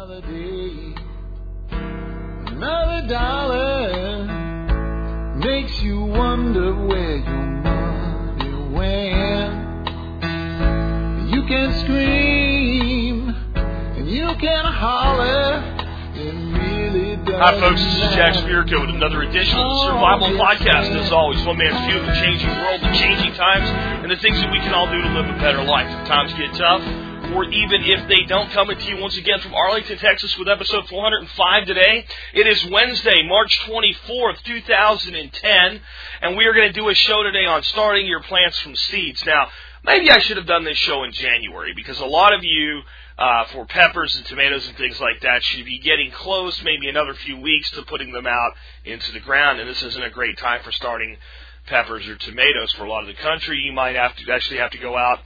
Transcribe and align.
Another 0.00 0.22
day, 0.22 0.94
another 1.72 3.06
dollar 3.06 4.24
makes 5.36 5.82
you 5.82 6.00
wonder 6.00 6.74
where 6.86 7.16
your 7.18 7.46
money 7.60 8.48
went. 8.72 9.52
You 11.28 11.42
can 11.44 11.78
scream 11.80 13.28
and 13.28 14.08
you 14.08 14.34
can 14.40 14.64
holler. 14.64 15.62
It 16.14 16.32
really 16.32 17.16
does 17.16 17.36
Hi, 17.36 17.60
folks. 17.60 17.84
This 17.84 17.94
is 17.96 18.14
Jack 18.14 18.32
Spirko 18.36 18.80
with 18.80 18.94
another 18.96 19.20
edition 19.20 19.58
of 19.58 19.68
the 19.68 19.80
oh, 19.80 19.86
Survival 19.86 20.28
Podcast. 20.28 20.96
As 20.96 21.12
always, 21.12 21.44
one 21.44 21.58
man's 21.58 21.76
view 21.86 22.00
of 22.00 22.06
the 22.06 22.14
changing 22.14 22.48
world, 22.48 22.80
the 22.80 22.96
changing 22.96 23.34
times, 23.34 23.68
and 24.02 24.10
the 24.10 24.16
things 24.16 24.40
that 24.40 24.50
we 24.50 24.60
can 24.60 24.72
all 24.72 24.86
do 24.90 24.98
to 24.98 25.08
live 25.10 25.28
a 25.28 25.38
better 25.38 25.62
life. 25.62 25.88
If 26.00 26.08
times 26.08 26.32
get 26.32 26.54
tough, 26.54 27.09
or 27.34 27.44
even 27.44 27.82
if 27.84 28.08
they 28.08 28.24
don't, 28.26 28.50
coming 28.50 28.76
to 28.76 28.84
you 28.88 29.00
once 29.00 29.16
again 29.16 29.40
from 29.40 29.54
Arlington, 29.54 29.98
Texas, 29.98 30.36
with 30.36 30.48
episode 30.48 30.88
405 30.88 31.66
today. 31.66 32.04
It 32.34 32.46
is 32.46 32.64
Wednesday, 32.70 33.22
March 33.26 33.60
24th, 33.68 34.42
2010, 34.42 35.80
and 36.22 36.36
we 36.36 36.46
are 36.46 36.52
going 36.52 36.68
to 36.68 36.72
do 36.72 36.88
a 36.88 36.94
show 36.94 37.22
today 37.22 37.46
on 37.46 37.62
starting 37.62 38.06
your 38.06 38.22
plants 38.22 38.58
from 38.60 38.74
seeds. 38.74 39.24
Now, 39.24 39.48
maybe 39.84 40.10
I 40.10 40.18
should 40.18 40.38
have 40.38 40.46
done 40.46 40.64
this 40.64 40.78
show 40.78 41.04
in 41.04 41.12
January 41.12 41.72
because 41.74 42.00
a 42.00 42.06
lot 42.06 42.34
of 42.34 42.42
you 42.42 42.82
uh, 43.18 43.44
for 43.52 43.66
peppers 43.66 44.16
and 44.16 44.24
tomatoes 44.26 44.66
and 44.66 44.76
things 44.76 44.98
like 45.00 45.20
that 45.20 45.42
should 45.44 45.64
be 45.64 45.78
getting 45.78 46.10
close, 46.10 46.60
maybe 46.64 46.88
another 46.88 47.14
few 47.14 47.38
weeks 47.38 47.70
to 47.72 47.82
putting 47.82 48.12
them 48.12 48.26
out 48.26 48.52
into 48.84 49.12
the 49.12 49.20
ground. 49.20 49.60
And 49.60 49.68
this 49.68 49.82
isn't 49.82 50.02
a 50.02 50.10
great 50.10 50.38
time 50.38 50.62
for 50.64 50.72
starting 50.72 51.16
peppers 51.66 52.08
or 52.08 52.16
tomatoes 52.16 52.72
for 52.72 52.84
a 52.84 52.88
lot 52.88 53.02
of 53.02 53.08
the 53.08 53.22
country. 53.22 53.58
You 53.58 53.72
might 53.72 53.94
have 53.94 54.16
to 54.16 54.32
actually 54.32 54.58
have 54.58 54.70
to 54.72 54.78
go 54.78 54.96
out 54.96 55.20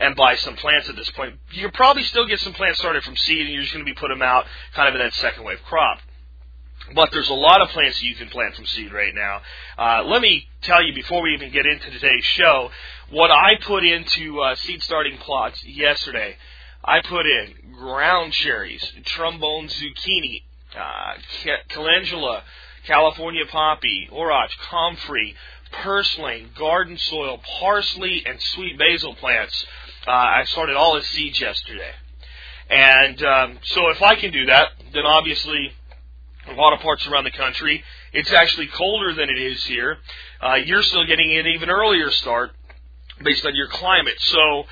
and 0.00 0.16
buy 0.16 0.34
some 0.36 0.56
plants 0.56 0.88
at 0.88 0.96
this 0.96 1.10
point. 1.10 1.34
You 1.52 1.64
will 1.64 1.72
probably 1.72 2.02
still 2.04 2.26
get 2.26 2.40
some 2.40 2.54
plants 2.54 2.78
started 2.78 3.04
from 3.04 3.16
seed, 3.16 3.42
and 3.42 3.50
you're 3.50 3.62
just 3.62 3.74
going 3.74 3.84
to 3.84 3.90
be 3.90 3.94
putting 3.94 4.18
them 4.18 4.26
out 4.26 4.46
kind 4.74 4.88
of 4.88 4.94
in 4.94 5.00
that 5.00 5.14
second 5.14 5.44
wave 5.44 5.58
crop. 5.66 5.98
But 6.94 7.10
there's 7.12 7.28
a 7.28 7.34
lot 7.34 7.60
of 7.60 7.68
plants 7.68 7.98
that 7.98 8.06
you 8.06 8.14
can 8.14 8.28
plant 8.28 8.56
from 8.56 8.66
seed 8.66 8.92
right 8.92 9.14
now. 9.14 9.42
Uh, 9.78 10.02
let 10.04 10.22
me 10.22 10.48
tell 10.62 10.82
you 10.82 10.94
before 10.94 11.22
we 11.22 11.34
even 11.34 11.52
get 11.52 11.66
into 11.66 11.90
today's 11.90 12.24
show 12.24 12.70
what 13.10 13.30
I 13.30 13.56
put 13.62 13.84
into 13.84 14.40
uh, 14.40 14.54
seed 14.56 14.82
starting 14.82 15.18
plots 15.18 15.62
yesterday. 15.64 16.36
I 16.82 17.02
put 17.02 17.26
in 17.26 17.74
ground 17.78 18.32
cherries, 18.32 18.82
trombone 19.04 19.68
zucchini, 19.68 20.42
uh, 20.74 21.14
calendula, 21.68 22.42
California 22.86 23.44
poppy, 23.50 24.08
orach, 24.10 24.56
comfrey, 24.70 25.34
purslane, 25.70 26.48
garden 26.58 26.96
sorrel, 26.96 27.40
parsley, 27.60 28.24
and 28.26 28.40
sweet 28.40 28.78
basil 28.78 29.14
plants. 29.14 29.66
Uh, 30.06 30.10
I 30.10 30.44
started 30.46 30.76
all 30.76 30.96
as 30.96 31.06
seeds 31.06 31.40
yesterday. 31.40 31.92
And 32.68 33.22
um, 33.22 33.58
so 33.62 33.88
if 33.90 34.00
I 34.00 34.14
can 34.14 34.32
do 34.32 34.46
that, 34.46 34.70
then 34.94 35.04
obviously 35.04 35.72
a 36.48 36.54
lot 36.54 36.72
of 36.72 36.80
parts 36.80 37.06
around 37.06 37.24
the 37.24 37.30
country, 37.30 37.82
it's 38.12 38.32
actually 38.32 38.66
colder 38.68 39.12
than 39.12 39.28
it 39.28 39.38
is 39.38 39.64
here. 39.64 39.98
Uh, 40.40 40.54
you're 40.54 40.82
still 40.82 41.04
getting 41.04 41.36
an 41.36 41.46
even 41.46 41.68
earlier 41.68 42.10
start 42.10 42.52
based 43.22 43.44
on 43.44 43.54
your 43.54 43.68
climate. 43.68 44.18
So 44.18 44.64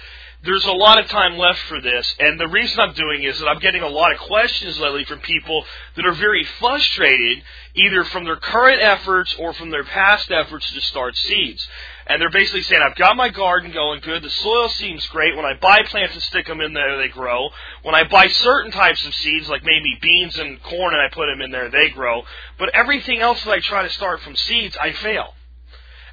there's 0.44 0.64
a 0.64 0.72
lot 0.72 0.98
of 0.98 1.08
time 1.08 1.36
left 1.36 1.58
for 1.62 1.80
this, 1.80 2.14
and 2.20 2.38
the 2.38 2.46
reason 2.46 2.78
I'm 2.78 2.94
doing 2.94 3.24
is 3.24 3.38
that 3.40 3.48
I'm 3.48 3.58
getting 3.58 3.82
a 3.82 3.88
lot 3.88 4.12
of 4.12 4.20
questions 4.20 4.78
lately 4.78 5.04
from 5.04 5.18
people 5.18 5.64
that 5.96 6.06
are 6.06 6.12
very 6.12 6.44
frustrated, 6.60 7.42
either 7.74 8.04
from 8.04 8.24
their 8.24 8.36
current 8.36 8.80
efforts 8.80 9.34
or 9.38 9.52
from 9.52 9.70
their 9.70 9.82
past 9.82 10.30
efforts 10.30 10.70
to 10.72 10.80
start 10.82 11.16
seeds. 11.16 11.66
And 12.08 12.22
they're 12.22 12.30
basically 12.30 12.62
saying, 12.62 12.80
I've 12.82 12.96
got 12.96 13.16
my 13.16 13.28
garden 13.28 13.70
going 13.70 14.00
good, 14.00 14.22
the 14.22 14.30
soil 14.30 14.70
seems 14.70 15.06
great, 15.08 15.36
when 15.36 15.44
I 15.44 15.52
buy 15.60 15.82
plants 15.84 16.14
and 16.14 16.22
stick 16.22 16.46
them 16.46 16.62
in 16.62 16.72
there, 16.72 16.96
they 16.96 17.08
grow. 17.08 17.50
When 17.82 17.94
I 17.94 18.04
buy 18.04 18.28
certain 18.28 18.72
types 18.72 19.04
of 19.06 19.14
seeds, 19.14 19.48
like 19.48 19.62
maybe 19.62 19.98
beans 20.00 20.38
and 20.38 20.62
corn, 20.62 20.94
and 20.94 21.02
I 21.02 21.08
put 21.12 21.26
them 21.26 21.42
in 21.42 21.50
there, 21.50 21.70
they 21.70 21.90
grow. 21.90 22.22
But 22.58 22.70
everything 22.70 23.20
else 23.20 23.44
that 23.44 23.50
I 23.50 23.60
try 23.60 23.82
to 23.82 23.90
start 23.90 24.20
from 24.22 24.36
seeds, 24.36 24.74
I 24.80 24.92
fail. 24.92 25.34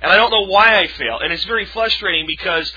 And 0.01 0.11
I 0.11 0.17
don't 0.17 0.31
know 0.31 0.51
why 0.51 0.79
I 0.79 0.87
fail. 0.87 1.19
And 1.23 1.31
it's 1.31 1.45
very 1.45 1.65
frustrating 1.65 2.27
because 2.27 2.71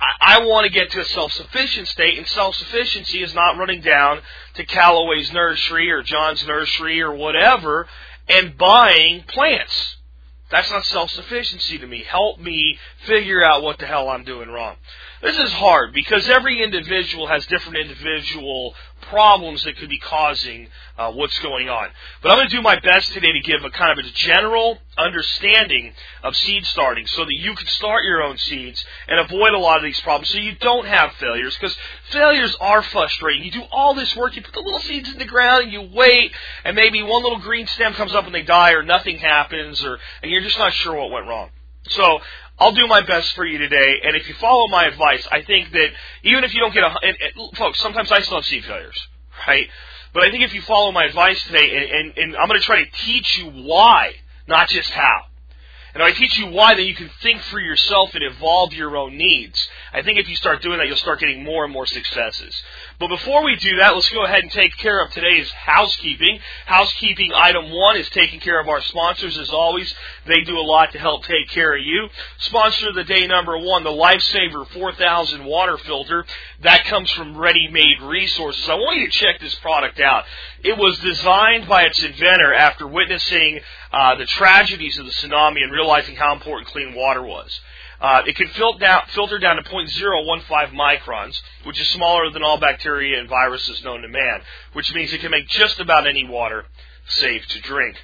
I, 0.00 0.36
I 0.38 0.44
want 0.46 0.64
to 0.64 0.72
get 0.72 0.92
to 0.92 1.00
a 1.00 1.04
self-sufficient 1.04 1.88
state, 1.88 2.18
and 2.18 2.26
self-sufficiency 2.28 3.20
is 3.22 3.34
not 3.34 3.58
running 3.58 3.80
down 3.80 4.20
to 4.54 4.64
Calloway's 4.64 5.32
nursery 5.32 5.90
or 5.90 6.02
John's 6.02 6.46
nursery 6.46 7.02
or 7.02 7.12
whatever 7.12 7.88
and 8.28 8.56
buying 8.56 9.24
plants. 9.24 9.96
That's 10.50 10.70
not 10.70 10.84
self-sufficiency 10.84 11.78
to 11.78 11.86
me. 11.86 12.04
Help 12.08 12.40
me 12.40 12.78
figure 13.04 13.42
out 13.42 13.62
what 13.62 13.78
the 13.78 13.86
hell 13.86 14.08
I'm 14.08 14.24
doing 14.24 14.48
wrong. 14.48 14.76
This 15.22 15.38
is 15.38 15.52
hard 15.52 15.92
because 15.92 16.28
every 16.28 16.62
individual 16.62 17.28
has 17.28 17.46
different 17.46 17.78
individual 17.78 18.74
problems 19.02 19.64
that 19.64 19.76
could 19.76 19.88
be 19.88 19.98
causing 19.98 20.68
uh, 20.98 21.10
what's 21.12 21.38
going 21.40 21.68
on. 21.68 21.88
But 22.22 22.30
I'm 22.30 22.38
going 22.38 22.48
to 22.48 22.56
do 22.56 22.62
my 22.62 22.78
best 22.80 23.12
today 23.12 23.32
to 23.32 23.40
give 23.40 23.64
a 23.64 23.70
kind 23.70 23.98
of 23.98 24.04
a 24.04 24.08
general 24.10 24.78
understanding 24.96 25.92
of 26.22 26.36
seed 26.36 26.66
starting 26.66 27.06
so 27.06 27.24
that 27.24 27.34
you 27.34 27.54
can 27.54 27.66
start 27.66 28.04
your 28.04 28.22
own 28.22 28.36
seeds 28.36 28.84
and 29.08 29.18
avoid 29.18 29.54
a 29.54 29.58
lot 29.58 29.78
of 29.78 29.82
these 29.82 30.00
problems 30.00 30.30
so 30.30 30.38
you 30.38 30.54
don't 30.56 30.86
have 30.86 31.12
failures 31.14 31.56
because 31.58 31.76
failures 32.10 32.56
are 32.60 32.82
frustrating. 32.82 33.44
You 33.44 33.50
do 33.50 33.64
all 33.72 33.94
this 33.94 34.14
work, 34.16 34.36
you 34.36 34.42
put 34.42 34.54
the 34.54 34.60
little 34.60 34.80
seeds 34.80 35.10
in 35.10 35.18
the 35.18 35.24
ground 35.24 35.64
and 35.64 35.72
you 35.72 35.88
wait 35.92 36.32
and 36.64 36.76
maybe 36.76 37.02
one 37.02 37.22
little 37.22 37.40
green 37.40 37.66
stem 37.66 37.94
comes 37.94 38.14
up 38.14 38.26
and 38.26 38.34
they 38.34 38.42
die 38.42 38.72
or 38.72 38.82
nothing 38.82 39.18
happens 39.18 39.82
or 39.84 39.98
and 40.22 40.30
you're 40.30 40.42
just 40.42 40.58
not 40.58 40.72
sure 40.72 40.94
what 40.94 41.10
went 41.10 41.26
wrong. 41.26 41.50
So 41.88 42.20
I'll 42.60 42.72
do 42.72 42.86
my 42.86 43.00
best 43.00 43.32
for 43.34 43.46
you 43.46 43.56
today, 43.56 44.00
and 44.04 44.14
if 44.14 44.28
you 44.28 44.34
follow 44.34 44.68
my 44.68 44.84
advice, 44.84 45.26
I 45.32 45.42
think 45.42 45.72
that 45.72 45.88
even 46.24 46.44
if 46.44 46.52
you 46.52 46.60
don't 46.60 46.74
get 46.74 46.84
a, 46.84 46.94
and, 47.02 47.16
and, 47.18 47.56
folks, 47.56 47.80
sometimes 47.80 48.12
I 48.12 48.20
still 48.20 48.36
have 48.36 48.44
seed 48.44 48.66
failures, 48.66 49.08
right? 49.48 49.66
But 50.12 50.24
I 50.24 50.30
think 50.30 50.44
if 50.44 50.52
you 50.52 50.60
follow 50.62 50.92
my 50.92 51.04
advice 51.04 51.42
today, 51.44 51.74
and, 51.74 51.90
and, 51.90 52.18
and 52.18 52.36
I'm 52.36 52.48
going 52.48 52.60
to 52.60 52.66
try 52.66 52.84
to 52.84 52.90
teach 53.06 53.38
you 53.38 53.46
why, 53.46 54.12
not 54.46 54.68
just 54.68 54.90
how. 54.90 55.22
And 55.94 56.02
I 56.02 56.12
teach 56.12 56.38
you 56.38 56.46
why, 56.46 56.74
then 56.74 56.86
you 56.86 56.94
can 56.94 57.10
think 57.20 57.40
for 57.42 57.58
yourself 57.58 58.14
and 58.14 58.22
evolve 58.22 58.72
your 58.72 58.96
own 58.96 59.16
needs. 59.16 59.68
I 59.92 60.02
think 60.02 60.18
if 60.18 60.28
you 60.28 60.36
start 60.36 60.62
doing 60.62 60.78
that, 60.78 60.86
you'll 60.86 60.96
start 60.96 61.20
getting 61.20 61.42
more 61.42 61.64
and 61.64 61.72
more 61.72 61.86
successes. 61.86 62.62
But 62.98 63.08
before 63.08 63.44
we 63.44 63.56
do 63.56 63.76
that, 63.76 63.94
let's 63.94 64.08
go 64.10 64.24
ahead 64.24 64.42
and 64.42 64.52
take 64.52 64.76
care 64.76 65.02
of 65.02 65.10
today's 65.10 65.50
housekeeping. 65.50 66.38
Housekeeping 66.66 67.32
item 67.34 67.70
one 67.72 67.96
is 67.96 68.08
taking 68.10 68.40
care 68.40 68.60
of 68.60 68.68
our 68.68 68.80
sponsors. 68.82 69.36
As 69.36 69.50
always, 69.50 69.92
they 70.26 70.42
do 70.42 70.58
a 70.58 70.60
lot 70.60 70.92
to 70.92 70.98
help 70.98 71.24
take 71.24 71.48
care 71.48 71.76
of 71.76 71.82
you. 71.82 72.08
Sponsor 72.38 72.90
of 72.90 72.94
the 72.94 73.04
day 73.04 73.26
number 73.26 73.58
one, 73.58 73.82
the 73.82 73.90
Lifesaver 73.90 74.68
4000 74.68 75.44
water 75.44 75.76
filter. 75.78 76.24
That 76.62 76.84
comes 76.84 77.10
from 77.10 77.36
Ready 77.36 77.68
Made 77.68 78.00
Resources. 78.02 78.68
I 78.68 78.74
want 78.74 78.98
you 78.98 79.06
to 79.06 79.12
check 79.12 79.40
this 79.40 79.54
product 79.56 79.98
out. 79.98 80.24
It 80.62 80.76
was 80.76 80.98
designed 81.00 81.68
by 81.68 81.82
its 81.82 82.02
inventor 82.02 82.54
after 82.54 82.86
witnessing 82.86 83.60
uh, 83.92 84.14
the 84.16 84.26
tragedies 84.26 84.98
of 84.98 85.06
the 85.06 85.12
tsunami 85.12 85.62
and 85.62 85.72
realizing 85.72 86.16
how 86.16 86.32
important 86.32 86.68
clean 86.68 86.94
water 86.94 87.22
was. 87.22 87.60
Uh, 88.00 88.22
it 88.26 88.34
can 88.34 88.48
filter 88.48 88.78
down, 88.78 89.02
filter 89.14 89.38
down 89.38 89.56
to 89.56 89.62
0.015 89.62 90.72
microns, 90.72 91.38
which 91.64 91.80
is 91.80 91.88
smaller 91.88 92.30
than 92.30 92.42
all 92.42 92.58
bacteria 92.58 93.20
and 93.20 93.28
viruses 93.28 93.84
known 93.84 94.00
to 94.00 94.08
man, 94.08 94.40
which 94.72 94.94
means 94.94 95.12
it 95.12 95.20
can 95.20 95.30
make 95.30 95.46
just 95.48 95.78
about 95.80 96.06
any 96.06 96.26
water 96.26 96.64
safe 97.06 97.46
to 97.48 97.60
drink. 97.60 97.96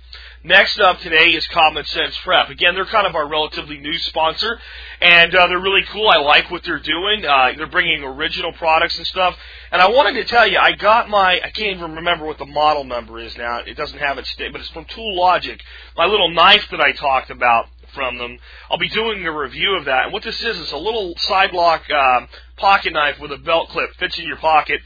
Next 0.45 0.79
up 0.79 1.01
today 1.01 1.31
is 1.31 1.47
Common 1.49 1.85
Sense 1.87 2.17
Prep. 2.19 2.51
Again, 2.51 2.75
they're 2.75 2.85
kind 2.87 3.07
of 3.07 3.17
our 3.17 3.27
relatively 3.27 3.79
new 3.79 3.99
sponsor, 3.99 4.61
and 5.01 5.35
uh, 5.35 5.47
they're 5.49 5.61
really 5.61 5.85
cool. 5.89 6.09
I 6.09 6.19
like 6.19 6.51
what 6.51 6.63
they're 6.63 6.79
doing. 6.79 7.25
Uh, 7.25 7.53
they're 7.57 7.67
bringing 7.67 8.05
original 8.05 8.53
products 8.53 8.97
and 8.99 9.07
stuff. 9.07 9.37
And 9.73 9.83
I 9.83 9.89
wanted 9.89 10.13
to 10.15 10.25
tell 10.25 10.47
you, 10.47 10.59
I 10.59 10.73
got 10.73 11.09
my, 11.09 11.41
I 11.43 11.51
can't 11.51 11.77
even 11.77 11.97
remember 11.97 12.27
what 12.27 12.39
the 12.39 12.47
model 12.47 12.85
number 12.85 13.19
is 13.19 13.37
now. 13.37 13.59
It 13.67 13.77
doesn't 13.77 13.99
have 13.99 14.19
it, 14.19 14.29
but 14.53 14.61
it's 14.61 14.71
from 14.71 14.85
Tool 14.85 15.17
Logic. 15.17 15.61
My 15.97 16.07
little 16.07 16.31
knife 16.31 16.67
that 16.71 16.81
I 16.81 16.93
talked 16.93 17.31
about 17.31 17.67
from 17.95 18.19
them. 18.19 18.39
I'll 18.71 18.79
be 18.79 18.89
doing 18.91 19.27
a 19.27 19.33
review 19.33 19.77
of 19.77 19.87
that. 19.87 20.05
And 20.05 20.13
what 20.13 20.23
this 20.23 20.41
is, 20.43 20.61
it's 20.61 20.73
a 20.73 20.77
little 20.77 21.15
side 21.17 21.53
lock 21.53 21.83
uh, 21.91 22.27
pocket 22.57 22.93
knife 22.93 23.19
with 23.19 23.33
a 23.33 23.39
belt 23.39 23.71
clip, 23.71 23.95
fits 23.99 24.19
in 24.19 24.27
your 24.27 24.37
pocket. 24.37 24.81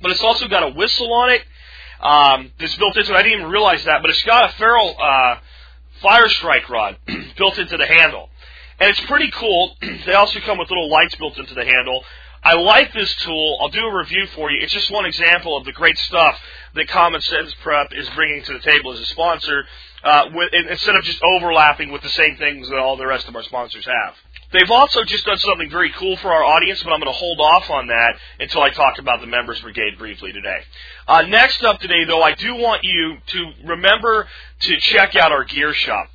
But 0.00 0.12
it's 0.12 0.22
also 0.22 0.46
got 0.46 0.62
a 0.62 0.68
whistle 0.68 1.12
on 1.12 1.30
it 1.30 1.42
um, 2.00 2.52
that's 2.58 2.76
built 2.76 2.96
into 2.96 3.12
it. 3.12 3.16
I 3.16 3.22
didn't 3.22 3.40
even 3.40 3.50
realize 3.50 3.84
that, 3.84 4.00
but 4.02 4.10
it's 4.10 4.22
got 4.22 4.50
a 4.50 4.52
ferrule 4.54 4.96
uh, 5.00 5.36
fire 6.00 6.28
strike 6.28 6.68
rod 6.68 6.96
built 7.36 7.58
into 7.58 7.76
the 7.76 7.86
handle. 7.86 8.28
And 8.80 8.90
it's 8.90 9.00
pretty 9.02 9.30
cool. 9.32 9.76
they 10.06 10.14
also 10.14 10.40
come 10.40 10.58
with 10.58 10.70
little 10.70 10.90
lights 10.90 11.14
built 11.16 11.36
into 11.38 11.54
the 11.54 11.64
handle. 11.64 12.04
I 12.42 12.54
like 12.54 12.92
this 12.92 13.14
tool. 13.16 13.58
I'll 13.60 13.68
do 13.68 13.84
a 13.84 13.96
review 13.96 14.26
for 14.34 14.50
you. 14.50 14.60
It's 14.62 14.72
just 14.72 14.90
one 14.90 15.06
example 15.06 15.56
of 15.56 15.64
the 15.64 15.72
great 15.72 15.98
stuff 15.98 16.38
that 16.74 16.88
Common 16.88 17.20
Sense 17.20 17.52
Prep 17.62 17.92
is 17.92 18.08
bringing 18.10 18.44
to 18.44 18.52
the 18.52 18.60
table 18.60 18.92
as 18.92 19.00
a 19.00 19.06
sponsor, 19.06 19.64
uh, 20.04 20.26
with, 20.32 20.52
instead 20.52 20.94
of 20.94 21.02
just 21.02 21.20
overlapping 21.22 21.90
with 21.90 22.02
the 22.02 22.08
same 22.10 22.36
things 22.36 22.68
that 22.68 22.78
all 22.78 22.96
the 22.96 23.06
rest 23.06 23.28
of 23.28 23.34
our 23.34 23.42
sponsors 23.42 23.84
have. 23.86 24.14
They've 24.52 24.70
also 24.70 25.04
just 25.04 25.26
done 25.26 25.38
something 25.38 25.68
very 25.70 25.90
cool 25.92 26.16
for 26.16 26.32
our 26.32 26.42
audience, 26.42 26.82
but 26.82 26.92
I'm 26.92 27.00
going 27.00 27.12
to 27.12 27.18
hold 27.18 27.38
off 27.38 27.68
on 27.68 27.88
that 27.88 28.14
until 28.40 28.62
I 28.62 28.70
talk 28.70 28.98
about 28.98 29.20
the 29.20 29.26
Members 29.26 29.60
Brigade 29.60 29.98
briefly 29.98 30.32
today. 30.32 30.60
Uh, 31.06 31.22
next 31.22 31.62
up 31.64 31.80
today, 31.80 32.04
though, 32.04 32.22
I 32.22 32.34
do 32.34 32.54
want 32.54 32.82
you 32.82 33.18
to 33.26 33.52
remember 33.64 34.26
to 34.60 34.76
check 34.78 35.16
out 35.16 35.32
our 35.32 35.44
gear 35.44 35.74
shop. 35.74 36.08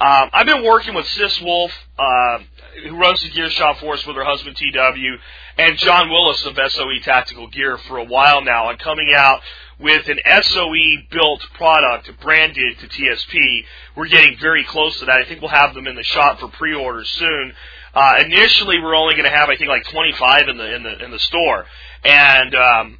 Um, 0.00 0.30
I've 0.32 0.46
been 0.46 0.64
working 0.64 0.94
with 0.94 1.06
Sis 1.08 1.40
Wolf, 1.40 1.72
uh, 1.98 2.38
who 2.84 2.96
runs 2.96 3.22
the 3.22 3.30
gear 3.30 3.50
shop 3.50 3.78
for 3.78 3.94
us 3.94 4.06
with 4.06 4.16
her 4.16 4.24
husband 4.24 4.56
TW, 4.56 5.16
and 5.56 5.76
John 5.78 6.10
Willis 6.10 6.44
of 6.44 6.56
SOE 6.70 7.00
Tactical 7.02 7.48
Gear 7.48 7.78
for 7.78 7.98
a 7.98 8.04
while 8.04 8.42
now, 8.42 8.68
and 8.68 8.78
coming 8.78 9.12
out 9.12 9.40
with 9.80 10.08
an 10.08 10.18
SOE 10.42 11.02
built 11.10 11.40
product 11.54 12.10
branded 12.20 12.78
to 12.78 12.86
TSP. 12.86 13.64
We're 13.96 14.08
getting 14.08 14.38
very 14.38 14.62
close 14.64 14.98
to 15.00 15.06
that. 15.06 15.16
I 15.16 15.24
think 15.24 15.40
we'll 15.40 15.50
have 15.50 15.74
them 15.74 15.86
in 15.88 15.96
the 15.96 16.04
shop 16.04 16.38
for 16.38 16.48
pre-orders 16.48 17.08
soon. 17.10 17.52
Uh, 17.98 18.22
initially, 18.26 18.78
we're 18.78 18.94
only 18.94 19.14
going 19.16 19.28
to 19.28 19.36
have, 19.36 19.48
I 19.48 19.56
think, 19.56 19.68
like 19.68 19.84
25 19.88 20.48
in 20.48 20.56
the 20.56 20.74
in 20.76 20.82
the 20.84 21.04
in 21.04 21.10
the 21.10 21.18
store, 21.18 21.66
and 22.04 22.54
um, 22.54 22.98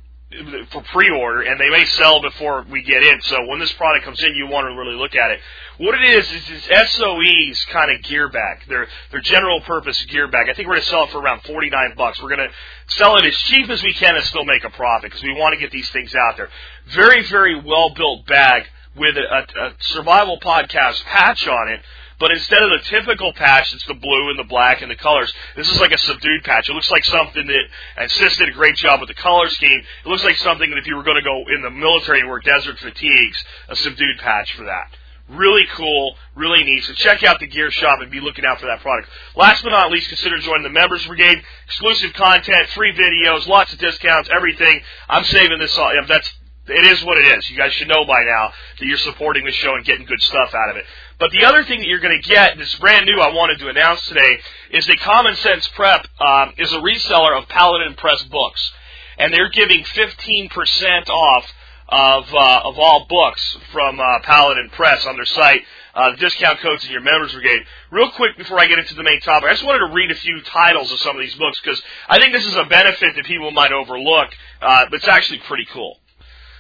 for 0.73 0.83
pre-order, 0.83 1.43
and 1.43 1.61
they 1.61 1.71
may 1.71 1.85
sell 1.85 2.21
before 2.21 2.67
we 2.69 2.83
get 2.83 3.05
in. 3.05 3.21
So 3.23 3.47
when 3.47 3.61
this 3.61 3.71
product 3.75 4.05
comes 4.05 4.21
in, 4.25 4.35
you 4.35 4.49
want 4.49 4.67
to 4.67 4.77
really 4.77 4.97
look 4.97 5.15
at 5.15 5.31
it. 5.31 5.39
What 5.77 5.95
it 5.95 6.03
is 6.03 6.27
is 6.33 6.43
it's 6.51 6.93
SOE's 6.97 7.65
kind 7.67 7.93
of 7.93 8.03
gear 8.03 8.29
bag. 8.29 8.67
Their 8.69 8.89
their 9.13 9.21
general 9.21 9.61
purpose 9.61 10.05
gear 10.07 10.27
bag. 10.27 10.49
I 10.51 10.55
think 10.55 10.67
we're 10.67 10.75
going 10.75 10.83
to 10.83 10.89
sell 10.89 11.05
it 11.05 11.11
for 11.11 11.21
around 11.21 11.43
49 11.45 11.95
bucks. 11.97 12.21
We're 12.21 12.35
going 12.35 12.49
to 12.49 12.95
sell 12.97 13.19
it 13.19 13.25
as 13.25 13.37
cheap 13.37 13.71
as 13.71 13.81
we 13.85 13.95
can 13.95 14.17
and 14.17 14.25
still 14.25 14.45
make 14.45 14.65
a 14.65 14.71
profit 14.71 15.13
because 15.13 15.23
we 15.23 15.33
want 15.33 15.55
to 15.55 15.61
get 15.61 15.71
these 15.71 15.89
things 15.91 16.13
out 16.17 16.37
there. 16.37 16.49
Very 16.89 17.23
very 17.29 17.55
well 17.55 17.91
built 17.91 18.27
bag 18.27 18.65
with 18.97 19.17
a, 19.17 19.21
a 19.21 19.75
survival 19.79 20.41
podcast 20.41 21.05
patch 21.05 21.47
on 21.47 21.69
it 21.69 21.83
but 22.19 22.33
instead 22.33 22.63
of 22.63 22.71
the 22.71 22.81
typical 22.85 23.33
patch, 23.33 23.73
it's 23.73 23.87
the 23.87 23.95
blue 23.95 24.31
and 24.31 24.39
the 24.39 24.45
black 24.45 24.83
and 24.83 24.91
the 24.91 24.97
colors. 24.97 25.33
This 25.57 25.71
is 25.71 25.81
like 25.81 25.93
a 25.93 25.99
subdued 25.99 26.43
patch. 26.45 26.69
It 26.69 26.73
looks 26.73 26.91
like 26.91 27.05
something 27.05 27.47
that 27.47 27.65
and 27.97 28.11
Sis 28.11 28.37
did 28.37 28.49
a 28.49 28.53
great 28.53 28.77
job 28.77 29.01
with 29.01 29.09
the 29.09 29.15
color 29.15 29.49
scheme. 29.49 29.83
It 30.05 30.09
looks 30.09 30.25
like 30.25 30.37
something 30.37 30.69
that 30.71 30.79
if 30.79 30.87
you 30.87 30.97
were 30.97 31.05
going 31.05 31.17
to 31.17 31.23
go 31.23 31.45
in 31.55 31.63
the 31.63 31.71
military 31.71 32.21
and 32.21 32.29
wear 32.29 32.41
desert 32.41 32.79
fatigues, 32.79 33.43
a 33.69 33.77
subdued 33.77 34.19
patch 34.19 34.55
for 34.55 34.65
that. 34.65 34.91
Really 35.29 35.67
cool, 35.75 36.17
really 36.35 36.65
neat. 36.65 36.85
So 36.85 36.95
check 36.95 37.23
out 37.23 37.39
the 37.39 37.47
gear 37.47 37.71
shop 37.71 38.01
and 38.01 38.11
be 38.11 38.19
looking 38.19 38.47
out 38.47 38.61
for 38.61 38.67
that 38.67 38.81
product. 38.81 39.11
Last 39.37 39.63
but 39.63 39.71
not 39.71 39.93
least, 39.93 40.09
consider 40.09 40.39
joining 40.39 40.63
the 40.63 40.71
members 40.71 41.07
brigade. 41.07 41.43
Exclusive 41.67 42.15
content, 42.15 42.67
free 42.71 42.95
videos, 42.95 43.47
lots 43.47 43.73
of 43.75 43.79
discounts, 43.79 44.31
everything. 44.35 44.81
I'm 45.07 45.25
saving 45.25 45.59
this 45.59 45.77
all. 45.77 45.93
That's 46.09 46.33
it 46.69 46.85
is 46.85 47.05
what 47.05 47.19
it 47.19 47.39
is. 47.39 47.51
You 47.51 47.57
guys 47.57 47.73
should 47.73 47.89
know 47.89 48.05
by 48.05 48.23
now 48.25 48.53
that 48.79 48.87
you're 48.87 48.99
supporting 48.99 49.45
the 49.45 49.53
show 49.53 49.75
and 49.75 49.85
getting 49.85 50.07
good 50.07 50.21
stuff 50.23 50.55
out 50.55 50.71
of 50.71 50.77
it. 50.77 50.85
But 51.19 51.31
the 51.33 51.45
other 51.45 51.65
thing 51.65 51.81
that 51.81 51.89
you're 51.89 52.01
going 52.01 52.21
to 52.21 52.29
get, 52.29 52.59
it's 52.59 52.75
brand 52.77 53.07
new, 53.07 53.21
I 53.21 53.33
wanted 53.33 53.59
to 53.59 53.69
announce 53.69 54.07
today, 54.07 54.39
is 54.71 54.87
that 54.87 55.01
Common 55.01 55.35
Sense 55.37 55.67
Prep 55.75 56.07
um, 56.21 56.53
is 56.59 56.73
a 56.73 56.79
reseller 56.79 57.37
of 57.37 57.49
Paladin 57.49 57.95
Press 57.95 58.23
books, 58.25 58.73
and 59.19 59.33
they're 59.33 59.51
giving 59.51 59.83
15% 59.83 61.09
off 61.09 61.45
of 61.89 62.27
uh, 62.35 62.61
of 62.65 62.79
all 62.79 63.07
books 63.09 63.57
from 63.73 63.99
uh, 63.99 64.21
Paladin 64.23 64.71
Press 64.71 65.07
on 65.07 65.17
their 65.17 65.25
site. 65.25 65.63
Uh, 65.95 66.11
the 66.11 66.19
discount 66.19 66.61
codes 66.61 66.85
in 66.85 66.93
your 66.93 67.01
members 67.01 67.33
brigade. 67.33 67.61
Real 67.91 68.11
quick 68.13 68.37
before 68.37 68.61
I 68.61 68.67
get 68.67 68.79
into 68.79 68.95
the 68.95 69.03
main 69.03 69.21
topic, 69.21 69.49
I 69.49 69.53
just 69.55 69.65
wanted 69.65 69.89
to 69.89 69.95
read 69.95 70.11
a 70.11 70.15
few 70.15 70.41
titles 70.43 70.93
of 70.93 71.01
some 71.01 71.17
of 71.17 71.21
these 71.21 71.35
books 71.35 71.59
because 71.61 71.83
I 72.09 72.21
think 72.21 72.33
this 72.33 72.47
is 72.47 72.55
a 72.55 72.65
benefit 72.65 73.17
that 73.17 73.25
people 73.25 73.51
might 73.51 73.73
overlook, 73.73 74.29
uh, 74.61 74.85
but 74.91 74.95
it's 74.95 75.09
actually 75.09 75.39
pretty 75.39 75.67
cool. 75.73 75.99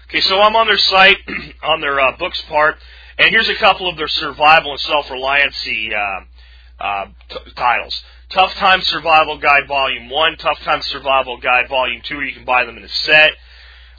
Okay, 0.08 0.22
so 0.22 0.40
I'm 0.40 0.56
on 0.56 0.66
their 0.66 0.78
site, 0.78 1.18
on 1.62 1.82
their 1.82 2.00
uh, 2.00 2.16
books 2.16 2.40
part, 2.48 2.76
and 3.18 3.28
here's 3.28 3.50
a 3.50 3.54
couple 3.56 3.90
of 3.90 3.98
their 3.98 4.08
survival 4.08 4.70
and 4.70 4.80
self-reliancy 4.80 5.90
uh, 5.92 6.82
uh, 6.82 7.06
t- 7.28 7.52
titles. 7.54 8.02
Tough 8.30 8.54
Time 8.54 8.80
Survival 8.80 9.36
Guide 9.36 9.68
Volume 9.68 10.08
1, 10.08 10.36
Tough 10.38 10.60
Time 10.60 10.80
Survival 10.80 11.36
Guide 11.36 11.68
Volume 11.68 12.00
2, 12.02 12.22
you 12.22 12.32
can 12.32 12.46
buy 12.46 12.64
them 12.64 12.78
in 12.78 12.84
a 12.84 12.88
set. 12.88 13.32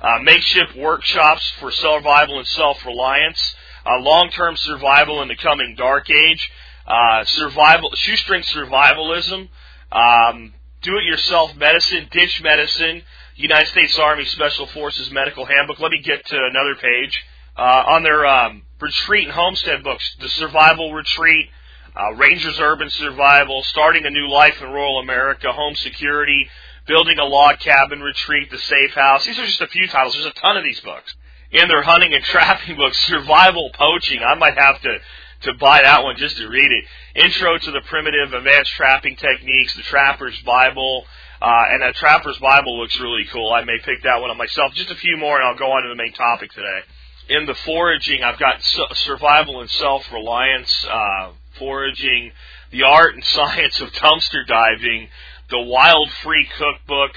Uh, 0.01 0.17
makeshift 0.23 0.75
workshops 0.75 1.47
for 1.59 1.69
survival 1.69 2.39
and 2.39 2.47
self-reliance. 2.47 3.53
Uh, 3.85 3.99
long-term 3.99 4.57
survival 4.57 5.21
in 5.21 5.27
the 5.27 5.35
coming 5.35 5.75
dark 5.77 6.09
age. 6.09 6.49
Uh, 6.87 7.23
survival, 7.23 7.91
shoestring 7.93 8.41
survivalism. 8.41 9.49
Um, 9.91 10.55
do-it-yourself 10.81 11.55
medicine, 11.55 12.07
ditch 12.09 12.41
medicine. 12.41 13.03
United 13.39 13.69
States 13.69 13.97
Army 13.97 14.25
Special 14.25 14.67
Forces 14.67 15.09
Medical 15.11 15.45
Handbook. 15.45 15.79
Let 15.79 15.91
me 15.91 16.01
get 16.01 16.25
to 16.25 16.35
another 16.35 16.75
page. 16.75 17.23
Uh, 17.55 17.83
on 17.87 18.03
their 18.03 18.25
um, 18.25 18.63
retreat 18.81 19.25
and 19.25 19.33
homestead 19.33 19.81
books, 19.81 20.17
The 20.19 20.27
Survival 20.27 20.93
Retreat, 20.93 21.47
uh, 21.95 22.15
Rangers 22.15 22.59
Urban 22.59 22.89
Survival, 22.89 23.63
Starting 23.63 24.05
a 24.05 24.09
New 24.09 24.27
Life 24.27 24.61
in 24.61 24.67
Rural 24.69 24.99
America, 24.99 25.53
Home 25.53 25.75
Security, 25.75 26.49
Building 26.85 27.17
a 27.17 27.23
Log 27.23 27.59
Cabin 27.59 28.01
Retreat, 28.01 28.51
The 28.51 28.57
Safe 28.57 28.91
House. 28.91 29.25
These 29.25 29.39
are 29.39 29.45
just 29.45 29.61
a 29.61 29.67
few 29.67 29.87
titles. 29.87 30.15
There's 30.15 30.25
a 30.25 30.31
ton 30.31 30.57
of 30.57 30.65
these 30.65 30.81
books. 30.81 31.15
In 31.51 31.69
their 31.69 31.81
hunting 31.81 32.13
and 32.13 32.23
trapping 32.25 32.75
books, 32.75 32.97
Survival 33.05 33.71
Poaching. 33.73 34.19
I 34.21 34.35
might 34.35 34.57
have 34.57 34.81
to 34.81 34.97
to 35.43 35.53
buy 35.53 35.81
that 35.81 36.03
one 36.03 36.17
just 36.17 36.35
to 36.35 36.47
read 36.49 36.69
it. 36.69 36.83
Intro 37.23 37.57
to 37.57 37.71
the 37.71 37.79
Primitive 37.87 38.33
Advanced 38.33 38.71
Trapping 38.71 39.15
Techniques, 39.15 39.73
The 39.73 39.83
Trapper's 39.83 40.37
Bible, 40.41 41.05
uh, 41.41 41.63
and 41.71 41.81
that 41.81 41.95
Trapper's 41.95 42.37
Bible 42.37 42.79
looks 42.79 42.99
really 42.99 43.25
cool. 43.31 43.51
I 43.53 43.63
may 43.63 43.77
pick 43.83 44.03
that 44.03 44.21
one 44.21 44.31
up 44.31 44.37
myself. 44.37 44.73
Just 44.73 44.91
a 44.91 44.95
few 44.95 45.17
more, 45.17 45.37
and 45.37 45.47
I'll 45.47 45.57
go 45.57 45.71
on 45.71 45.83
to 45.83 45.89
the 45.89 45.95
main 45.95 46.13
topic 46.13 46.51
today 46.51 46.81
in 47.29 47.45
the 47.45 47.53
foraging, 47.53 48.23
I've 48.23 48.39
got 48.39 48.61
survival 48.95 49.61
and 49.61 49.69
self-reliance 49.69 50.87
uh, 50.89 51.31
foraging, 51.59 52.31
the 52.71 52.83
art 52.83 53.13
and 53.13 53.23
science 53.35 53.79
of 53.79 53.89
dumpster 53.93 54.45
diving, 54.45 55.09
the 55.49 55.61
wild 55.61 56.09
free 56.23 56.47
cookbook, 56.57 57.11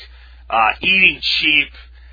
uh, 0.50 0.72
eating 0.80 1.18
cheap, 1.22 1.68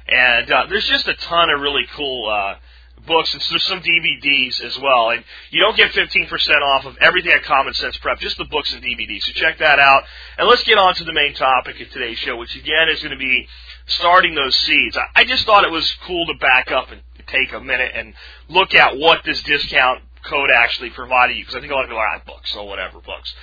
and 0.08 0.52
uh, 0.52 0.66
there's 0.70 0.88
just 0.88 1.08
a 1.08 1.14
ton 1.14 1.50
of 1.50 1.60
really 1.62 1.86
cool 1.96 2.30
uh, 2.30 2.56
books, 3.06 3.34
and 3.34 3.44
there's 3.50 3.64
some 3.64 3.82
DVDs 3.82 4.62
as 4.62 4.78
well. 4.80 5.10
And 5.12 5.24
you 5.52 5.62
don't 5.62 5.78
get 5.78 5.92
15% 5.92 6.30
off 6.62 6.86
of 6.86 6.98
everything 7.02 7.32
at 7.32 7.44
Common 7.44 7.74
Sense 7.74 7.98
Prep, 7.98 8.20
just 8.20 8.38
the 8.38 8.46
books 8.46 8.74
and 8.74 8.84
DVDs. 8.84 9.24
So 9.24 9.34
check 9.34 9.60
that 9.60 9.80
out. 9.80 10.04
And 10.38 10.48
let's 10.48 10.64
get 10.64 10.78
on 10.78 10.96
to 10.96 11.04
the 11.04 11.14
main 11.14 11.34
topic 11.34 11.80
of 11.82 11.90
today's 11.90 12.18
show, 12.20 12.38
which 12.38 12.56
again 12.56 12.90
is 12.90 13.00
going 13.02 13.12
to 13.12 13.18
be 13.18 13.48
starting 13.88 14.36
those 14.36 14.56
seeds. 14.56 14.98
I 15.16 15.24
just 15.26 15.46
thought 15.46 15.64
it 15.64 15.72
was 15.72 15.92
cool 16.06 16.26
to 16.28 16.34
back 16.36 16.72
up 16.72 16.92
and 16.92 17.02
take 17.28 17.54
a 17.54 17.60
minute 17.60 17.92
and 17.94 18.14
look 18.48 18.74
at 18.74 18.98
what 18.98 19.24
this 19.26 19.42
discount 19.44 20.02
code 20.24 20.50
actually 20.56 20.90
provided 20.90 21.38
you. 21.38 21.44
Because 21.44 21.56
I 21.56 21.60
think 21.60 21.72
a 21.72 21.76
lot 21.76 21.84
of 21.84 21.90
people 21.90 22.00
are 22.00 22.16
at 22.16 22.26
books 22.26 22.56
or 22.56 22.68
whatever 22.68 23.00
books. 23.00 23.34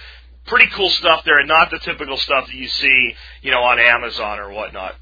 Pretty 0.47 0.67
cool 0.75 0.91
stuff 0.91 1.25
there, 1.25 1.39
and 1.39 1.49
not 1.49 1.71
the 1.71 1.79
typical 1.81 2.17
stuff 2.17 2.47
that 2.47 2.55
you 2.55 2.69
see, 2.69 3.15
you 3.43 3.51
know, 3.51 3.63
on 3.63 3.81
Amazon 3.81 4.39
or 4.39 4.53
whatnot. 4.53 4.95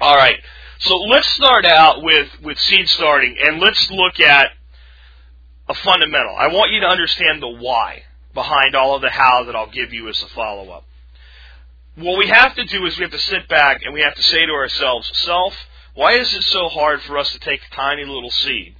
All 0.00 0.16
right, 0.16 0.36
so 0.80 0.96
let's 0.96 1.28
start 1.28 1.64
out 1.66 2.02
with 2.02 2.28
with 2.42 2.58
seed 2.58 2.88
starting, 2.88 3.36
and 3.38 3.60
let's 3.60 3.90
look 3.90 4.18
at 4.20 4.50
a 5.68 5.74
fundamental. 5.74 6.34
I 6.36 6.48
want 6.48 6.72
you 6.72 6.80
to 6.80 6.86
understand 6.86 7.42
the 7.42 7.48
why 7.48 8.02
behind 8.34 8.74
all 8.74 8.94
of 8.94 9.02
the 9.02 9.10
how 9.10 9.44
that 9.44 9.54
I'll 9.54 9.70
give 9.70 9.92
you 9.92 10.08
as 10.08 10.22
a 10.22 10.26
follow 10.28 10.70
up. 10.70 10.84
What 11.96 12.18
we 12.18 12.28
have 12.28 12.54
to 12.54 12.64
do 12.64 12.86
is 12.86 12.96
we 12.96 13.02
have 13.02 13.12
to 13.12 13.18
sit 13.18 13.48
back 13.48 13.82
and 13.84 13.92
we 13.92 14.00
have 14.00 14.14
to 14.14 14.22
say 14.22 14.46
to 14.46 14.52
ourselves, 14.52 15.10
self, 15.18 15.54
why 15.94 16.14
is 16.14 16.32
it 16.32 16.44
so 16.44 16.68
hard 16.68 17.02
for 17.02 17.18
us 17.18 17.30
to 17.32 17.38
take 17.38 17.60
a 17.60 17.74
tiny 17.74 18.04
little 18.04 18.30
seed 18.30 18.76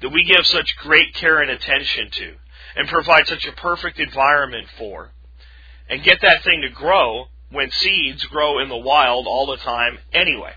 that 0.00 0.08
we 0.08 0.24
give 0.24 0.46
such 0.46 0.76
great 0.78 1.14
care 1.14 1.40
and 1.40 1.50
attention 1.50 2.10
to 2.10 2.34
and 2.74 2.88
provide 2.88 3.26
such 3.26 3.46
a 3.46 3.52
perfect 3.52 4.00
environment 4.00 4.66
for 4.76 5.12
and 5.88 6.02
get 6.02 6.20
that 6.22 6.42
thing 6.42 6.62
to 6.62 6.68
grow 6.68 7.26
when 7.50 7.70
seeds 7.70 8.24
grow 8.24 8.58
in 8.58 8.68
the 8.68 8.76
wild 8.76 9.26
all 9.26 9.46
the 9.46 9.56
time 9.56 9.98
anyway? 10.12 10.52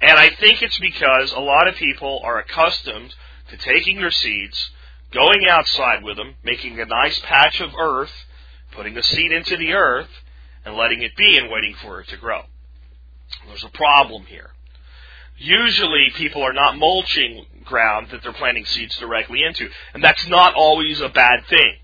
And 0.00 0.18
I 0.18 0.30
think 0.30 0.62
it's 0.62 0.78
because 0.78 1.32
a 1.32 1.40
lot 1.40 1.68
of 1.68 1.76
people 1.76 2.20
are 2.24 2.38
accustomed 2.38 3.14
to 3.50 3.56
taking 3.56 3.98
their 3.98 4.10
seeds, 4.10 4.70
going 5.12 5.46
outside 5.48 6.02
with 6.02 6.16
them, 6.16 6.34
making 6.42 6.78
a 6.80 6.84
nice 6.84 7.18
patch 7.20 7.60
of 7.60 7.70
earth, 7.78 8.12
putting 8.72 8.94
the 8.94 9.02
seed 9.02 9.32
into 9.32 9.56
the 9.56 9.72
earth, 9.72 10.10
and 10.64 10.74
letting 10.74 11.02
it 11.02 11.16
be 11.16 11.38
and 11.38 11.50
waiting 11.50 11.74
for 11.82 12.00
it 12.00 12.08
to 12.08 12.16
grow. 12.16 12.42
There's 13.46 13.64
a 13.64 13.68
problem 13.68 14.24
here. 14.26 14.50
Usually 15.36 16.10
people 16.14 16.42
are 16.42 16.52
not 16.52 16.78
mulching 16.78 17.46
ground 17.64 18.08
that 18.10 18.22
they're 18.22 18.32
planting 18.32 18.64
seeds 18.64 18.96
directly 18.98 19.42
into, 19.42 19.68
and 19.92 20.02
that's 20.02 20.26
not 20.28 20.54
always 20.54 21.00
a 21.00 21.08
bad 21.08 21.46
thing. 21.48 21.76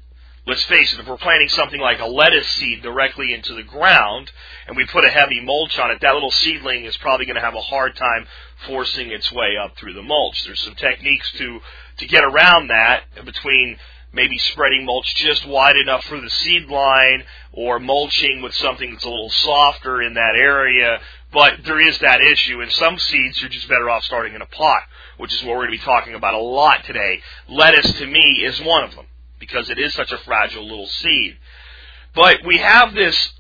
Let's 0.50 0.64
face 0.64 0.92
it, 0.92 0.99
if 0.99 1.07
we're 1.07 1.16
planting 1.16 1.49
something 1.49 1.78
like 1.78 2.00
a 2.00 2.07
lettuce 2.07 2.49
seed 2.49 2.83
directly 2.83 3.33
into 3.33 3.54
the 3.54 3.62
ground 3.62 4.33
and 4.66 4.76
we 4.76 4.85
put 4.85 5.04
a 5.04 5.09
heavy 5.09 5.38
mulch 5.38 5.78
on 5.78 5.92
it, 5.92 6.00
that 6.00 6.12
little 6.12 6.33
seedling 6.33 6.87
is 6.87 6.97
probably 6.97 7.25
going 7.25 7.37
to 7.37 7.40
have 7.40 7.54
a 7.54 7.61
hard 7.61 7.95
time 7.95 8.26
forcing 8.66 9.12
its 9.12 9.30
way 9.30 9.57
up 9.57 9.76
through 9.76 9.92
the 9.92 10.02
mulch. 10.02 10.42
There's 10.42 10.61
some 10.61 10.75
techniques 10.75 11.30
to, 11.38 11.61
to 11.99 12.07
get 12.09 12.25
around 12.25 12.66
that 12.66 13.04
between 13.25 13.76
maybe 14.12 14.37
spreading 14.38 14.85
mulch 14.85 15.14
just 15.14 15.47
wide 15.47 15.76
enough 15.76 16.02
for 16.07 16.21
the 16.21 16.28
seed 16.28 16.66
line 16.66 17.23
or 17.52 17.78
mulching 17.78 18.42
with 18.42 18.52
something 18.57 18.90
that's 18.90 19.04
a 19.04 19.09
little 19.09 19.30
softer 19.30 20.02
in 20.02 20.14
that 20.14 20.35
area 20.35 20.99
but 21.33 21.61
there 21.64 21.80
is 21.80 21.97
that 22.00 22.21
issue. 22.21 22.61
and 22.61 22.73
some 22.73 22.99
seeds, 22.99 23.40
you're 23.40 23.50
just 23.50 23.69
better 23.69 23.88
off 23.88 24.02
starting 24.02 24.35
in 24.35 24.42
a 24.42 24.47
pot, 24.47 24.83
which 25.16 25.33
is 25.33 25.40
what 25.45 25.50
we're 25.50 25.66
going 25.66 25.78
to 25.78 25.78
be 25.78 25.85
talking 25.85 26.14
about 26.14 26.35
a 26.35 26.40
lot 26.40 26.83
today. 26.83 27.21
Lettuce, 27.49 27.92
to 28.00 28.07
me, 28.09 28.42
is 28.42 28.61
one 28.62 28.83
of 28.83 28.97
them 28.97 29.07
because 29.50 29.71
it 29.71 29.78
is 29.78 29.92
such 29.95 30.12
a 30.12 30.19
fragile 30.19 30.66
little 30.66 30.87
seed. 30.87 31.37
But 32.14 32.38
we 32.45 32.59
have 32.59 32.95
this 32.95 33.33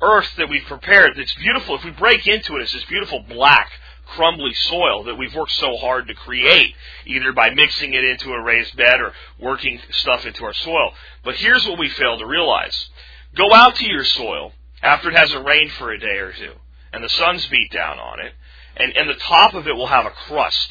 earth 0.00 0.28
that 0.36 0.48
we've 0.48 0.64
prepared 0.64 1.12
that's 1.16 1.34
beautiful. 1.34 1.76
If 1.76 1.84
we 1.84 1.90
break 1.90 2.26
into 2.26 2.56
it, 2.56 2.62
it's 2.62 2.72
this 2.72 2.84
beautiful 2.84 3.20
black, 3.20 3.70
crumbly 4.06 4.54
soil 4.54 5.04
that 5.04 5.16
we've 5.16 5.34
worked 5.34 5.52
so 5.52 5.76
hard 5.76 6.08
to 6.08 6.14
create, 6.14 6.74
either 7.06 7.32
by 7.32 7.50
mixing 7.50 7.94
it 7.94 8.04
into 8.04 8.32
a 8.32 8.42
raised 8.42 8.76
bed 8.76 9.00
or 9.00 9.12
working 9.38 9.80
stuff 9.90 10.26
into 10.26 10.44
our 10.44 10.54
soil. 10.54 10.92
But 11.24 11.36
here's 11.36 11.66
what 11.66 11.78
we 11.78 11.88
fail 11.88 12.18
to 12.18 12.26
realize. 12.26 12.88
Go 13.34 13.52
out 13.52 13.76
to 13.76 13.86
your 13.86 14.04
soil 14.04 14.52
after 14.82 15.10
it 15.10 15.16
hasn't 15.16 15.46
rained 15.46 15.72
for 15.72 15.90
a 15.90 15.98
day 15.98 16.18
or 16.18 16.32
two 16.32 16.54
and 16.94 17.02
the 17.02 17.08
sun's 17.08 17.46
beat 17.48 17.72
down 17.72 17.98
on 17.98 18.20
it, 18.20 18.32
and, 18.76 18.96
and 18.96 19.10
the 19.10 19.14
top 19.14 19.54
of 19.54 19.66
it 19.66 19.74
will 19.74 19.88
have 19.88 20.06
a 20.06 20.10
crust. 20.10 20.68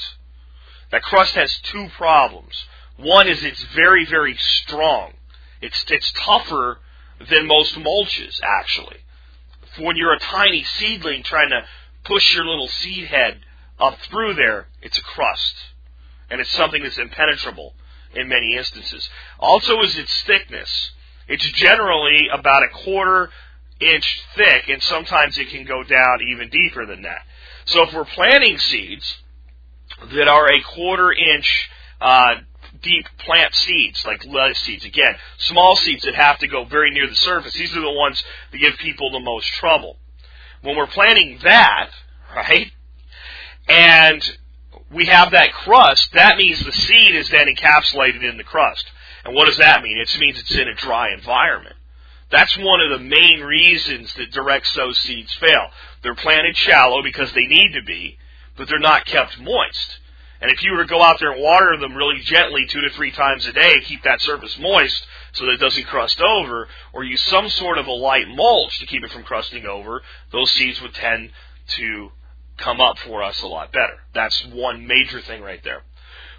That 0.91 1.03
crust 1.03 1.35
has 1.35 1.53
two 1.63 1.89
problems. 1.97 2.65
One 2.97 3.27
is 3.27 3.43
it's 3.43 3.63
very, 3.75 4.05
very 4.05 4.35
strong. 4.37 5.13
It's, 5.61 5.83
it's 5.89 6.11
tougher 6.25 6.79
than 7.29 7.47
most 7.47 7.75
mulches, 7.75 8.39
actually. 8.43 8.97
When 9.79 9.95
you're 9.95 10.13
a 10.13 10.19
tiny 10.19 10.63
seedling 10.63 11.23
trying 11.23 11.49
to 11.49 11.63
push 12.03 12.35
your 12.35 12.45
little 12.45 12.67
seed 12.67 13.05
head 13.05 13.39
up 13.79 13.99
through 14.01 14.35
there, 14.35 14.67
it's 14.81 14.97
a 14.97 15.01
crust. 15.01 15.55
And 16.29 16.39
it's 16.39 16.51
something 16.51 16.83
that's 16.83 16.97
impenetrable 16.97 17.73
in 18.13 18.27
many 18.27 18.55
instances. 18.55 19.09
Also 19.39 19.81
is 19.81 19.97
its 19.97 20.21
thickness. 20.23 20.91
It's 21.27 21.49
generally 21.51 22.27
about 22.31 22.63
a 22.63 22.69
quarter 22.83 23.29
inch 23.79 24.21
thick, 24.35 24.69
and 24.69 24.81
sometimes 24.83 25.37
it 25.37 25.49
can 25.49 25.65
go 25.65 25.83
down 25.83 26.19
even 26.27 26.49
deeper 26.49 26.85
than 26.85 27.03
that. 27.03 27.21
So 27.65 27.83
if 27.83 27.93
we're 27.93 28.05
planting 28.05 28.57
seeds 28.57 29.17
that 30.13 30.27
are 30.27 30.51
a 30.51 30.61
quarter 30.61 31.11
inch 31.11 31.69
uh, 31.99 32.35
deep 32.83 33.07
plant 33.17 33.55
seeds, 33.55 34.05
like 34.05 34.23
lettuce 34.25 34.59
seeds, 34.59 34.85
again, 34.85 35.15
small 35.37 35.75
seeds 35.75 36.03
that 36.03 36.15
have 36.15 36.37
to 36.39 36.47
go 36.47 36.65
very 36.65 36.91
near 36.91 37.07
the 37.07 37.15
surface, 37.15 37.53
these 37.53 37.75
are 37.75 37.81
the 37.81 37.91
ones 37.91 38.23
that 38.51 38.59
give 38.59 38.77
people 38.77 39.11
the 39.11 39.19
most 39.19 39.47
trouble. 39.53 39.97
When 40.61 40.77
we're 40.77 40.87
planting 40.87 41.39
that, 41.43 41.89
right, 42.35 42.71
and 43.67 44.37
we 44.91 45.05
have 45.05 45.31
that 45.31 45.53
crust, 45.53 46.11
that 46.13 46.37
means 46.37 46.63
the 46.63 46.71
seed 46.71 47.15
is 47.15 47.29
then 47.29 47.47
encapsulated 47.47 48.23
in 48.23 48.37
the 48.37 48.43
crust. 48.43 48.85
And 49.25 49.33
what 49.33 49.45
does 49.45 49.57
that 49.57 49.81
mean? 49.81 49.97
It 49.97 50.15
means 50.19 50.39
it's 50.39 50.53
in 50.53 50.67
a 50.67 50.75
dry 50.75 51.13
environment. 51.13 51.75
That's 52.29 52.57
one 52.57 52.81
of 52.81 52.89
the 52.89 53.05
main 53.05 53.41
reasons 53.41 54.13
that 54.15 54.31
direct 54.31 54.67
sow 54.67 54.91
seeds 54.91 55.33
fail. 55.35 55.69
They're 56.01 56.15
planted 56.15 56.57
shallow 56.57 57.03
because 57.03 57.31
they 57.33 57.45
need 57.45 57.73
to 57.73 57.83
be, 57.83 58.17
but 58.57 58.67
they're 58.67 58.79
not 58.79 59.05
kept 59.05 59.39
moist. 59.39 59.99
And 60.43 60.51
if 60.51 60.61
you 60.61 60.73
were 60.73 60.83
to 60.83 60.89
go 60.89 61.01
out 61.01 61.19
there 61.19 61.31
and 61.31 61.41
water 61.41 61.77
them 61.79 61.95
really 61.95 62.19
gently 62.19 62.65
two 62.67 62.81
to 62.81 62.89
three 62.89 63.11
times 63.11 63.45
a 63.47 63.53
day, 63.53 63.79
keep 63.85 64.03
that 64.03 64.19
surface 64.19 64.59
moist 64.59 65.07
so 65.31 65.45
that 65.45 65.53
it 65.53 65.61
doesn't 65.61 65.85
crust 65.85 66.19
over, 66.19 66.67
or 66.91 67.05
use 67.05 67.21
some 67.21 67.47
sort 67.47 67.77
of 67.77 67.87
a 67.87 67.91
light 67.93 68.27
mulch 68.27 68.77
to 68.79 68.85
keep 68.85 69.05
it 69.05 69.11
from 69.13 69.23
crusting 69.23 69.65
over, 69.65 70.01
those 70.33 70.51
seeds 70.51 70.81
would 70.81 70.93
tend 70.93 71.29
to 71.77 72.11
come 72.57 72.81
up 72.81 72.99
for 72.99 73.23
us 73.23 73.41
a 73.41 73.47
lot 73.47 73.71
better. 73.71 73.93
That's 74.13 74.45
one 74.47 74.85
major 74.85 75.21
thing 75.21 75.41
right 75.41 75.63
there. 75.63 75.83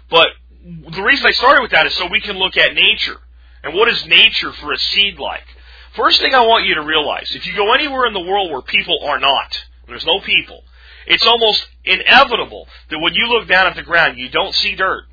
But 0.07 0.27
the 0.61 1.01
reason 1.01 1.25
I 1.25 1.31
started 1.31 1.63
with 1.63 1.71
that 1.71 1.87
is 1.87 1.95
so 1.95 2.05
we 2.05 2.21
can 2.21 2.37
look 2.37 2.57
at 2.57 2.75
nature. 2.75 3.17
And 3.63 3.73
what 3.73 3.89
is 3.89 4.05
nature 4.05 4.51
for 4.51 4.71
a 4.71 4.77
seed 4.77 5.17
like? 5.17 5.47
First 5.95 6.21
thing 6.21 6.35
I 6.35 6.45
want 6.45 6.67
you 6.67 6.75
to 6.75 6.83
realize, 6.83 7.33
if 7.33 7.47
you 7.47 7.55
go 7.55 7.73
anywhere 7.73 8.05
in 8.05 8.13
the 8.13 8.19
world 8.19 8.51
where 8.51 8.61
people 8.61 8.99
are 9.03 9.19
not, 9.19 9.65
there's 9.87 10.05
no 10.05 10.19
people, 10.19 10.63
it's 11.07 11.25
almost 11.25 11.67
inevitable 11.83 12.67
that 12.89 12.99
when 12.99 13.13
you 13.13 13.27
look 13.27 13.47
down 13.47 13.67
at 13.67 13.75
the 13.75 13.83
ground, 13.83 14.17
you 14.17 14.29
don't 14.29 14.55
see 14.55 14.75
dirt. 14.75 15.03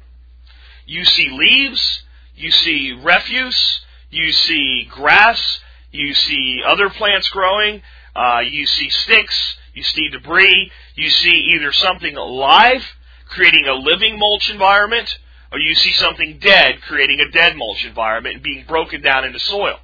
You 0.87 1.05
see 1.05 1.31
leaves, 1.31 2.03
you 2.35 2.51
see 2.51 2.93
refuse, 2.93 3.81
you 4.11 4.33
see 4.33 4.89
grass, 4.91 5.61
you 5.91 6.15
see 6.15 6.63
other 6.67 6.91
plants 6.91 7.29
growing, 7.29 7.83
uh, 8.17 8.41
you 8.41 8.67
see 8.67 8.91
sticks, 8.91 9.57
you 9.75 9.83
see 9.83 10.09
debris, 10.09 10.71
you 10.95 11.11
see 11.11 11.53
either 11.55 11.73
something 11.73 12.17
alive, 12.17 12.85
creating 13.29 13.67
a 13.67 13.75
living 13.75 14.19
mulch 14.19 14.51
environment, 14.51 15.19
or 15.51 15.59
you 15.59 15.75
see 15.75 15.93
something 15.93 16.39
dead, 16.39 16.81
creating 16.83 17.21
a 17.21 17.31
dead 17.31 17.57
mulch 17.57 17.85
environment 17.85 18.37
and 18.37 18.43
being 18.43 18.65
broken 18.67 19.03
down 19.03 19.25
into 19.25 19.39
soil. 19.39 19.79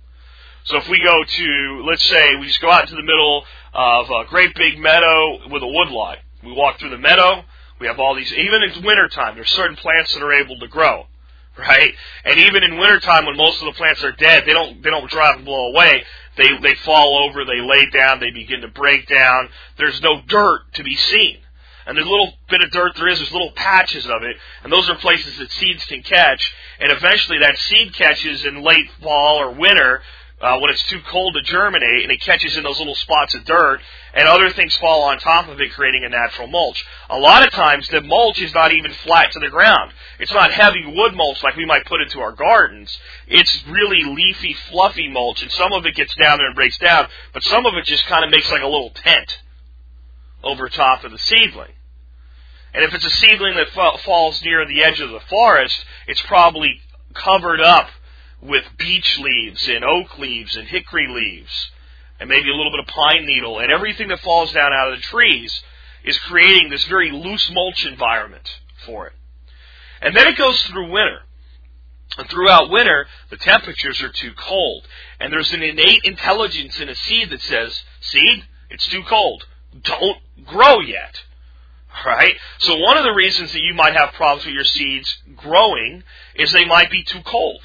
So 0.69 0.77
if 0.77 0.89
we 0.91 1.01
go 1.03 1.25
to, 1.25 1.83
let's 1.89 2.05
say, 2.05 2.37
we 2.37 2.47
just 2.47 2.61
go 2.61 2.71
out 2.71 2.87
to 2.89 2.95
the 2.95 3.03
middle 3.03 3.43
of 3.73 4.11
a 4.11 4.29
great 4.29 4.55
big 4.55 4.79
meadow 4.79 5.49
with 5.49 5.63
a 5.63 5.67
woodlot. 5.67 6.19
We 6.45 6.53
walk 6.53 6.79
through 6.79 6.91
the 6.91 6.99
meadow. 6.99 7.43
We 7.81 7.87
have 7.87 7.99
all 7.99 8.15
these, 8.15 8.31
even 8.35 8.63
in 8.63 8.85
wintertime, 8.85 9.35
there's 9.35 9.51
certain 9.51 9.77
plants 9.77 10.13
that 10.13 10.23
are 10.23 10.33
able 10.33 10.59
to 10.59 10.69
grow, 10.69 11.07
right? 11.59 11.95
And 12.23 12.39
even 12.41 12.63
in 12.65 12.77
wintertime, 12.77 13.25
when 13.25 13.39
most 13.39 13.63
of 13.63 13.65
the 13.65 13.79
plants 13.79 14.05
are 14.05 14.13
dead, 14.13 14.45
they 14.45 14.53
don't, 14.53 14.83
they 14.83 14.91
don't 14.91 15.11
dry 15.11 15.33
and 15.33 15.45
blow 15.47 15.71
away. 15.71 16.05
They, 16.37 16.49
they 16.61 16.75
fall 16.85 17.27
over, 17.27 17.47
they 17.47 17.63
lay 17.63 17.89
down, 17.89 18.21
they 18.21 18.31
begin 18.31 18.61
to 18.61 18.69
break 18.69 19.09
down. 19.09 19.49
There's 19.79 20.03
no 20.03 20.21
dirt 20.27 20.75
to 20.75 20.85
be 20.85 20.97
seen. 20.97 21.39
And 21.87 21.97
the 21.97 22.03
little 22.03 22.35
bit 22.51 22.61
of 22.63 22.71
dirt 22.71 22.93
there 22.97 23.09
is, 23.09 23.19
there's 23.19 23.33
little 23.33 23.53
patches 23.53 24.05
of 24.05 24.23
it, 24.23 24.37
and 24.63 24.71
those 24.71 24.91
are 24.91 24.97
places 24.97 25.39
that 25.39 25.51
seeds 25.51 25.87
can 25.87 26.03
catch. 26.03 26.53
And 26.79 26.93
eventually 26.93 27.39
that 27.39 27.57
seed 27.57 27.95
catches 27.95 28.45
in 28.45 28.63
late 28.63 28.91
fall 29.03 29.41
or 29.41 29.53
winter, 29.53 30.03
uh, 30.41 30.59
when 30.59 30.71
it's 30.71 30.83
too 30.85 31.01
cold 31.09 31.35
to 31.35 31.43
germinate 31.43 32.05
and 32.05 32.13
it 32.13 32.21
catches 32.21 32.57
in 32.57 32.63
those 32.63 32.79
little 32.79 32.95
spots 32.95 33.35
of 33.35 33.45
dirt 33.45 33.81
and 34.15 34.29
other 34.29 34.51
things 34.51 34.77
fall 34.77 35.03
on 35.03 35.19
top 35.19 35.49
of 35.49 35.61
it 35.61 35.73
creating 35.73 36.05
a 36.05 36.09
natural 36.09 36.47
mulch. 36.47 36.85
A 37.11 37.19
lot 37.19 37.45
of 37.45 37.53
times 37.53 37.89
the 37.89 38.01
mulch 38.03 38.41
is 38.41 38.55
not 38.55 38.73
even 38.73 38.93
flat 38.93 39.33
to 39.33 39.41
the 39.41 39.49
ground. 39.49 39.93
It's 40.21 40.33
not 40.33 40.53
heavy 40.53 40.85
wood 40.87 41.15
mulch 41.15 41.43
like 41.43 41.57
we 41.57 41.67
might 41.67 41.87
put 41.87 42.01
into 42.01 42.21
our 42.21 42.33
gardens. 42.33 42.97
It's 43.27 43.65
really 43.67 44.05
leafy, 44.05 44.55
fluffy 44.71 45.09
mulch 45.09 45.43
and 45.43 45.51
some 45.51 45.73
of 45.73 45.87
it 45.87 45.97
gets 45.97 46.15
down 46.15 46.39
there 46.39 46.47
and 46.47 46.55
breaks 46.55 46.79
down, 46.79 47.09
but 47.33 47.43
some 47.43 47.67
of 47.67 47.75
it 47.75 47.85
just 47.85 48.07
kind 48.07 48.25
of 48.25 48.31
makes 48.31 48.51
like 48.51 48.63
a 48.63 48.69
little 48.69 48.91
tent 48.91 49.39
over 50.45 50.69
top 50.69 51.03
of 51.03 51.11
the 51.11 51.19
seedling. 51.19 51.73
And 52.75 52.85
if 52.85 52.95
it's 52.95 53.05
a 53.05 53.11
seedling 53.11 53.57
that 53.57 53.71
fa- 53.71 53.99
falls 54.05 54.41
near 54.45 54.65
the 54.67 54.85
edge 54.85 55.01
of 55.01 55.11
the 55.11 55.21
forest, 55.21 55.85
it's 56.07 56.21
probably 56.23 56.81
covered 57.15 57.61
up 57.61 57.89
with 58.41 58.65
beech 58.77 59.19
leaves 59.19 59.69
and 59.69 59.85
oak 59.85 60.19
leaves 60.19 60.57
and 60.57 60.69
hickory 60.69 61.09
leaves 61.09 61.71
and 62.21 62.29
maybe 62.29 62.51
a 62.51 62.55
little 62.55 62.73
bit 62.73 62.81
of 62.81 62.87
pine 62.87 63.27
needle 63.27 63.59
and 63.59 63.73
everything 63.73 64.09
that 64.09 64.21
falls 64.21 64.53
down 64.53 64.73
out 64.73 64.93
of 64.93 64.99
the 64.99 65.03
trees 65.03 65.63
is 66.05 66.19
creating 66.21 66.71
this 66.71 66.85
very 66.85 67.11
loose 67.11 67.51
mulch 67.53 67.85
environment 67.85 68.49
for 68.87 69.07
it. 69.09 69.13
And 70.01 70.17
then 70.17 70.29
it 70.29 70.37
goes 70.37 70.61
through 70.65 70.91
winter. 70.91 71.21
And 72.17 72.29
throughout 72.29 72.71
winter, 72.71 73.07
the 73.31 73.37
temperatures 73.37 74.01
are 74.01 74.09
too 74.09 74.33
cold. 74.37 74.87
And 75.21 75.33
there's 75.33 75.53
an 75.53 75.63
innate 75.63 76.05
intelligence 76.05 76.81
in 76.81 76.89
a 76.89 76.95
seed 76.95 77.31
that 77.31 77.43
says, 77.43 77.83
seed, 78.01 78.45
it's 78.71 78.87
too 78.89 79.03
cold. 79.05 79.45
Don't 79.83 80.19
grow 80.45 80.81
yet. 80.81 81.15
Right? 82.07 82.35
So 82.59 82.77
one 82.77 82.97
of 82.97 83.03
the 83.03 83.13
reasons 83.13 83.53
that 83.53 83.63
you 83.63 83.75
might 83.75 83.97
have 83.97 84.13
problems 84.13 84.45
with 84.45 84.55
your 84.55 84.63
seeds 84.63 85.19
growing 85.35 86.05
is 86.37 86.53
they 86.53 86.65
might 86.65 86.93
be 86.93 87.03
too 87.03 87.23
cold. 87.25 87.61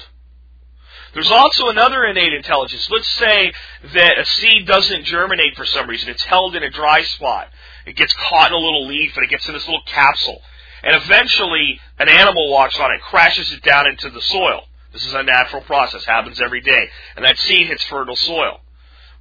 There's 1.14 1.30
also 1.30 1.68
another 1.68 2.04
innate 2.04 2.32
intelligence. 2.32 2.88
Let's 2.90 3.08
say 3.08 3.52
that 3.94 4.18
a 4.18 4.24
seed 4.24 4.66
doesn't 4.66 5.04
germinate 5.04 5.56
for 5.56 5.64
some 5.64 5.88
reason. 5.88 6.08
It's 6.08 6.24
held 6.24 6.56
in 6.56 6.64
a 6.64 6.70
dry 6.70 7.02
spot. 7.02 7.48
It 7.86 7.94
gets 7.94 8.12
caught 8.14 8.48
in 8.48 8.54
a 8.54 8.58
little 8.58 8.86
leaf 8.88 9.16
and 9.16 9.24
it 9.24 9.30
gets 9.30 9.46
in 9.46 9.54
this 9.54 9.66
little 9.66 9.84
capsule. 9.86 10.42
And 10.82 10.96
eventually 10.96 11.80
an 12.00 12.08
animal 12.08 12.50
walks 12.50 12.78
on 12.80 12.90
it, 12.90 13.00
crashes 13.00 13.52
it 13.52 13.62
down 13.62 13.86
into 13.86 14.10
the 14.10 14.20
soil. 14.20 14.64
This 14.92 15.06
is 15.06 15.14
a 15.14 15.22
natural 15.22 15.62
process, 15.62 16.04
happens 16.04 16.40
every 16.40 16.60
day. 16.60 16.88
And 17.14 17.24
that 17.24 17.38
seed 17.38 17.68
hits 17.68 17.84
fertile 17.84 18.16
soil. 18.16 18.60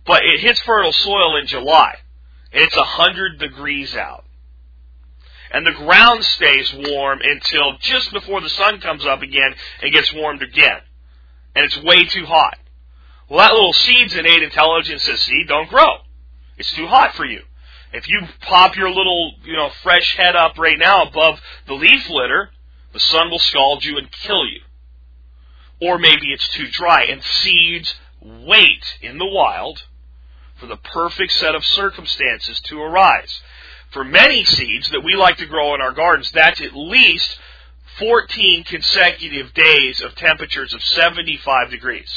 But 0.05 0.23
it 0.23 0.39
hits 0.39 0.61
fertile 0.61 0.91
soil 0.91 1.37
in 1.37 1.45
July. 1.45 1.95
And 2.51 2.63
it's 2.63 2.75
a 2.75 2.83
hundred 2.83 3.37
degrees 3.37 3.95
out. 3.95 4.25
And 5.51 5.65
the 5.65 5.71
ground 5.71 6.25
stays 6.25 6.73
warm 6.73 7.19
until 7.23 7.77
just 7.77 8.11
before 8.11 8.41
the 8.41 8.49
sun 8.49 8.81
comes 8.81 9.05
up 9.05 9.21
again 9.21 9.53
and 9.83 9.93
gets 9.93 10.11
warmed 10.11 10.41
again 10.41 10.79
and 11.55 11.65
it's 11.65 11.77
way 11.81 12.05
too 12.05 12.25
hot. 12.25 12.57
Well, 13.29 13.39
that 13.39 13.53
little 13.53 13.73
seed's 13.73 14.15
innate 14.15 14.43
intelligence 14.43 15.03
says, 15.03 15.21
seed, 15.21 15.47
don't 15.47 15.69
grow. 15.69 15.97
It's 16.57 16.71
too 16.71 16.87
hot 16.87 17.15
for 17.15 17.25
you. 17.25 17.41
If 17.93 18.07
you 18.09 18.21
pop 18.41 18.75
your 18.75 18.89
little, 18.89 19.33
you 19.43 19.55
know, 19.55 19.69
fresh 19.81 20.17
head 20.17 20.35
up 20.35 20.57
right 20.57 20.77
now 20.77 21.03
above 21.03 21.39
the 21.67 21.73
leaf 21.73 22.09
litter, 22.09 22.49
the 22.91 22.99
sun 22.99 23.29
will 23.29 23.39
scald 23.39 23.83
you 23.85 23.97
and 23.97 24.11
kill 24.11 24.45
you. 24.45 24.61
Or 25.81 25.97
maybe 25.97 26.27
it's 26.27 26.47
too 26.49 26.67
dry, 26.67 27.03
and 27.03 27.23
seeds 27.23 27.95
wait 28.21 28.97
in 29.01 29.17
the 29.17 29.27
wild 29.27 29.83
for 30.55 30.65
the 30.65 30.77
perfect 30.77 31.33
set 31.33 31.55
of 31.55 31.65
circumstances 31.65 32.59
to 32.61 32.81
arise. 32.81 33.41
For 33.91 34.03
many 34.03 34.43
seeds 34.43 34.89
that 34.89 35.03
we 35.03 35.15
like 35.15 35.37
to 35.37 35.45
grow 35.45 35.75
in 35.75 35.81
our 35.81 35.91
gardens, 35.91 36.31
that's 36.31 36.61
at 36.61 36.75
least 36.75 37.37
14 37.99 38.63
consecutive 38.63 39.53
days 39.53 40.01
of 40.01 40.15
temperatures 40.15 40.73
of 40.73 40.83
75 40.83 41.69
degrees. 41.71 42.09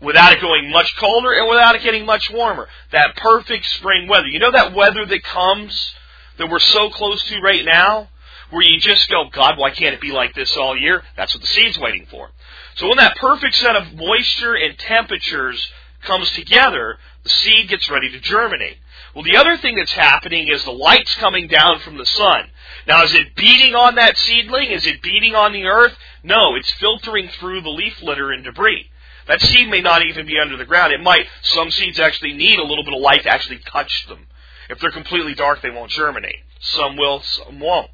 Without 0.00 0.32
it 0.32 0.40
going 0.40 0.70
much 0.70 0.96
colder 0.96 1.32
and 1.32 1.48
without 1.48 1.74
it 1.74 1.82
getting 1.82 2.06
much 2.06 2.30
warmer. 2.30 2.68
That 2.92 3.16
perfect 3.16 3.66
spring 3.66 4.06
weather. 4.08 4.28
You 4.28 4.38
know 4.38 4.52
that 4.52 4.74
weather 4.74 5.04
that 5.04 5.22
comes 5.24 5.94
that 6.38 6.48
we're 6.48 6.60
so 6.60 6.90
close 6.90 7.22
to 7.24 7.40
right 7.40 7.64
now? 7.64 8.08
Where 8.50 8.62
you 8.62 8.80
just 8.80 9.10
go, 9.10 9.24
God, 9.30 9.58
why 9.58 9.70
can't 9.70 9.94
it 9.94 10.00
be 10.00 10.12
like 10.12 10.34
this 10.34 10.56
all 10.56 10.76
year? 10.76 11.02
That's 11.16 11.34
what 11.34 11.42
the 11.42 11.48
seed's 11.48 11.78
waiting 11.78 12.06
for. 12.06 12.30
So 12.76 12.88
when 12.88 12.96
that 12.98 13.16
perfect 13.16 13.56
set 13.56 13.76
of 13.76 13.92
moisture 13.94 14.54
and 14.54 14.78
temperatures 14.78 15.68
comes 16.02 16.30
together, 16.30 16.98
the 17.24 17.28
seed 17.28 17.68
gets 17.68 17.90
ready 17.90 18.08
to 18.10 18.20
germinate. 18.20 18.78
Well, 19.14 19.24
the 19.24 19.36
other 19.36 19.56
thing 19.56 19.76
that's 19.76 19.92
happening 19.92 20.48
is 20.48 20.64
the 20.64 20.70
light's 20.70 21.14
coming 21.14 21.48
down 21.48 21.80
from 21.80 21.96
the 21.96 22.06
sun. 22.06 22.50
Now, 22.86 23.04
is 23.04 23.14
it 23.14 23.34
beating 23.34 23.74
on 23.74 23.96
that 23.96 24.16
seedling? 24.16 24.70
Is 24.70 24.86
it 24.86 25.02
beating 25.02 25.34
on 25.34 25.52
the 25.52 25.66
earth? 25.66 25.96
No, 26.22 26.54
it's 26.56 26.70
filtering 26.72 27.28
through 27.28 27.62
the 27.62 27.70
leaf 27.70 28.02
litter 28.02 28.30
and 28.32 28.44
debris. 28.44 28.90
That 29.26 29.40
seed 29.40 29.68
may 29.68 29.80
not 29.80 30.04
even 30.06 30.26
be 30.26 30.38
under 30.38 30.56
the 30.56 30.64
ground. 30.64 30.92
It 30.92 31.02
might, 31.02 31.26
some 31.42 31.70
seeds 31.70 32.00
actually 32.00 32.32
need 32.32 32.58
a 32.58 32.64
little 32.64 32.84
bit 32.84 32.94
of 32.94 33.00
light 33.00 33.22
to 33.24 33.30
actually 33.30 33.58
touch 33.58 34.06
them. 34.08 34.26
If 34.70 34.78
they're 34.80 34.90
completely 34.90 35.34
dark, 35.34 35.62
they 35.62 35.70
won't 35.70 35.90
germinate. 35.90 36.40
Some 36.60 36.96
will, 36.96 37.20
some 37.20 37.60
won't. 37.60 37.90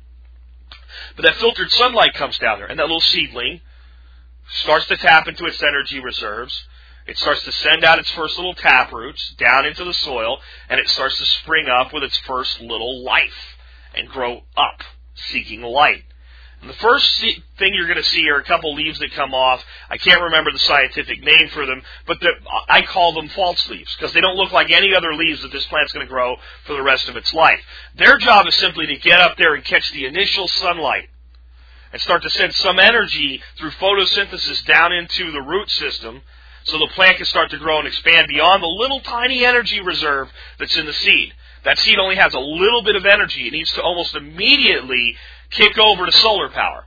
But 1.16 1.22
that 1.22 1.36
filtered 1.36 1.70
sunlight 1.70 2.14
comes 2.14 2.38
down 2.38 2.58
there, 2.58 2.68
and 2.68 2.78
that 2.78 2.84
little 2.84 3.00
seedling 3.00 3.60
starts 4.48 4.86
to 4.86 4.96
tap 4.96 5.26
into 5.26 5.44
its 5.46 5.62
energy 5.62 6.00
reserves. 6.00 6.66
It 7.06 7.18
starts 7.18 7.44
to 7.44 7.52
send 7.52 7.84
out 7.84 7.98
its 7.98 8.10
first 8.12 8.36
little 8.36 8.54
tap 8.54 8.92
roots 8.92 9.34
down 9.36 9.66
into 9.66 9.84
the 9.84 9.92
soil, 9.92 10.38
and 10.68 10.80
it 10.80 10.88
starts 10.88 11.18
to 11.18 11.26
spring 11.26 11.68
up 11.68 11.92
with 11.92 12.02
its 12.02 12.16
first 12.18 12.60
little 12.60 13.04
life 13.04 13.56
and 13.94 14.08
grow 14.08 14.42
up, 14.56 14.82
seeking 15.14 15.62
light. 15.62 16.04
And 16.62 16.70
the 16.70 16.76
first 16.78 17.20
thing 17.20 17.74
you're 17.74 17.86
going 17.86 18.02
to 18.02 18.10
see 18.10 18.26
are 18.30 18.38
a 18.38 18.44
couple 18.44 18.74
leaves 18.74 18.98
that 19.00 19.12
come 19.12 19.34
off. 19.34 19.62
I 19.90 19.98
can't 19.98 20.22
remember 20.22 20.50
the 20.50 20.58
scientific 20.60 21.22
name 21.22 21.48
for 21.50 21.66
them, 21.66 21.82
but 22.06 22.16
I 22.70 22.80
call 22.80 23.12
them 23.12 23.28
false 23.28 23.68
leaves 23.68 23.94
because 23.94 24.14
they 24.14 24.22
don't 24.22 24.36
look 24.36 24.50
like 24.50 24.70
any 24.70 24.94
other 24.94 25.12
leaves 25.12 25.42
that 25.42 25.52
this 25.52 25.66
plant's 25.66 25.92
going 25.92 26.06
to 26.06 26.10
grow 26.10 26.36
for 26.64 26.72
the 26.72 26.82
rest 26.82 27.10
of 27.10 27.16
its 27.16 27.34
life. 27.34 27.60
Their 27.96 28.16
job 28.16 28.46
is 28.46 28.54
simply 28.54 28.86
to 28.86 28.96
get 28.96 29.20
up 29.20 29.36
there 29.36 29.54
and 29.54 29.62
catch 29.62 29.92
the 29.92 30.06
initial 30.06 30.48
sunlight 30.48 31.10
and 31.92 32.00
start 32.00 32.22
to 32.22 32.30
send 32.30 32.54
some 32.54 32.78
energy 32.78 33.42
through 33.58 33.70
photosynthesis 33.72 34.64
down 34.64 34.90
into 34.92 35.32
the 35.32 35.42
root 35.42 35.68
system 35.68 36.22
so 36.64 36.78
the 36.78 36.90
plant 36.94 37.18
can 37.18 37.26
start 37.26 37.50
to 37.50 37.58
grow 37.58 37.78
and 37.78 37.86
expand 37.86 38.26
beyond 38.28 38.62
the 38.62 38.66
little 38.66 39.00
tiny 39.00 39.44
energy 39.44 39.80
reserve 39.80 40.28
that's 40.58 40.76
in 40.76 40.86
the 40.86 40.92
seed. 40.92 41.32
That 41.64 41.78
seed 41.78 41.98
only 41.98 42.16
has 42.16 42.34
a 42.34 42.40
little 42.40 42.82
bit 42.82 42.96
of 42.96 43.06
energy. 43.06 43.46
It 43.46 43.52
needs 43.52 43.72
to 43.72 43.82
almost 43.82 44.14
immediately 44.14 45.16
kick 45.50 45.78
over 45.78 46.06
to 46.06 46.12
solar 46.12 46.48
power. 46.48 46.86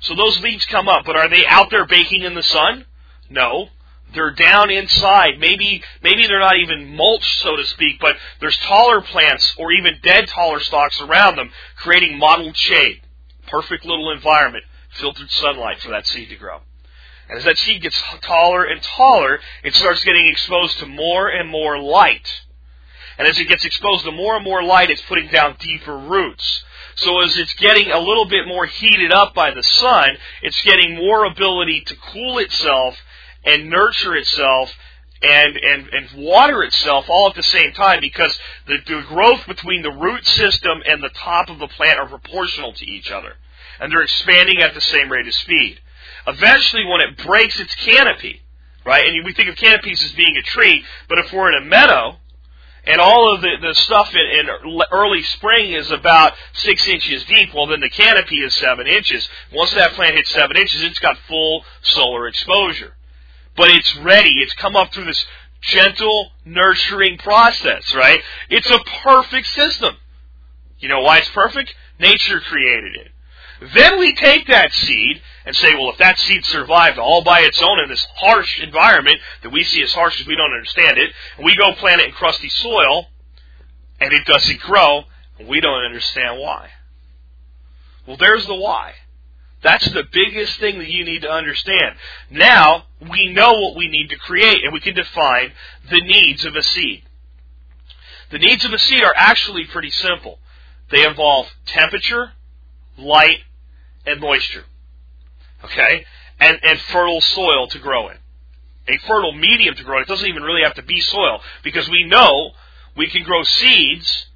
So 0.00 0.14
those 0.14 0.40
leaves 0.40 0.64
come 0.66 0.88
up, 0.88 1.04
but 1.04 1.16
are 1.16 1.28
they 1.28 1.44
out 1.46 1.70
there 1.70 1.86
baking 1.86 2.22
in 2.22 2.34
the 2.34 2.42
sun? 2.42 2.86
No. 3.28 3.68
They're 4.14 4.32
down 4.32 4.70
inside. 4.70 5.38
Maybe, 5.38 5.82
maybe 6.02 6.26
they're 6.26 6.40
not 6.40 6.56
even 6.58 6.96
mulch, 6.96 7.38
so 7.42 7.56
to 7.56 7.64
speak, 7.64 8.00
but 8.00 8.16
there's 8.40 8.56
taller 8.58 9.00
plants 9.02 9.54
or 9.58 9.70
even 9.72 9.98
dead 10.02 10.28
taller 10.28 10.60
stalks 10.60 11.00
around 11.00 11.36
them, 11.36 11.50
creating 11.76 12.18
mottled 12.18 12.56
shade. 12.56 13.02
Perfect 13.46 13.84
little 13.84 14.10
environment, 14.10 14.64
filtered 14.90 15.30
sunlight 15.30 15.80
for 15.80 15.90
that 15.90 16.06
seed 16.06 16.28
to 16.30 16.36
grow. 16.36 16.60
And 17.30 17.38
as 17.38 17.44
that 17.44 17.58
seed 17.58 17.82
gets 17.82 18.02
taller 18.22 18.64
and 18.64 18.82
taller, 18.82 19.38
it 19.62 19.74
starts 19.76 20.02
getting 20.02 20.26
exposed 20.26 20.80
to 20.80 20.86
more 20.86 21.28
and 21.28 21.48
more 21.48 21.78
light. 21.78 22.28
And 23.18 23.28
as 23.28 23.38
it 23.38 23.44
gets 23.44 23.64
exposed 23.64 24.04
to 24.04 24.10
more 24.10 24.34
and 24.34 24.44
more 24.44 24.64
light, 24.64 24.90
it's 24.90 25.02
putting 25.02 25.28
down 25.28 25.54
deeper 25.60 25.96
roots. 25.96 26.64
So 26.96 27.20
as 27.20 27.36
it's 27.38 27.54
getting 27.54 27.92
a 27.92 28.00
little 28.00 28.24
bit 28.24 28.48
more 28.48 28.66
heated 28.66 29.12
up 29.12 29.32
by 29.32 29.52
the 29.52 29.62
sun, 29.62 30.16
it's 30.42 30.60
getting 30.62 30.96
more 30.96 31.24
ability 31.24 31.82
to 31.82 31.96
cool 32.12 32.38
itself 32.38 32.96
and 33.44 33.70
nurture 33.70 34.16
itself 34.16 34.72
and, 35.22 35.56
and, 35.56 35.88
and 35.88 36.24
water 36.24 36.64
itself 36.64 37.06
all 37.08 37.28
at 37.28 37.36
the 37.36 37.44
same 37.44 37.72
time 37.72 38.00
because 38.00 38.36
the, 38.66 38.78
the 38.86 39.02
growth 39.02 39.46
between 39.46 39.82
the 39.82 39.92
root 39.92 40.26
system 40.26 40.82
and 40.84 41.00
the 41.00 41.10
top 41.10 41.48
of 41.48 41.60
the 41.60 41.68
plant 41.68 42.00
are 42.00 42.08
proportional 42.08 42.72
to 42.72 42.84
each 42.84 43.10
other. 43.12 43.34
And 43.78 43.92
they're 43.92 44.02
expanding 44.02 44.58
at 44.58 44.74
the 44.74 44.80
same 44.80 45.12
rate 45.12 45.28
of 45.28 45.34
speed. 45.34 45.78
Eventually, 46.26 46.84
when 46.84 47.00
it 47.00 47.16
breaks 47.18 47.58
its 47.58 47.74
canopy, 47.74 48.42
right, 48.84 49.06
and 49.06 49.24
we 49.24 49.32
think 49.32 49.48
of 49.48 49.56
canopies 49.56 50.02
as 50.02 50.12
being 50.12 50.36
a 50.36 50.42
tree, 50.42 50.84
but 51.08 51.18
if 51.18 51.32
we're 51.32 51.50
in 51.52 51.62
a 51.62 51.66
meadow, 51.66 52.16
and 52.84 53.00
all 53.00 53.34
of 53.34 53.42
the, 53.42 53.56
the 53.60 53.74
stuff 53.74 54.14
in, 54.14 54.48
in 54.48 54.80
early 54.90 55.22
spring 55.22 55.72
is 55.72 55.90
about 55.90 56.32
six 56.54 56.88
inches 56.88 57.24
deep, 57.24 57.54
well 57.54 57.66
then 57.66 57.80
the 57.80 57.90
canopy 57.90 58.36
is 58.36 58.54
seven 58.54 58.86
inches. 58.86 59.28
Once 59.52 59.72
that 59.74 59.92
plant 59.92 60.14
hits 60.14 60.30
seven 60.30 60.56
inches, 60.56 60.82
it's 60.82 60.98
got 60.98 61.16
full 61.28 61.64
solar 61.82 62.26
exposure. 62.26 62.94
But 63.56 63.70
it's 63.70 63.94
ready. 63.96 64.30
It's 64.40 64.54
come 64.54 64.76
up 64.76 64.92
through 64.92 65.04
this 65.04 65.26
gentle, 65.60 66.30
nurturing 66.44 67.18
process, 67.18 67.94
right? 67.94 68.20
It's 68.48 68.70
a 68.70 68.78
perfect 69.02 69.48
system. 69.48 69.96
You 70.78 70.88
know 70.88 71.00
why 71.00 71.18
it's 71.18 71.28
perfect? 71.30 71.74
Nature 71.98 72.40
created 72.40 72.96
it. 72.96 73.08
Then 73.74 73.98
we 73.98 74.14
take 74.14 74.46
that 74.46 74.72
seed 74.72 75.20
and 75.44 75.56
say, 75.56 75.74
well, 75.74 75.90
if 75.90 75.98
that 75.98 76.18
seed 76.18 76.44
survived 76.44 76.98
all 76.98 77.22
by 77.22 77.40
its 77.40 77.62
own 77.62 77.80
in 77.80 77.88
this 77.88 78.06
harsh 78.16 78.60
environment 78.60 79.16
that 79.42 79.50
we 79.50 79.64
see 79.64 79.82
as 79.82 79.92
harsh 79.92 80.20
as 80.20 80.26
we 80.26 80.36
don't 80.36 80.52
understand 80.52 80.98
it, 80.98 81.10
and 81.36 81.46
we 81.46 81.56
go 81.56 81.72
plant 81.74 82.00
it 82.00 82.08
in 82.08 82.12
crusty 82.12 82.48
soil, 82.48 83.06
and 84.00 84.12
it 84.12 84.24
doesn't 84.26 84.60
grow, 84.60 85.04
and 85.38 85.48
we 85.48 85.60
don't 85.60 85.84
understand 85.84 86.38
why. 86.38 86.70
Well, 88.06 88.16
there's 88.18 88.46
the 88.46 88.54
why. 88.54 88.94
That's 89.62 89.90
the 89.90 90.04
biggest 90.10 90.58
thing 90.58 90.78
that 90.78 90.88
you 90.88 91.04
need 91.04 91.22
to 91.22 91.30
understand. 91.30 91.96
Now, 92.30 92.84
we 93.00 93.32
know 93.32 93.52
what 93.52 93.76
we 93.76 93.88
need 93.88 94.08
to 94.08 94.16
create, 94.16 94.64
and 94.64 94.72
we 94.72 94.80
can 94.80 94.94
define 94.94 95.52
the 95.90 96.00
needs 96.00 96.44
of 96.44 96.56
a 96.56 96.62
seed. 96.62 97.02
The 98.30 98.38
needs 98.38 98.64
of 98.64 98.72
a 98.72 98.78
seed 98.78 99.02
are 99.02 99.14
actually 99.14 99.66
pretty 99.66 99.90
simple. 99.90 100.38
They 100.90 101.06
involve 101.06 101.48
temperature, 101.66 102.32
light, 102.96 103.40
and 104.06 104.20
moisture. 104.20 104.64
Okay? 105.64 106.04
And, 106.38 106.58
and 106.62 106.80
fertile 106.80 107.20
soil 107.20 107.68
to 107.68 107.78
grow 107.78 108.08
in. 108.08 108.16
A 108.88 108.98
fertile 109.06 109.32
medium 109.32 109.74
to 109.76 109.84
grow 109.84 109.98
in. 109.98 110.02
It 110.02 110.08
doesn't 110.08 110.26
even 110.26 110.42
really 110.42 110.62
have 110.62 110.74
to 110.74 110.82
be 110.82 111.00
soil 111.00 111.40
because 111.62 111.88
we 111.88 112.04
know 112.04 112.52
we 112.96 113.08
can 113.08 113.22
grow 113.22 113.42
seeds 113.42 114.26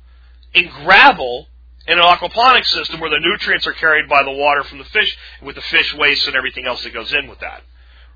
in 0.52 0.68
gravel 0.84 1.48
in 1.86 1.98
an 1.98 2.04
aquaponics 2.04 2.66
system 2.66 3.00
where 3.00 3.10
the 3.10 3.20
nutrients 3.20 3.66
are 3.66 3.72
carried 3.72 4.08
by 4.08 4.22
the 4.22 4.30
water 4.30 4.64
from 4.64 4.78
the 4.78 4.84
fish 4.84 5.16
with 5.42 5.56
the 5.56 5.62
fish 5.62 5.94
waste 5.94 6.26
and 6.26 6.36
everything 6.36 6.66
else 6.66 6.82
that 6.84 6.92
goes 6.92 7.12
in 7.12 7.28
with 7.28 7.40
that. 7.40 7.62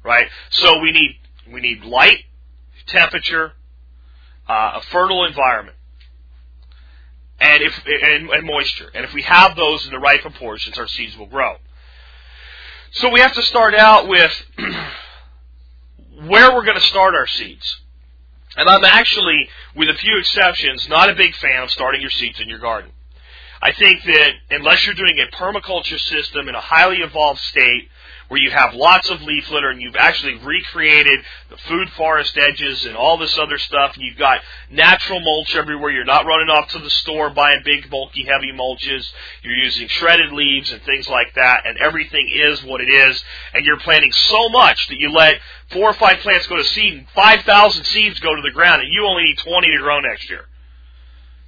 Right? 0.05 0.29
So 0.51 0.81
we 0.81 0.92
need, 0.92 1.18
we 1.53 1.61
need 1.61 1.85
light, 1.85 2.25
temperature, 2.87 3.53
uh, 4.49 4.73
a 4.77 4.83
fertile 4.90 5.25
environment 5.25 5.77
and 7.40 7.62
if 7.62 7.83
and, 7.87 8.31
and 8.31 8.47
moisture. 8.47 8.90
And 8.94 9.05
if 9.05 9.12
we 9.12 9.23
have 9.23 9.57
those 9.57 9.85
in 9.85 9.92
the 9.92 9.99
right 9.99 10.21
proportions, 10.21 10.79
our 10.79 10.88
seeds 10.88 11.16
will 11.16 11.27
grow. 11.27 11.57
So 12.92 13.11
we 13.11 13.20
have 13.20 13.35
to 13.35 13.42
start 13.42 13.74
out 13.74 14.09
with 14.09 14.33
where 16.27 16.55
we're 16.55 16.64
going 16.64 16.79
to 16.79 16.87
start 16.87 17.14
our 17.14 17.27
seeds. 17.27 17.81
And 18.57 18.68
I'm 18.68 18.85
actually, 18.85 19.48
with 19.77 19.88
a 19.88 19.94
few 19.94 20.18
exceptions, 20.18 20.88
not 20.88 21.11
a 21.11 21.14
big 21.14 21.35
fan 21.37 21.62
of 21.62 21.70
starting 21.70 22.01
your 22.01 22.11
seeds 22.11 22.40
in 22.40 22.48
your 22.48 22.59
garden. 22.59 22.90
I 23.61 23.72
think 23.72 24.05
that 24.05 24.31
unless 24.51 24.87
you're 24.87 24.94
doing 24.94 25.18
a 25.18 25.37
permaculture 25.37 25.98
system 25.98 26.48
in 26.48 26.55
a 26.55 26.61
highly 26.61 26.98
evolved 26.98 27.40
state, 27.40 27.88
where 28.28 28.40
you 28.40 28.50
have 28.50 28.74
lots 28.74 29.08
of 29.10 29.22
leaf 29.22 29.50
litter 29.50 29.70
and 29.70 29.80
you've 29.80 29.96
actually 29.96 30.36
recreated 30.36 31.20
the 31.50 31.56
food 31.56 31.88
forest 31.90 32.36
edges 32.36 32.84
and 32.84 32.94
all 32.94 33.16
this 33.16 33.38
other 33.38 33.58
stuff 33.58 33.94
and 33.94 34.04
you've 34.04 34.18
got 34.18 34.40
natural 34.70 35.20
mulch 35.20 35.56
everywhere. 35.56 35.90
You're 35.90 36.04
not 36.04 36.26
running 36.26 36.50
off 36.50 36.68
to 36.70 36.78
the 36.78 36.90
store 36.90 37.30
buying 37.30 37.62
big, 37.64 37.90
bulky, 37.90 38.24
heavy 38.24 38.52
mulches. 38.52 39.10
You're 39.42 39.54
using 39.54 39.88
shredded 39.88 40.32
leaves 40.32 40.70
and 40.70 40.82
things 40.82 41.08
like 41.08 41.34
that 41.34 41.62
and 41.66 41.78
everything 41.78 42.30
is 42.30 42.62
what 42.64 42.82
it 42.82 42.90
is 42.90 43.22
and 43.54 43.64
you're 43.64 43.80
planting 43.80 44.12
so 44.12 44.50
much 44.50 44.88
that 44.88 44.98
you 44.98 45.10
let 45.10 45.36
four 45.70 45.90
or 45.90 45.94
five 45.94 46.18
plants 46.18 46.46
go 46.46 46.56
to 46.56 46.64
seed 46.64 46.92
and 46.92 47.08
5,000 47.14 47.84
seeds 47.84 48.20
go 48.20 48.34
to 48.36 48.42
the 48.42 48.52
ground 48.52 48.82
and 48.82 48.92
you 48.92 49.06
only 49.06 49.24
need 49.24 49.38
20 49.38 49.70
to 49.70 49.78
grow 49.78 50.00
next 50.00 50.28
year. 50.28 50.44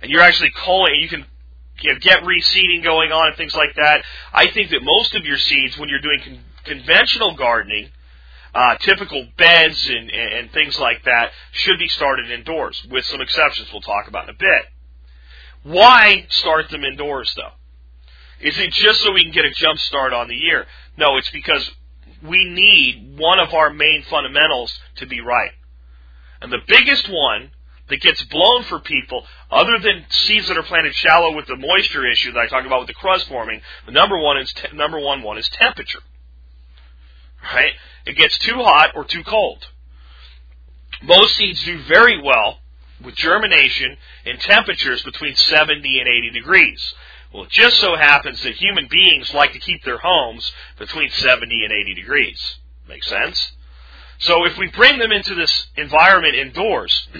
And 0.01 0.11
you're 0.11 0.23
actually 0.23 0.51
culling, 0.57 0.95
you 0.99 1.09
can 1.09 1.27
you 1.83 1.93
know, 1.93 1.99
get 2.01 2.23
reseeding 2.23 2.83
going 2.83 3.13
on 3.13 3.29
and 3.29 3.37
things 3.37 3.55
like 3.55 3.75
that. 3.77 4.03
I 4.33 4.51
think 4.51 4.71
that 4.71 4.83
most 4.83 5.15
of 5.15 5.25
your 5.25 5.37
seeds, 5.39 5.79
when 5.79 5.89
you're 5.89 6.01
doing 6.01 6.41
conventional 6.71 7.35
gardening, 7.37 7.91
uh, 8.55 8.77
typical 8.77 9.27
beds 9.37 9.89
and, 9.89 10.11
and 10.11 10.53
things 10.53 10.79
like 10.79 11.05
that, 11.05 11.31
should 11.53 11.79
be 11.79 11.89
started 11.89 12.31
indoors, 12.31 12.87
with 12.91 13.05
some 13.07 13.21
exceptions 13.21 13.69
we'll 13.73 13.83
talk 13.83 14.09
about 14.09 14.25
in 14.29 14.35
a 14.35 14.39
bit. 14.39 14.63
Why 15.63 16.27
start 16.31 16.71
them 16.71 16.85
indoors, 16.85 17.33
though? 17.37 17.53
Is 18.41 18.59
it 18.59 18.71
just 18.73 19.01
so 19.03 19.13
we 19.13 19.23
can 19.23 19.33
get 19.33 19.45
a 19.45 19.51
jump 19.51 19.79
start 19.79 20.13
on 20.13 20.29
the 20.29 20.35
year? 20.35 20.67
No, 20.97 21.17
it's 21.19 21.31
because 21.31 21.71
we 22.23 22.45
need 22.45 23.19
one 23.19 23.39
of 23.39 23.53
our 23.53 23.71
main 23.73 24.05
fundamentals 24.09 24.79
to 24.97 25.07
be 25.07 25.21
right. 25.21 25.53
And 26.41 26.51
the 26.51 26.65
biggest 26.67 27.09
one 27.11 27.51
that 27.91 28.01
gets 28.01 28.23
blown 28.25 28.63
for 28.65 28.81
people, 28.81 29.27
other 29.51 29.79
than 29.79 30.07
seeds 30.09 30.49
that 30.49 30.57
are 30.57 30.63
planted 30.63 30.95
shallow 30.95 31.35
with 31.35 31.47
the 31.47 31.57
moisture 31.57 32.07
issue 32.11 32.33
that 32.33 32.41
I 32.41 32.47
talked 32.47 32.67
about 32.67 32.81
with 32.81 32.89
the 32.89 32.95
crust 32.95 33.29
forming, 33.29 33.61
the 33.85 33.93
number 33.93 34.19
one 34.19 34.39
is 34.39 34.51
te- 34.53 34.75
number 34.75 34.99
one 34.99 35.23
one 35.23 35.37
is 35.37 35.49
temperature. 35.51 36.01
Right? 37.43 37.73
It 38.07 38.17
gets 38.17 38.39
too 38.39 38.57
hot 38.57 38.91
or 38.95 39.05
too 39.05 39.25
cold. 39.25 39.67
Most 41.03 41.37
seeds 41.37 41.65
do 41.65 41.83
very 41.85 42.21
well 42.21 42.59
with 43.03 43.15
germination 43.15 43.97
in 44.25 44.37
temperatures 44.39 45.03
between 45.03 45.35
70 45.35 46.01
and 46.01 46.09
80 46.09 46.31
degrees. 46.31 46.95
Well, 47.33 47.45
it 47.45 47.51
just 47.51 47.79
so 47.79 47.97
happens 47.97 48.43
that 48.43 48.55
human 48.55 48.89
beings 48.91 49.33
like 49.33 49.53
to 49.53 49.59
keep 49.59 49.85
their 49.85 49.99
homes 49.99 50.51
between 50.79 51.11
70 51.11 51.65
and 51.65 51.73
80 51.73 51.95
degrees. 51.95 52.57
Make 52.89 53.05
sense? 53.05 53.53
So 54.19 54.45
if 54.45 54.59
we 54.59 54.69
bring 54.69 54.99
them 54.99 55.13
into 55.13 55.35
this 55.35 55.69
environment 55.77 56.35
indoors, 56.35 57.09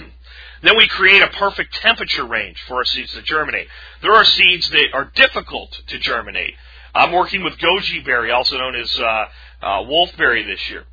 Then 0.63 0.77
we 0.77 0.87
create 0.87 1.21
a 1.21 1.27
perfect 1.27 1.73
temperature 1.75 2.25
range 2.25 2.61
for 2.67 2.75
our 2.75 2.85
seeds 2.85 3.13
to 3.13 3.21
germinate. 3.21 3.67
There 4.01 4.13
are 4.13 4.23
seeds 4.23 4.69
that 4.69 4.89
are 4.93 5.11
difficult 5.15 5.71
to 5.87 5.97
germinate. 5.97 6.53
I'm 6.93 7.11
working 7.11 7.43
with 7.43 7.57
goji 7.57 8.03
berry, 8.05 8.31
also 8.31 8.57
known 8.57 8.75
as 8.75 8.99
uh, 8.99 9.25
uh, 9.61 9.83
wolfberry, 9.83 10.45
this 10.45 10.69
year 10.69 10.85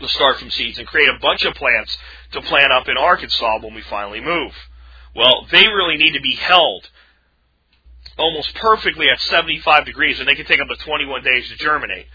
to 0.00 0.08
start 0.08 0.38
from 0.38 0.50
seeds 0.50 0.78
and 0.78 0.86
create 0.86 1.08
a 1.08 1.18
bunch 1.20 1.44
of 1.44 1.54
plants 1.54 1.96
to 2.32 2.42
plant 2.42 2.72
up 2.72 2.88
in 2.88 2.96
Arkansas 2.96 3.58
when 3.60 3.74
we 3.74 3.82
finally 3.82 4.20
move. 4.20 4.52
Well, 5.14 5.46
they 5.50 5.66
really 5.66 5.96
need 5.96 6.12
to 6.12 6.20
be 6.20 6.34
held 6.34 6.88
almost 8.18 8.54
perfectly 8.54 9.08
at 9.08 9.20
75 9.20 9.86
degrees, 9.86 10.18
and 10.18 10.28
they 10.28 10.34
can 10.34 10.46
take 10.46 10.60
up 10.60 10.68
to 10.68 10.84
21 10.84 11.22
days 11.22 11.48
to 11.48 11.56
germinate. 11.56 12.06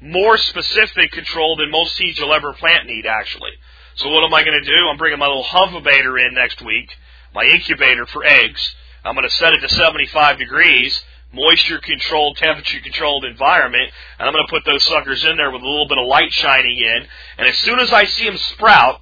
More 0.00 0.36
specific 0.38 1.12
control 1.12 1.56
than 1.56 1.70
most 1.70 1.96
seeds 1.96 2.18
you'll 2.18 2.34
ever 2.34 2.52
plant 2.54 2.86
need, 2.86 3.06
actually. 3.06 3.52
So 3.96 4.08
what 4.08 4.24
am 4.24 4.32
I 4.32 4.44
going 4.44 4.62
to 4.62 4.70
do? 4.70 4.88
I'm 4.88 4.96
bringing 4.96 5.18
my 5.18 5.26
little 5.26 5.44
Hovabator 5.44 6.26
in 6.26 6.34
next 6.34 6.62
week, 6.62 6.90
my 7.34 7.44
incubator 7.44 8.06
for 8.06 8.24
eggs. 8.24 8.74
I'm 9.04 9.14
going 9.14 9.28
to 9.28 9.34
set 9.34 9.52
it 9.52 9.60
to 9.60 9.68
75 9.68 10.38
degrees, 10.38 11.02
moisture 11.32 11.78
controlled, 11.78 12.36
temperature 12.36 12.80
controlled 12.80 13.24
environment, 13.24 13.90
and 14.18 14.28
I'm 14.28 14.34
going 14.34 14.46
to 14.46 14.50
put 14.50 14.64
those 14.64 14.84
suckers 14.84 15.24
in 15.24 15.36
there 15.36 15.50
with 15.50 15.62
a 15.62 15.68
little 15.68 15.88
bit 15.88 15.98
of 15.98 16.06
light 16.06 16.32
shining 16.32 16.78
in. 16.78 17.06
And 17.38 17.48
as 17.48 17.56
soon 17.58 17.78
as 17.78 17.92
I 17.92 18.04
see 18.04 18.24
them 18.24 18.36
sprout, 18.36 19.00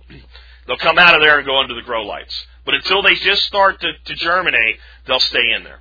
they'll 0.67 0.77
come 0.79 0.99
out 0.99 1.15
of 1.15 1.21
there 1.21 1.39
and 1.39 1.47
go 1.47 1.59
under 1.59 1.75
the 1.75 1.83
grow 1.83 2.05
lights. 2.05 2.47
But 2.65 2.75
until 2.75 3.03
they 3.03 3.15
just 3.15 3.45
start 3.45 3.81
to, 3.81 3.93
to 4.05 4.15
germinate, 4.15 4.79
they'll 5.07 5.21
stay 5.21 5.53
in 5.57 5.65
there. 5.65 5.81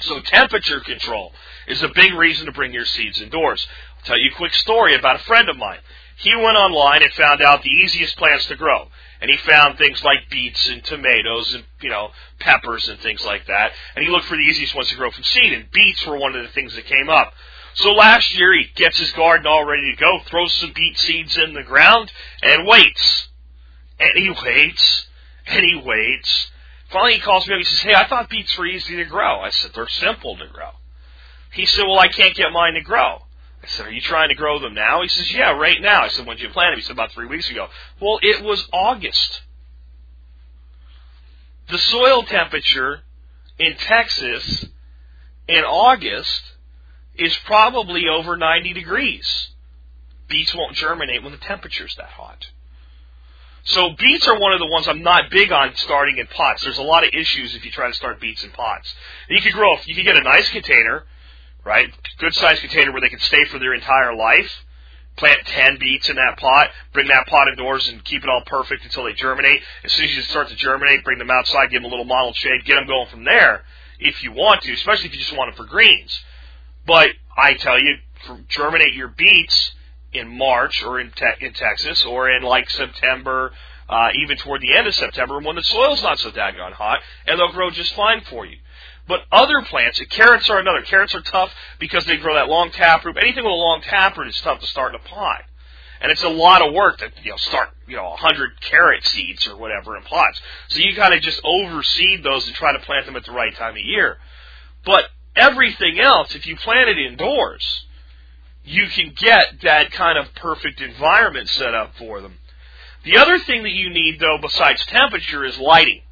So 0.00 0.20
temperature 0.20 0.80
control 0.80 1.32
is 1.68 1.82
a 1.82 1.88
big 1.88 2.14
reason 2.14 2.46
to 2.46 2.52
bring 2.52 2.72
your 2.72 2.86
seeds 2.86 3.20
indoors. 3.20 3.66
I'll 3.98 4.04
tell 4.04 4.18
you 4.18 4.30
a 4.32 4.36
quick 4.36 4.52
story 4.54 4.94
about 4.94 5.20
a 5.20 5.24
friend 5.24 5.48
of 5.48 5.56
mine. 5.56 5.78
He 6.16 6.34
went 6.34 6.56
online 6.56 7.02
and 7.02 7.12
found 7.12 7.42
out 7.42 7.62
the 7.62 7.68
easiest 7.68 8.16
plants 8.16 8.46
to 8.46 8.56
grow. 8.56 8.88
And 9.24 9.30
he 9.30 9.38
found 9.38 9.78
things 9.78 10.04
like 10.04 10.28
beets 10.28 10.68
and 10.68 10.84
tomatoes 10.84 11.54
and, 11.54 11.64
you 11.80 11.88
know, 11.88 12.10
peppers 12.40 12.90
and 12.90 13.00
things 13.00 13.24
like 13.24 13.46
that. 13.46 13.72
And 13.96 14.04
he 14.04 14.10
looked 14.10 14.26
for 14.26 14.36
the 14.36 14.42
easiest 14.42 14.74
ones 14.74 14.90
to 14.90 14.96
grow 14.96 15.10
from 15.10 15.24
seed, 15.24 15.50
and 15.50 15.70
beets 15.70 16.04
were 16.04 16.18
one 16.18 16.36
of 16.36 16.42
the 16.42 16.52
things 16.52 16.74
that 16.74 16.84
came 16.84 17.08
up. 17.08 17.32
So 17.72 17.92
last 17.92 18.38
year 18.38 18.52
he 18.52 18.66
gets 18.74 18.98
his 18.98 19.12
garden 19.12 19.46
all 19.46 19.64
ready 19.64 19.94
to 19.94 19.96
go, 19.98 20.18
throws 20.26 20.52
some 20.52 20.74
beet 20.74 20.98
seeds 20.98 21.38
in 21.38 21.54
the 21.54 21.62
ground, 21.62 22.12
and 22.42 22.66
waits. 22.66 23.28
And 23.98 24.10
he 24.14 24.28
waits, 24.44 25.06
and 25.46 25.64
he 25.64 25.80
waits. 25.82 26.50
Finally 26.90 27.14
he 27.14 27.20
calls 27.20 27.48
me 27.48 27.54
up, 27.54 27.58
he 27.60 27.64
says, 27.64 27.80
hey, 27.80 27.94
I 27.94 28.06
thought 28.06 28.28
beets 28.28 28.58
were 28.58 28.66
easy 28.66 28.96
to 28.96 29.06
grow. 29.06 29.40
I 29.40 29.48
said, 29.48 29.70
they're 29.74 29.88
simple 29.88 30.36
to 30.36 30.48
grow. 30.48 30.72
He 31.50 31.64
said, 31.64 31.84
well, 31.86 31.98
I 31.98 32.08
can't 32.08 32.36
get 32.36 32.52
mine 32.52 32.74
to 32.74 32.82
grow. 32.82 33.22
I 33.64 33.70
said, 33.70 33.86
Are 33.86 33.92
you 33.92 34.00
trying 34.00 34.28
to 34.28 34.34
grow 34.34 34.58
them 34.58 34.74
now? 34.74 35.02
He 35.02 35.08
says, 35.08 35.32
Yeah, 35.32 35.52
right 35.52 35.80
now. 35.80 36.02
I 36.02 36.08
said, 36.08 36.26
When 36.26 36.36
did 36.36 36.44
you 36.44 36.50
plant 36.50 36.72
them? 36.72 36.78
He 36.78 36.84
said, 36.84 36.92
About 36.92 37.12
three 37.12 37.26
weeks 37.26 37.50
ago. 37.50 37.68
Well, 38.00 38.18
it 38.22 38.44
was 38.44 38.66
August. 38.72 39.42
The 41.70 41.78
soil 41.78 42.22
temperature 42.22 43.00
in 43.58 43.74
Texas 43.76 44.66
in 45.48 45.64
August 45.64 46.42
is 47.16 47.34
probably 47.44 48.08
over 48.08 48.36
90 48.36 48.72
degrees. 48.74 49.48
Beets 50.28 50.54
won't 50.54 50.76
germinate 50.76 51.22
when 51.22 51.32
the 51.32 51.38
temperature's 51.38 51.94
that 51.96 52.10
hot. 52.10 52.46
So 53.64 53.90
beets 53.98 54.28
are 54.28 54.38
one 54.38 54.52
of 54.52 54.58
the 54.58 54.66
ones 54.66 54.86
I'm 54.86 55.02
not 55.02 55.30
big 55.30 55.50
on 55.50 55.74
starting 55.76 56.18
in 56.18 56.26
pots. 56.26 56.62
There's 56.62 56.78
a 56.78 56.82
lot 56.82 57.04
of 57.04 57.10
issues 57.14 57.54
if 57.54 57.64
you 57.64 57.70
try 57.70 57.88
to 57.88 57.94
start 57.94 58.20
beets 58.20 58.44
in 58.44 58.50
pots. 58.50 58.92
You 59.30 59.40
could 59.40 59.52
grow, 59.52 59.76
you 59.86 59.94
could 59.94 60.04
get 60.04 60.18
a 60.18 60.22
nice 60.22 60.48
container, 60.50 61.04
right? 61.64 61.90
Good 62.18 62.34
sized 62.34 62.60
container 62.60 62.92
where 62.92 63.00
they 63.00 63.08
can 63.08 63.20
stay 63.20 63.44
for 63.46 63.58
their 63.58 63.74
entire 63.74 64.14
life. 64.14 64.50
Plant 65.16 65.46
10 65.46 65.78
beets 65.78 66.08
in 66.08 66.16
that 66.16 66.38
pot, 66.38 66.70
bring 66.92 67.06
that 67.06 67.28
pot 67.28 67.46
indoors 67.46 67.88
and 67.88 68.04
keep 68.04 68.24
it 68.24 68.28
all 68.28 68.42
perfect 68.46 68.84
until 68.84 69.04
they 69.04 69.12
germinate. 69.12 69.60
As 69.84 69.92
soon 69.92 70.06
as 70.06 70.16
you 70.16 70.22
start 70.22 70.48
to 70.48 70.56
germinate, 70.56 71.04
bring 71.04 71.18
them 71.18 71.30
outside, 71.30 71.70
give 71.70 71.82
them 71.82 71.86
a 71.86 71.88
little 71.88 72.04
mottled 72.04 72.34
shade, 72.34 72.64
get 72.64 72.74
them 72.74 72.88
going 72.88 73.08
from 73.08 73.24
there 73.24 73.62
if 74.00 74.24
you 74.24 74.32
want 74.32 74.62
to, 74.62 74.72
especially 74.72 75.06
if 75.06 75.12
you 75.12 75.20
just 75.20 75.36
want 75.36 75.54
them 75.54 75.64
for 75.64 75.70
greens. 75.70 76.18
But 76.84 77.10
I 77.36 77.54
tell 77.54 77.78
you, 77.80 77.96
germinate 78.48 78.94
your 78.94 79.08
beets 79.08 79.72
in 80.12 80.36
March 80.36 80.82
or 80.82 80.98
in, 80.98 81.12
te- 81.12 81.46
in 81.46 81.52
Texas 81.52 82.04
or 82.04 82.28
in 82.28 82.42
like 82.42 82.68
September, 82.70 83.52
uh, 83.88 84.08
even 84.20 84.36
toward 84.36 84.62
the 84.62 84.76
end 84.76 84.86
of 84.86 84.94
September 84.94 85.38
when 85.38 85.56
the 85.56 85.62
soil's 85.62 86.02
not 86.02 86.18
so 86.18 86.30
daggone 86.30 86.72
hot, 86.72 87.00
and 87.26 87.38
they'll 87.38 87.52
grow 87.52 87.70
just 87.70 87.94
fine 87.94 88.22
for 88.22 88.46
you. 88.46 88.56
But 89.06 89.20
other 89.30 89.62
plants, 89.62 90.00
carrots 90.10 90.48
are 90.48 90.58
another. 90.58 90.82
Carrots 90.82 91.14
are 91.14 91.20
tough 91.20 91.52
because 91.78 92.06
they 92.06 92.16
grow 92.16 92.34
that 92.34 92.48
long 92.48 92.70
taproot. 92.70 93.18
Anything 93.18 93.44
with 93.44 93.52
a 93.52 93.54
long 93.54 93.82
taproot 93.82 94.28
is 94.28 94.40
tough 94.40 94.60
to 94.60 94.66
start 94.66 94.94
in 94.94 95.00
a 95.00 95.04
pot. 95.04 95.42
And 96.00 96.10
it's 96.10 96.22
a 96.22 96.28
lot 96.28 96.66
of 96.66 96.74
work 96.74 96.98
to, 96.98 97.10
you 97.22 97.30
know, 97.30 97.36
start, 97.36 97.70
you 97.86 97.96
know, 97.96 98.12
a 98.12 98.16
hundred 98.16 98.60
carrot 98.60 99.06
seeds 99.06 99.46
or 99.46 99.56
whatever 99.56 99.96
in 99.96 100.02
pots. 100.02 100.40
So 100.68 100.80
you 100.80 100.94
gotta 100.94 101.20
just 101.20 101.40
overseed 101.44 102.22
those 102.22 102.46
and 102.46 102.54
try 102.54 102.72
to 102.72 102.78
plant 102.80 103.06
them 103.06 103.16
at 103.16 103.24
the 103.24 103.32
right 103.32 103.54
time 103.54 103.72
of 103.72 103.84
year. 103.84 104.18
But 104.84 105.04
everything 105.36 105.98
else, 106.00 106.34
if 106.34 106.46
you 106.46 106.56
plant 106.56 106.88
it 106.88 106.98
indoors, 106.98 107.84
you 108.64 108.86
can 108.88 109.14
get 109.16 109.62
that 109.62 109.92
kind 109.92 110.18
of 110.18 110.34
perfect 110.34 110.80
environment 110.80 111.48
set 111.48 111.74
up 111.74 111.94
for 111.96 112.20
them. 112.20 112.38
The 113.04 113.18
other 113.18 113.38
thing 113.38 113.62
that 113.62 113.72
you 113.72 113.90
need 113.90 114.18
though, 114.18 114.38
besides 114.40 114.84
temperature, 114.86 115.44
is 115.44 115.58
lighting. 115.58 116.02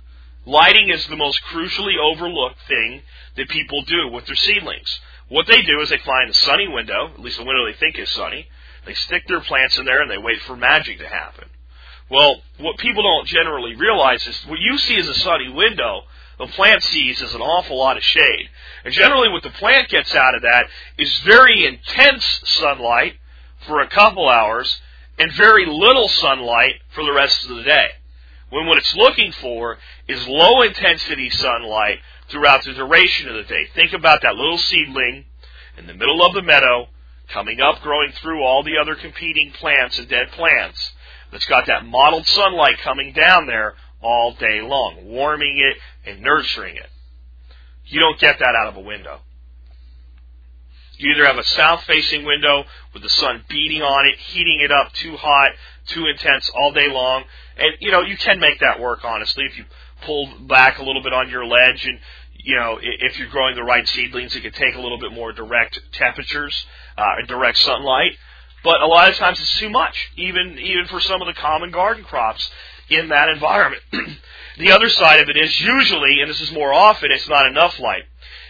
Lighting 0.44 0.90
is 0.90 1.06
the 1.06 1.16
most 1.16 1.40
crucially 1.52 1.96
overlooked 1.98 2.58
thing 2.66 3.02
that 3.36 3.48
people 3.48 3.82
do 3.82 4.08
with 4.08 4.26
their 4.26 4.36
seedlings. 4.36 4.98
What 5.28 5.46
they 5.46 5.62
do 5.62 5.80
is 5.80 5.88
they 5.88 5.98
find 5.98 6.30
a 6.30 6.34
sunny 6.34 6.66
window, 6.66 7.10
at 7.14 7.20
least 7.20 7.38
a 7.38 7.44
window 7.44 7.64
they 7.64 7.78
think 7.78 7.98
is 7.98 8.10
sunny. 8.10 8.48
They 8.84 8.94
stick 8.94 9.22
their 9.28 9.40
plants 9.40 9.78
in 9.78 9.84
there 9.84 10.02
and 10.02 10.10
they 10.10 10.18
wait 10.18 10.40
for 10.42 10.56
magic 10.56 10.98
to 10.98 11.08
happen. 11.08 11.48
Well, 12.10 12.42
what 12.58 12.76
people 12.78 13.04
don't 13.04 13.28
generally 13.28 13.76
realize 13.76 14.26
is 14.26 14.44
what 14.46 14.58
you 14.58 14.76
see 14.78 14.96
as 14.96 15.08
a 15.08 15.14
sunny 15.14 15.48
window, 15.48 16.02
the 16.38 16.48
plant 16.48 16.82
sees 16.82 17.22
as 17.22 17.34
an 17.34 17.40
awful 17.40 17.78
lot 17.78 17.96
of 17.96 18.02
shade. 18.02 18.48
And 18.84 18.92
generally 18.92 19.28
what 19.28 19.44
the 19.44 19.50
plant 19.50 19.90
gets 19.90 20.12
out 20.12 20.34
of 20.34 20.42
that 20.42 20.66
is 20.98 21.20
very 21.20 21.64
intense 21.64 22.40
sunlight 22.44 23.14
for 23.68 23.80
a 23.80 23.88
couple 23.88 24.28
hours 24.28 24.80
and 25.18 25.32
very 25.34 25.66
little 25.66 26.08
sunlight 26.08 26.80
for 26.94 27.04
the 27.04 27.12
rest 27.12 27.48
of 27.48 27.56
the 27.56 27.62
day 27.62 27.90
when 28.52 28.66
what 28.66 28.76
it's 28.76 28.94
looking 28.94 29.32
for 29.32 29.78
is 30.06 30.28
low 30.28 30.60
intensity 30.60 31.30
sunlight 31.30 32.00
throughout 32.28 32.62
the 32.62 32.74
duration 32.74 33.26
of 33.26 33.34
the 33.34 33.44
day. 33.44 33.66
Think 33.74 33.94
about 33.94 34.20
that 34.20 34.34
little 34.34 34.58
seedling 34.58 35.24
in 35.78 35.86
the 35.86 35.94
middle 35.94 36.22
of 36.22 36.34
the 36.34 36.42
meadow 36.42 36.88
coming 37.28 37.62
up, 37.62 37.80
growing 37.80 38.12
through 38.12 38.42
all 38.42 38.62
the 38.62 38.76
other 38.76 38.94
competing 38.94 39.52
plants 39.52 39.98
and 39.98 40.06
dead 40.06 40.32
plants. 40.32 40.92
That's 41.30 41.46
got 41.46 41.64
that 41.68 41.86
mottled 41.86 42.26
sunlight 42.26 42.76
coming 42.84 43.14
down 43.14 43.46
there 43.46 43.74
all 44.02 44.34
day 44.34 44.60
long, 44.60 45.06
warming 45.06 45.56
it 45.56 46.10
and 46.10 46.20
nurturing 46.20 46.76
it. 46.76 46.90
You 47.86 48.00
don't 48.00 48.20
get 48.20 48.38
that 48.38 48.54
out 48.54 48.68
of 48.68 48.76
a 48.76 48.80
window. 48.80 49.20
You 50.98 51.12
either 51.12 51.24
have 51.24 51.38
a 51.38 51.44
south 51.44 51.84
facing 51.84 52.26
window 52.26 52.64
with 52.92 53.02
the 53.02 53.08
sun 53.08 53.44
beating 53.48 53.80
on 53.80 54.06
it, 54.06 54.18
heating 54.18 54.60
it 54.60 54.70
up 54.70 54.92
too 54.92 55.16
hot, 55.16 55.52
too 55.86 56.06
intense 56.06 56.50
all 56.54 56.72
day 56.72 56.88
long, 56.88 57.24
and 57.56 57.72
you 57.80 57.90
know, 57.90 58.02
you 58.02 58.16
can 58.16 58.40
make 58.40 58.60
that 58.60 58.80
work 58.80 59.00
honestly 59.04 59.44
if 59.44 59.56
you 59.56 59.64
pull 60.04 60.32
back 60.48 60.78
a 60.78 60.82
little 60.82 61.02
bit 61.02 61.12
on 61.12 61.30
your 61.30 61.44
ledge 61.44 61.86
and 61.86 61.98
you 62.44 62.56
know, 62.56 62.78
if 62.82 63.18
you're 63.18 63.28
growing 63.28 63.54
the 63.54 63.62
right 63.62 63.86
seedlings, 63.86 64.34
it 64.34 64.40
can 64.40 64.52
take 64.52 64.74
a 64.74 64.80
little 64.80 64.98
bit 64.98 65.12
more 65.12 65.32
direct 65.32 65.78
temperatures 65.92 66.66
uh, 66.98 67.18
and 67.18 67.28
direct 67.28 67.58
sunlight. 67.58 68.16
But 68.64 68.80
a 68.80 68.86
lot 68.86 69.08
of 69.08 69.16
times 69.16 69.40
it's 69.40 69.58
too 69.58 69.70
much, 69.70 70.10
even 70.16 70.58
even 70.58 70.86
for 70.86 71.00
some 71.00 71.20
of 71.20 71.26
the 71.26 71.40
common 71.40 71.70
garden 71.70 72.04
crops 72.04 72.48
in 72.88 73.08
that 73.08 73.28
environment. 73.28 73.82
the 74.58 74.72
other 74.72 74.88
side 74.88 75.20
of 75.20 75.28
it 75.28 75.36
is 75.36 75.60
usually, 75.60 76.20
and 76.20 76.30
this 76.30 76.40
is 76.40 76.52
more 76.52 76.72
often, 76.72 77.10
it's 77.10 77.28
not 77.28 77.46
enough 77.46 77.78
light. 77.78 78.04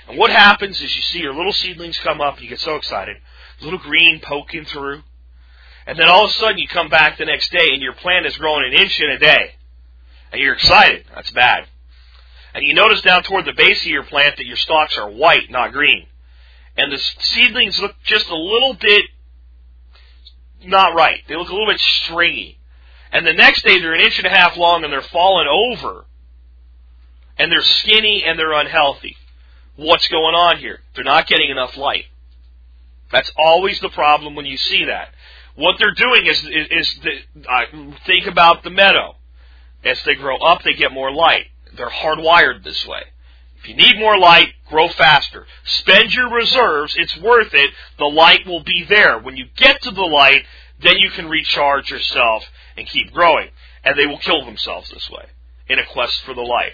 And 0.09 0.19
what 0.19 0.31
happens 0.31 0.81
is 0.81 0.95
you 0.95 1.03
see 1.03 1.21
your 1.21 1.35
little 1.35 1.53
seedlings 1.53 1.99
come 1.99 2.21
up, 2.21 2.35
and 2.35 2.45
you 2.45 2.49
get 2.49 2.61
so 2.61 2.77
excited, 2.77 3.17
little 3.61 3.79
green 3.79 4.21
poking 4.21 4.65
through, 4.65 5.03
and 5.87 5.99
then 5.99 6.09
all 6.09 6.25
of 6.25 6.31
a 6.31 6.35
sudden 6.35 6.59
you 6.59 6.69
come 6.69 6.89
back 6.89 7.19
the 7.19 7.25
next 7.25 7.51
day 7.51 7.71
and 7.73 7.83
your 7.83 7.95
plant 7.95 8.27
is 8.27 8.37
growing 8.37 8.67
an 8.67 8.81
inch 8.81 9.01
in 9.01 9.11
a 9.11 9.19
day. 9.19 9.55
And 10.31 10.41
you're 10.41 10.55
excited. 10.55 11.05
That's 11.15 11.31
bad. 11.31 11.67
And 12.55 12.65
you 12.65 12.75
notice 12.75 13.03
down 13.03 13.23
toward 13.23 13.45
the 13.45 13.53
base 13.53 13.83
of 13.83 13.89
your 13.89 14.05
plant 14.05 14.37
that 14.37 14.47
your 14.47 14.57
stalks 14.57 14.97
are 14.97 15.11
white, 15.11 15.51
not 15.51 15.73
green. 15.73 16.07
And 16.77 16.93
the 16.93 16.99
seedlings 16.99 17.81
look 17.81 17.95
just 18.05 18.29
a 18.29 18.37
little 18.37 18.75
bit 18.75 19.05
not 20.65 20.95
right. 20.95 21.23
They 21.29 21.37
look 21.37 21.49
a 21.49 21.53
little 21.53 21.67
bit 21.67 21.81
stringy. 21.81 22.59
And 23.11 23.27
the 23.27 23.33
next 23.33 23.65
day 23.65 23.79
they're 23.81 23.95
an 23.95 24.01
inch 24.01 24.19
and 24.19 24.27
a 24.27 24.31
half 24.31 24.57
long 24.57 24.85
and 24.85 24.93
they're 24.93 25.03
falling 25.03 25.49
over. 25.49 26.05
And 27.39 27.51
they're 27.51 27.63
skinny 27.63 28.25
and 28.25 28.39
they're 28.39 28.53
unhealthy. 28.53 29.17
What's 29.77 30.09
going 30.09 30.35
on 30.35 30.59
here? 30.59 30.81
They're 30.95 31.05
not 31.05 31.27
getting 31.27 31.51
enough 31.51 31.77
light. 31.77 32.05
That's 33.11 33.31
always 33.37 33.81
the 33.81 33.89
problem 33.91 34.35
when 34.35 34.47
you 34.47 34.57
see 34.57 34.85
that. 34.87 35.09
What 35.55 35.77
they're 35.79 35.95
doing 35.95 36.27
is, 36.27 36.43
is, 36.45 36.67
is 36.71 37.01
the, 37.03 37.51
uh, 37.51 37.93
think 38.07 38.27
about 38.27 38.63
the 38.63 38.71
meadow. 38.71 39.17
As 39.85 40.03
they 40.05 40.15
grow 40.15 40.37
up, 40.39 40.63
they 40.63 40.75
get 40.75 40.93
more 40.93 41.11
light. 41.11 41.47
They're 41.77 41.91
hardwired 41.91 42.63
this 42.65 42.87
way. 42.87 43.03
If 43.59 43.69
you 43.69 43.77
need 43.77 43.99
more 43.99 44.19
light, 44.19 44.49
grow 44.69 44.89
faster. 44.89 45.47
Spend 45.65 46.13
your 46.15 46.33
reserves. 46.33 46.95
It's 46.97 47.17
worth 47.19 47.55
it. 47.55 47.71
The 47.99 48.07
light 48.07 48.47
will 48.47 48.63
be 48.63 48.85
there. 48.89 49.19
When 49.19 49.37
you 49.37 49.47
get 49.57 49.83
to 49.83 49.91
the 49.91 50.03
light, 50.03 50.45
then 50.81 50.97
you 50.99 51.11
can 51.11 51.29
recharge 51.29 51.91
yourself 51.91 52.45
and 52.77 52.89
keep 52.89 53.13
growing. 53.13 53.51
And 53.85 53.99
they 53.99 54.07
will 54.07 54.19
kill 54.19 54.45
themselves 54.45 54.91
this 54.91 55.09
way 55.11 55.27
in 55.69 55.79
a 55.79 55.87
quest 55.87 56.23
for 56.23 56.35
the 56.35 56.43
light. 56.43 56.73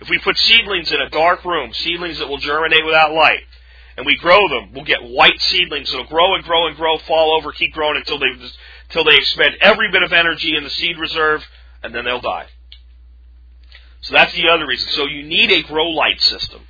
If 0.00 0.10
we 0.10 0.18
put 0.18 0.36
seedlings 0.36 0.92
in 0.92 1.00
a 1.00 1.08
dark 1.08 1.44
room, 1.44 1.72
seedlings 1.72 2.18
that 2.18 2.28
will 2.28 2.38
germinate 2.38 2.84
without 2.84 3.12
light, 3.12 3.40
and 3.96 4.04
we 4.04 4.16
grow 4.16 4.38
them, 4.48 4.72
we'll 4.74 4.84
get 4.84 5.02
white 5.02 5.40
seedlings 5.40 5.90
that'll 5.90 6.06
grow 6.06 6.34
and 6.34 6.44
grow 6.44 6.66
and 6.66 6.76
grow, 6.76 6.98
fall 6.98 7.36
over, 7.36 7.52
keep 7.52 7.72
growing 7.72 7.96
until 7.96 8.18
they 8.18 8.28
until 8.88 9.04
they 9.04 9.16
expend 9.16 9.56
every 9.60 9.90
bit 9.90 10.02
of 10.02 10.12
energy 10.12 10.56
in 10.56 10.64
the 10.64 10.70
seed 10.70 10.98
reserve, 10.98 11.44
and 11.82 11.94
then 11.94 12.04
they'll 12.04 12.20
die. 12.20 12.46
So 14.02 14.12
that's 14.14 14.32
the 14.34 14.48
other 14.48 14.66
reason. 14.66 14.88
So 14.90 15.06
you 15.06 15.24
need 15.24 15.50
a 15.50 15.62
grow 15.62 15.88
light 15.88 16.20
system. 16.20 16.62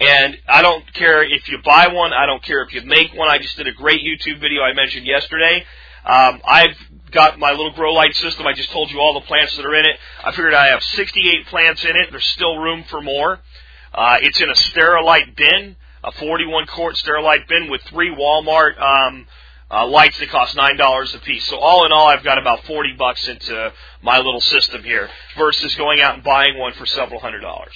And 0.00 0.38
I 0.48 0.62
don't 0.62 0.90
care 0.94 1.22
if 1.22 1.48
you 1.48 1.58
buy 1.64 1.88
one. 1.88 2.12
I 2.12 2.24
don't 2.26 2.42
care 2.42 2.62
if 2.62 2.72
you 2.72 2.82
make 2.82 3.12
one. 3.14 3.28
I 3.28 3.38
just 3.38 3.56
did 3.56 3.66
a 3.66 3.72
great 3.72 4.00
YouTube 4.00 4.40
video 4.40 4.62
I 4.62 4.72
mentioned 4.72 5.06
yesterday. 5.06 5.64
Um, 6.04 6.40
I've 6.46 6.76
got 7.10 7.38
my 7.38 7.50
little 7.50 7.72
grow 7.72 7.92
light 7.92 8.14
system. 8.14 8.46
I 8.46 8.52
just 8.52 8.70
told 8.70 8.90
you 8.90 9.00
all 9.00 9.14
the 9.14 9.26
plants 9.26 9.56
that 9.56 9.66
are 9.66 9.74
in 9.74 9.84
it. 9.84 9.96
I 10.24 10.30
figured 10.30 10.54
I 10.54 10.68
have 10.68 10.82
68 10.82 11.46
plants 11.46 11.84
in 11.84 11.96
it. 11.96 12.10
There's 12.10 12.26
still 12.28 12.58
room 12.58 12.84
for 12.84 13.02
more. 13.02 13.40
Uh, 13.92 14.18
it's 14.22 14.40
in 14.40 14.48
a 14.48 14.54
Sterilite 14.54 15.36
bin, 15.36 15.76
a 16.04 16.12
41 16.12 16.66
quart 16.66 16.96
Sterilite 16.96 17.48
bin 17.48 17.70
with 17.70 17.82
three 17.82 18.14
Walmart 18.14 18.80
um, 18.80 19.26
uh, 19.70 19.86
lights 19.86 20.18
that 20.18 20.30
cost 20.30 20.56
nine 20.56 20.76
dollars 20.76 21.14
a 21.14 21.18
piece. 21.18 21.44
So 21.46 21.58
all 21.58 21.84
in 21.84 21.92
all, 21.92 22.08
I've 22.08 22.24
got 22.24 22.38
about 22.38 22.64
40 22.64 22.94
bucks 22.94 23.26
into 23.28 23.72
my 24.02 24.16
little 24.18 24.40
system 24.40 24.82
here 24.82 25.08
versus 25.36 25.74
going 25.74 26.00
out 26.00 26.14
and 26.14 26.24
buying 26.24 26.58
one 26.58 26.72
for 26.74 26.86
several 26.86 27.20
hundred 27.20 27.40
dollars. 27.40 27.74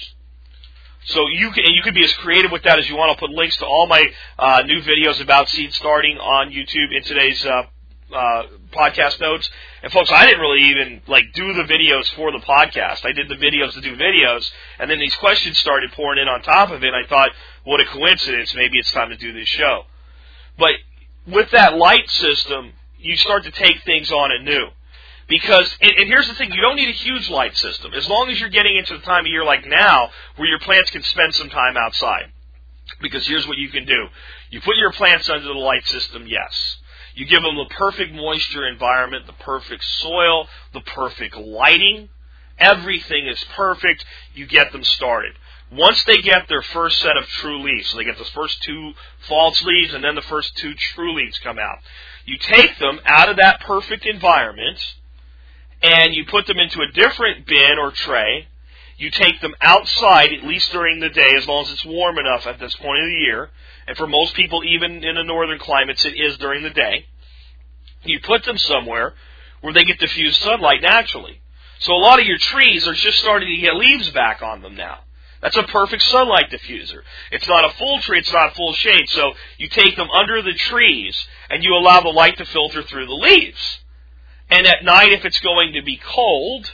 So 1.04 1.26
you 1.28 1.50
can 1.50 1.64
you 1.64 1.82
can 1.82 1.94
be 1.94 2.04
as 2.04 2.12
creative 2.14 2.52
with 2.52 2.62
that 2.62 2.78
as 2.78 2.88
you 2.88 2.96
want. 2.96 3.10
I'll 3.10 3.16
put 3.16 3.30
links 3.30 3.56
to 3.58 3.66
all 3.66 3.86
my 3.88 4.04
uh, 4.38 4.62
new 4.64 4.80
videos 4.82 5.20
about 5.20 5.48
seed 5.48 5.74
starting 5.74 6.16
on 6.18 6.50
YouTube 6.50 6.96
in 6.96 7.02
today's 7.02 7.44
uh, 7.44 7.64
uh, 8.12 8.42
podcast 8.72 9.20
notes. 9.20 9.50
And 9.82 9.92
folks, 9.92 10.10
I 10.12 10.26
didn't 10.26 10.40
really 10.40 10.70
even 10.70 11.02
like 11.06 11.32
do 11.34 11.52
the 11.54 11.64
videos 11.64 12.12
for 12.14 12.30
the 12.32 12.38
podcast. 12.38 13.04
I 13.04 13.12
did 13.12 13.28
the 13.28 13.36
videos 13.36 13.74
to 13.74 13.80
do 13.80 13.96
videos, 13.96 14.50
and 14.78 14.90
then 14.90 14.98
these 14.98 15.14
questions 15.16 15.58
started 15.58 15.92
pouring 15.92 16.20
in 16.20 16.28
on 16.28 16.42
top 16.42 16.70
of 16.70 16.82
it. 16.82 16.92
And 16.92 16.96
I 16.96 17.08
thought, 17.08 17.30
what 17.64 17.80
a 17.80 17.86
coincidence! 17.86 18.54
Maybe 18.54 18.78
it's 18.78 18.92
time 18.92 19.10
to 19.10 19.16
do 19.16 19.32
this 19.32 19.48
show. 19.48 19.84
But 20.58 20.72
with 21.26 21.50
that 21.52 21.76
light 21.76 22.08
system, 22.10 22.72
you 22.98 23.16
start 23.16 23.44
to 23.44 23.50
take 23.50 23.82
things 23.84 24.10
on 24.10 24.30
anew. 24.30 24.68
Because, 25.28 25.74
and 25.80 26.08
here's 26.08 26.28
the 26.28 26.34
thing, 26.34 26.52
you 26.52 26.60
don't 26.60 26.76
need 26.76 26.88
a 26.88 26.92
huge 26.92 27.30
light 27.30 27.56
system. 27.56 27.94
As 27.94 28.08
long 28.08 28.28
as 28.28 28.38
you're 28.38 28.50
getting 28.50 28.76
into 28.76 28.98
the 28.98 29.02
time 29.02 29.24
of 29.24 29.30
year 29.30 29.44
like 29.44 29.64
now, 29.66 30.10
where 30.36 30.48
your 30.48 30.58
plants 30.58 30.90
can 30.90 31.02
spend 31.02 31.34
some 31.34 31.48
time 31.48 31.76
outside. 31.76 32.32
Because 33.00 33.26
here's 33.26 33.46
what 33.46 33.56
you 33.56 33.70
can 33.70 33.86
do. 33.86 34.08
You 34.50 34.60
put 34.60 34.76
your 34.76 34.92
plants 34.92 35.30
under 35.30 35.46
the 35.46 35.54
light 35.54 35.86
system, 35.86 36.26
yes. 36.26 36.76
You 37.14 37.26
give 37.26 37.42
them 37.42 37.56
the 37.56 37.66
perfect 37.66 38.12
moisture 38.12 38.66
environment, 38.66 39.26
the 39.26 39.32
perfect 39.34 39.84
soil, 39.84 40.48
the 40.72 40.80
perfect 40.80 41.36
lighting. 41.36 42.08
Everything 42.58 43.26
is 43.26 43.42
perfect. 43.54 44.04
You 44.34 44.46
get 44.46 44.72
them 44.72 44.84
started. 44.84 45.32
Once 45.70 46.04
they 46.04 46.18
get 46.20 46.48
their 46.48 46.62
first 46.62 46.98
set 46.98 47.16
of 47.16 47.26
true 47.26 47.62
leaves, 47.62 47.88
so 47.88 47.96
they 47.96 48.04
get 48.04 48.18
the 48.18 48.24
first 48.24 48.62
two 48.62 48.92
false 49.26 49.62
leaves 49.62 49.94
and 49.94 50.04
then 50.04 50.14
the 50.14 50.22
first 50.22 50.54
two 50.56 50.74
true 50.74 51.14
leaves 51.14 51.38
come 51.38 51.58
out, 51.58 51.78
you 52.26 52.36
take 52.38 52.78
them 52.78 53.00
out 53.06 53.28
of 53.28 53.36
that 53.36 53.60
perfect 53.60 54.04
environment 54.04 54.78
and 55.82 56.14
you 56.14 56.24
put 56.26 56.46
them 56.46 56.58
into 56.58 56.80
a 56.80 56.92
different 56.92 57.46
bin 57.46 57.78
or 57.78 57.90
tray. 57.90 58.48
You 59.02 59.10
take 59.10 59.40
them 59.40 59.56
outside, 59.60 60.32
at 60.32 60.44
least 60.44 60.70
during 60.70 61.00
the 61.00 61.08
day, 61.08 61.32
as 61.36 61.48
long 61.48 61.64
as 61.64 61.72
it's 61.72 61.84
warm 61.84 62.18
enough 62.18 62.46
at 62.46 62.60
this 62.60 62.76
point 62.76 63.02
of 63.02 63.06
the 63.06 63.16
year. 63.16 63.50
And 63.88 63.96
for 63.96 64.06
most 64.06 64.36
people, 64.36 64.62
even 64.64 65.02
in 65.02 65.16
the 65.16 65.24
northern 65.24 65.58
climates, 65.58 66.04
it 66.04 66.14
is 66.16 66.38
during 66.38 66.62
the 66.62 66.70
day. 66.70 67.06
You 68.04 68.20
put 68.20 68.44
them 68.44 68.58
somewhere 68.58 69.14
where 69.60 69.72
they 69.72 69.82
get 69.82 69.98
diffused 69.98 70.40
sunlight 70.40 70.82
naturally. 70.82 71.40
So 71.80 71.94
a 71.94 71.98
lot 71.98 72.20
of 72.20 72.26
your 72.26 72.38
trees 72.38 72.86
are 72.86 72.94
just 72.94 73.18
starting 73.18 73.48
to 73.48 73.60
get 73.60 73.74
leaves 73.74 74.08
back 74.10 74.40
on 74.40 74.62
them 74.62 74.76
now. 74.76 75.00
That's 75.40 75.56
a 75.56 75.64
perfect 75.64 76.04
sunlight 76.04 76.52
diffuser. 76.52 77.02
It's 77.32 77.48
not 77.48 77.68
a 77.68 77.74
full 77.74 77.98
tree, 78.02 78.20
it's 78.20 78.32
not 78.32 78.54
full 78.54 78.72
shade. 78.72 79.08
So 79.08 79.32
you 79.58 79.68
take 79.68 79.96
them 79.96 80.10
under 80.10 80.42
the 80.42 80.54
trees 80.54 81.26
and 81.50 81.64
you 81.64 81.74
allow 81.74 82.02
the 82.02 82.10
light 82.10 82.38
to 82.38 82.44
filter 82.44 82.84
through 82.84 83.06
the 83.06 83.14
leaves. 83.14 83.80
And 84.48 84.64
at 84.64 84.84
night, 84.84 85.10
if 85.10 85.24
it's 85.24 85.40
going 85.40 85.72
to 85.72 85.82
be 85.82 85.96
cold, 85.96 86.70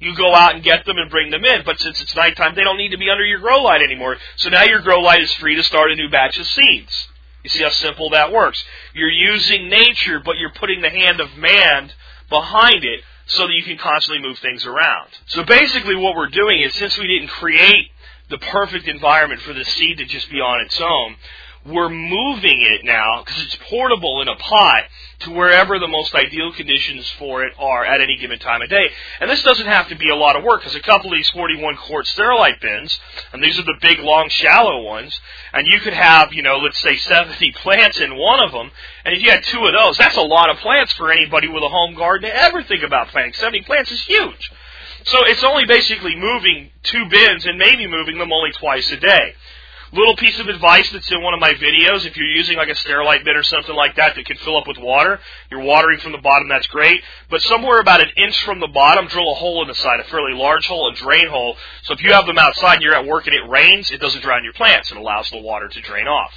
you 0.00 0.16
go 0.16 0.34
out 0.34 0.54
and 0.54 0.64
get 0.64 0.84
them 0.86 0.96
and 0.96 1.10
bring 1.10 1.30
them 1.30 1.44
in. 1.44 1.62
But 1.64 1.78
since 1.78 2.00
it's 2.00 2.16
nighttime, 2.16 2.54
they 2.54 2.64
don't 2.64 2.78
need 2.78 2.90
to 2.90 2.98
be 2.98 3.10
under 3.10 3.24
your 3.24 3.38
grow 3.38 3.62
light 3.62 3.82
anymore. 3.82 4.16
So 4.36 4.48
now 4.48 4.64
your 4.64 4.80
grow 4.80 5.00
light 5.00 5.22
is 5.22 5.32
free 5.34 5.54
to 5.56 5.62
start 5.62 5.92
a 5.92 5.94
new 5.94 6.08
batch 6.08 6.38
of 6.38 6.46
seeds. 6.46 7.08
You 7.44 7.50
see 7.50 7.62
how 7.62 7.70
simple 7.70 8.10
that 8.10 8.32
works. 8.32 8.62
You're 8.94 9.10
using 9.10 9.68
nature, 9.68 10.20
but 10.20 10.38
you're 10.38 10.52
putting 10.52 10.80
the 10.80 10.90
hand 10.90 11.20
of 11.20 11.36
man 11.36 11.92
behind 12.28 12.84
it 12.84 13.02
so 13.26 13.46
that 13.46 13.52
you 13.52 13.62
can 13.62 13.78
constantly 13.78 14.26
move 14.26 14.38
things 14.38 14.66
around. 14.66 15.08
So 15.26 15.44
basically 15.44 15.94
what 15.94 16.16
we're 16.16 16.28
doing 16.28 16.60
is 16.62 16.74
since 16.74 16.98
we 16.98 17.06
didn't 17.06 17.28
create 17.28 17.90
the 18.28 18.38
perfect 18.38 18.88
environment 18.88 19.40
for 19.42 19.52
the 19.52 19.64
seed 19.64 19.98
to 19.98 20.04
just 20.06 20.30
be 20.30 20.40
on 20.40 20.60
its 20.64 20.80
own, 20.80 21.16
we're 21.66 21.90
moving 21.90 22.62
it 22.62 22.84
now 22.84 23.22
because 23.22 23.42
it's 23.42 23.56
portable 23.68 24.22
in 24.22 24.28
a 24.28 24.36
pot 24.36 24.84
to 25.20 25.30
wherever 25.30 25.78
the 25.78 25.88
most 25.88 26.14
ideal 26.14 26.52
conditions 26.52 27.06
for 27.18 27.44
it 27.44 27.52
are 27.58 27.84
at 27.84 28.00
any 28.00 28.16
given 28.16 28.38
time 28.38 28.62
of 28.62 28.70
day. 28.70 28.90
And 29.20 29.30
this 29.30 29.42
doesn't 29.42 29.66
have 29.66 29.88
to 29.88 29.94
be 29.94 30.08
a 30.08 30.16
lot 30.16 30.36
of 30.36 30.42
work 30.42 30.60
because 30.60 30.74
a 30.74 30.80
couple 30.80 31.12
of 31.12 31.18
these 31.18 31.28
41 31.30 31.76
quart 31.76 32.06
sterilite 32.06 32.60
bins, 32.62 32.98
and 33.32 33.44
these 33.44 33.58
are 33.58 33.64
the 33.64 33.78
big, 33.82 33.98
long, 33.98 34.30
shallow 34.30 34.82
ones, 34.82 35.18
and 35.52 35.66
you 35.66 35.80
could 35.80 35.92
have, 35.92 36.32
you 36.32 36.42
know, 36.42 36.56
let's 36.56 36.80
say 36.80 36.96
70 36.96 37.52
plants 37.56 38.00
in 38.00 38.16
one 38.16 38.40
of 38.40 38.52
them, 38.52 38.70
and 39.04 39.14
if 39.14 39.22
you 39.22 39.30
had 39.30 39.44
two 39.44 39.64
of 39.66 39.74
those, 39.74 39.98
that's 39.98 40.16
a 40.16 40.22
lot 40.22 40.48
of 40.48 40.56
plants 40.58 40.94
for 40.94 41.12
anybody 41.12 41.48
with 41.48 41.62
a 41.62 41.68
home 41.68 41.94
garden 41.94 42.30
to 42.30 42.34
ever 42.34 42.62
think 42.62 42.82
about 42.82 43.08
planting. 43.08 43.34
70 43.34 43.62
plants 43.62 43.90
is 43.90 44.00
huge. 44.02 44.50
So 45.04 45.18
it's 45.24 45.44
only 45.44 45.66
basically 45.66 46.14
moving 46.16 46.70
two 46.82 47.06
bins 47.08 47.46
and 47.46 47.58
maybe 47.58 47.86
moving 47.86 48.18
them 48.18 48.32
only 48.32 48.52
twice 48.52 48.90
a 48.92 48.96
day. 48.96 49.34
Little 49.92 50.14
piece 50.14 50.38
of 50.38 50.46
advice 50.48 50.88
that's 50.92 51.10
in 51.10 51.20
one 51.20 51.34
of 51.34 51.40
my 51.40 51.52
videos, 51.54 52.06
if 52.06 52.16
you're 52.16 52.26
using 52.26 52.56
like 52.56 52.68
a 52.68 52.74
Sterilite 52.74 53.24
bin 53.24 53.36
or 53.36 53.42
something 53.42 53.74
like 53.74 53.96
that 53.96 54.14
that 54.14 54.24
can 54.24 54.36
fill 54.36 54.56
up 54.56 54.68
with 54.68 54.78
water, 54.78 55.18
you're 55.50 55.62
watering 55.62 55.98
from 55.98 56.12
the 56.12 56.18
bottom, 56.18 56.48
that's 56.48 56.68
great. 56.68 57.02
But 57.28 57.42
somewhere 57.42 57.80
about 57.80 58.00
an 58.00 58.10
inch 58.16 58.40
from 58.44 58.60
the 58.60 58.68
bottom, 58.68 59.08
drill 59.08 59.32
a 59.32 59.34
hole 59.34 59.62
in 59.62 59.68
the 59.68 59.74
side, 59.74 59.98
a 59.98 60.04
fairly 60.04 60.32
large 60.32 60.66
hole, 60.66 60.88
a 60.92 60.94
drain 60.94 61.28
hole. 61.28 61.56
So 61.82 61.94
if 61.94 62.02
you 62.04 62.12
have 62.12 62.26
them 62.26 62.38
outside 62.38 62.74
and 62.74 62.82
you're 62.82 62.94
at 62.94 63.04
work 63.04 63.26
and 63.26 63.34
it 63.34 63.48
rains, 63.48 63.90
it 63.90 64.00
doesn't 64.00 64.22
drown 64.22 64.44
your 64.44 64.52
plants. 64.52 64.92
It 64.92 64.96
allows 64.96 65.28
the 65.30 65.40
water 65.40 65.66
to 65.66 65.80
drain 65.80 66.06
off. 66.06 66.32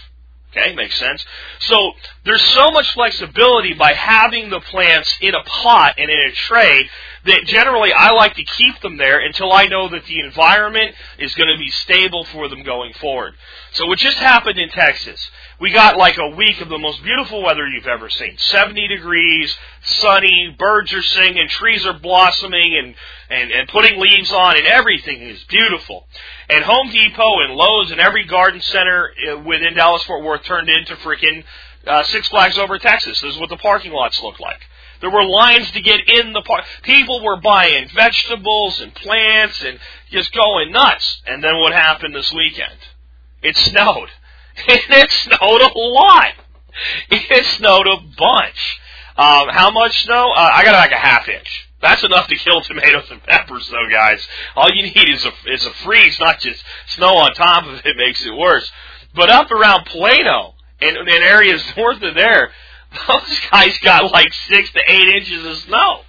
Okay, 0.55 0.75
makes 0.75 0.97
sense. 0.99 1.25
So 1.59 1.93
there's 2.25 2.43
so 2.43 2.69
much 2.71 2.91
flexibility 2.93 3.73
by 3.73 3.93
having 3.93 4.51
the 4.51 4.59
plants 4.59 5.17
in 5.19 5.33
a 5.33 5.43
pot 5.43 5.95
and 5.97 6.09
in 6.11 6.19
a 6.19 6.31
tray 6.31 6.89
that 7.25 7.43
generally 7.45 7.93
I 7.93 8.12
like 8.12 8.36
to 8.36 8.43
keep 8.43 8.81
them 8.81 8.97
there 8.97 9.19
until 9.19 9.51
I 9.53 9.65
know 9.67 9.88
that 9.89 10.05
the 10.05 10.19
environment 10.19 10.93
is 11.17 11.33
going 11.36 11.49
to 11.53 11.57
be 11.57 11.69
stable 11.69 12.25
for 12.25 12.49
them 12.49 12.63
going 12.63 12.93
forward. 12.93 13.36
So 13.71 13.86
what 13.86 13.99
just 13.99 14.17
happened 14.17 14.59
in 14.59 14.69
Texas, 14.69 15.29
we 15.59 15.71
got 15.71 15.97
like 15.97 16.17
a 16.17 16.36
week 16.36 16.59
of 16.59 16.67
the 16.67 16.77
most 16.77 17.01
beautiful 17.01 17.41
weather 17.41 17.65
you've 17.67 17.88
ever 17.88 18.09
seen. 18.09 18.38
70 18.38 18.88
degrees, 18.89 19.55
sunny, 19.83 20.53
birds 20.57 20.93
are 20.93 21.01
singing, 21.01 21.47
trees 21.47 21.86
are 21.86 21.97
blossoming 21.97 22.75
and, 22.75 22.95
and, 23.29 23.51
and 23.51 23.69
putting 23.69 23.99
leaves 23.99 24.31
on 24.33 24.57
and 24.57 24.67
everything 24.67 25.21
is 25.21 25.41
beautiful. 25.45 26.07
And 26.49 26.63
Home 26.65 26.89
Depot 26.89 27.39
and 27.39 27.55
Lowe's 27.55 27.91
and 27.91 28.01
every 28.01 28.25
garden 28.25 28.59
center 28.59 29.12
uh, 29.31 29.39
within 29.39 29.75
Dallas 29.75 30.03
Fort 30.03 30.23
Worth 30.23 30.43
turned 30.43 30.67
into 30.67 30.95
freaking 30.97 31.45
uh, 31.88 32.03
Six 32.03 32.27
Flags 32.27 32.57
over 32.57 32.77
Texas. 32.79 33.21
This 33.21 33.33
is 33.33 33.39
what 33.39 33.49
the 33.49 33.57
parking 33.57 33.93
lots 33.93 34.21
look 34.21 34.39
like. 34.41 34.59
There 35.03 35.11
were 35.11 35.25
lines 35.25 35.69
to 35.71 35.81
get 35.81 36.07
in 36.07 36.31
the 36.31 36.41
park. 36.43 36.63
People 36.81 37.21
were 37.21 37.35
buying 37.35 37.89
vegetables 37.89 38.79
and 38.79 38.95
plants 38.95 39.61
and 39.61 39.77
just 40.09 40.31
going 40.31 40.71
nuts. 40.71 41.21
And 41.27 41.43
then 41.43 41.59
what 41.59 41.73
happened 41.73 42.15
this 42.15 42.31
weekend? 42.31 42.77
It 43.41 43.57
snowed. 43.57 44.09
And 44.67 44.79
it 44.91 45.11
snowed 45.11 45.61
a 45.61 45.71
lot. 45.75 46.35
It 47.09 47.45
snowed 47.57 47.87
a 47.87 47.97
bunch. 48.17 48.79
Um, 49.17 49.49
how 49.49 49.71
much 49.71 50.05
snow? 50.05 50.31
Uh, 50.31 50.49
I 50.53 50.63
got 50.63 50.73
like 50.73 50.91
a 50.91 50.95
half 50.95 51.27
inch. 51.27 51.67
That's 51.81 52.03
enough 52.03 52.27
to 52.27 52.35
kill 52.37 52.61
tomatoes 52.61 53.09
and 53.11 53.21
peppers, 53.23 53.67
though, 53.69 53.89
guys. 53.91 54.25
All 54.55 54.69
you 54.71 54.83
need 54.83 55.09
is 55.09 55.25
a 55.25 55.31
is 55.47 55.65
a 55.65 55.71
freeze, 55.83 56.17
not 56.19 56.39
just 56.39 56.63
snow 56.85 57.15
on 57.17 57.33
top 57.33 57.65
of 57.65 57.81
it 57.83 57.97
makes 57.97 58.23
it 58.23 58.33
worse. 58.33 58.71
But 59.13 59.29
up 59.29 59.51
around 59.51 59.87
Plano 59.87 60.53
and, 60.79 60.95
and 60.95 61.09
areas 61.09 61.63
north 61.75 62.01
of 62.03 62.15
there, 62.15 62.51
those 63.08 63.39
guys 63.51 63.77
got 63.79 64.12
like 64.12 64.34
six 64.47 64.71
to 64.71 64.82
eight 64.88 65.15
inches 65.15 65.45
of 65.45 65.58
snow. 65.58 66.01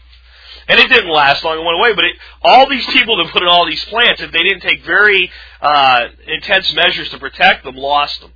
And 0.66 0.80
it 0.80 0.88
didn't 0.88 1.10
last 1.10 1.44
long; 1.44 1.58
it 1.58 1.64
went 1.64 1.78
away. 1.78 1.94
But 1.94 2.04
it, 2.06 2.16
all 2.42 2.68
these 2.68 2.86
people 2.86 3.22
that 3.22 3.32
put 3.32 3.42
in 3.42 3.48
all 3.48 3.66
these 3.66 3.84
plants, 3.84 4.22
if 4.22 4.32
they 4.32 4.42
didn't 4.42 4.60
take 4.60 4.82
very 4.84 5.30
uh, 5.60 6.04
intense 6.26 6.72
measures 6.74 7.10
to 7.10 7.18
protect 7.18 7.64
them, 7.64 7.76
lost 7.76 8.20
them. 8.20 8.32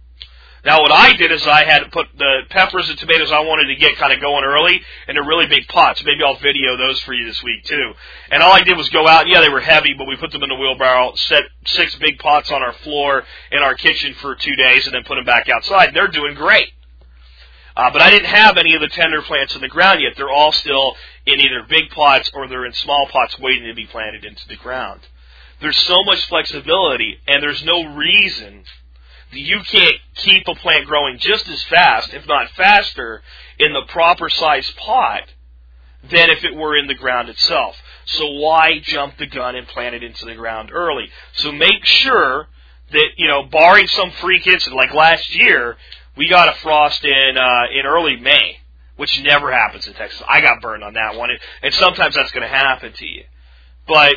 Now, 0.65 0.83
what 0.83 0.93
I 0.93 1.15
did 1.15 1.31
is 1.31 1.47
I 1.47 1.65
had 1.65 1.85
to 1.85 1.91
put 1.91 2.09
the 2.19 2.41
peppers 2.51 2.89
and 2.91 2.99
tomatoes 2.99 3.31
I 3.31 3.41
wanted 3.41 3.73
to 3.73 3.77
get 3.77 3.97
kind 3.97 4.13
of 4.13 4.21
going 4.21 4.45
early 4.45 4.81
into 5.07 5.23
really 5.23 5.47
big 5.47 5.69
pots. 5.69 6.03
Maybe 6.05 6.23
I'll 6.23 6.37
video 6.37 6.77
those 6.77 7.01
for 7.03 7.15
you 7.15 7.27
this 7.27 7.43
week 7.43 7.65
too. 7.65 7.93
And 8.31 8.43
all 8.43 8.53
I 8.53 8.63
did 8.63 8.77
was 8.77 8.89
go 8.91 9.07
out. 9.07 9.29
Yeah, 9.29 9.41
they 9.41 9.49
were 9.49 9.61
heavy, 9.61 9.95
but 9.97 10.07
we 10.07 10.17
put 10.17 10.33
them 10.33 10.43
in 10.43 10.49
the 10.49 10.57
wheelbarrow, 10.57 11.15
set 11.15 11.45
six 11.65 11.95
big 11.97 12.19
pots 12.19 12.51
on 12.51 12.63
our 12.63 12.73
floor 12.73 13.25
in 13.53 13.63
our 13.63 13.75
kitchen 13.77 14.15
for 14.15 14.35
two 14.35 14.57
days, 14.57 14.85
and 14.87 14.95
then 14.95 15.05
put 15.05 15.15
them 15.15 15.25
back 15.25 15.49
outside. 15.49 15.95
They're 15.95 16.09
doing 16.09 16.35
great. 16.35 16.73
Uh, 17.79 17.91
but 17.93 18.03
I 18.03 18.11
didn't 18.11 18.27
have 18.27 18.57
any 18.57 18.75
of 18.75 18.81
the 18.81 18.89
tender 18.89 19.23
plants 19.23 19.55
in 19.55 19.61
the 19.61 19.69
ground 19.69 20.01
yet. 20.03 20.15
They're 20.17 20.29
all 20.29 20.51
still 20.51 20.97
in 21.25 21.39
either 21.39 21.63
big 21.69 21.91
pots 21.91 22.29
or 22.35 22.49
they're 22.49 22.67
in 22.67 22.73
small 22.73 23.07
pots 23.07 23.39
waiting 23.39 23.69
to 23.69 23.75
be 23.75 23.87
planted 23.87 24.25
into 24.25 24.49
the 24.49 24.57
ground. 24.57 25.03
There's 25.61 25.79
so 25.79 26.03
much 26.03 26.27
flexibility, 26.27 27.21
and 27.29 27.41
there's 27.41 27.65
no 27.65 27.95
reason 27.95 28.65
that 29.31 29.39
you 29.39 29.61
can't 29.61 29.95
keep 30.17 30.49
a 30.49 30.57
plant 30.57 30.87
growing 30.87 31.19
just 31.19 31.49
as 31.49 31.63
fast, 31.65 32.13
if 32.13 32.27
not 32.27 32.51
faster, 32.57 33.23
in 33.61 33.73
the 33.73 33.83
proper 33.87 34.29
size 34.29 34.73
pot 34.77 35.29
than 36.03 36.31
if 36.31 36.43
it 36.43 36.57
were 36.57 36.77
in 36.77 36.89
the 36.89 36.95
ground 36.95 37.29
itself. 37.29 37.77
So 38.07 38.27
why 38.27 38.81
jump 38.83 39.19
the 39.19 39.27
gun 39.27 39.55
and 39.55 39.69
plant 39.69 39.95
it 39.95 40.03
into 40.03 40.25
the 40.25 40.35
ground 40.35 40.71
early? 40.73 41.11
So 41.35 41.53
make 41.53 41.85
sure 41.85 42.49
that 42.91 43.09
you 43.17 43.29
know, 43.29 43.45
barring 43.45 43.87
some 43.87 44.11
freak 44.13 44.47
incident 44.47 44.77
like 44.77 44.95
last 44.95 45.35
year, 45.35 45.77
we 46.19 46.29
got 46.29 46.49
a 46.49 46.59
frost 46.59 47.05
in 47.05 47.39
uh, 47.39 47.65
in 47.73 47.87
early 47.87 48.17
May, 48.17 48.59
which 48.97 49.23
never 49.23 49.53
happens 49.53 49.87
in 49.87 49.95
Texas. 49.95 50.21
I 50.29 50.41
got 50.41 50.61
burned 50.61 50.83
on 50.83 50.95
that 50.95 51.15
one, 51.15 51.31
and 51.63 51.75
sometimes 51.75 52.17
that's 52.17 52.33
going 52.33 52.43
to 52.43 52.55
happen 52.55 52.93
to 52.93 53.07
you. 53.07 53.23
But 53.87 54.17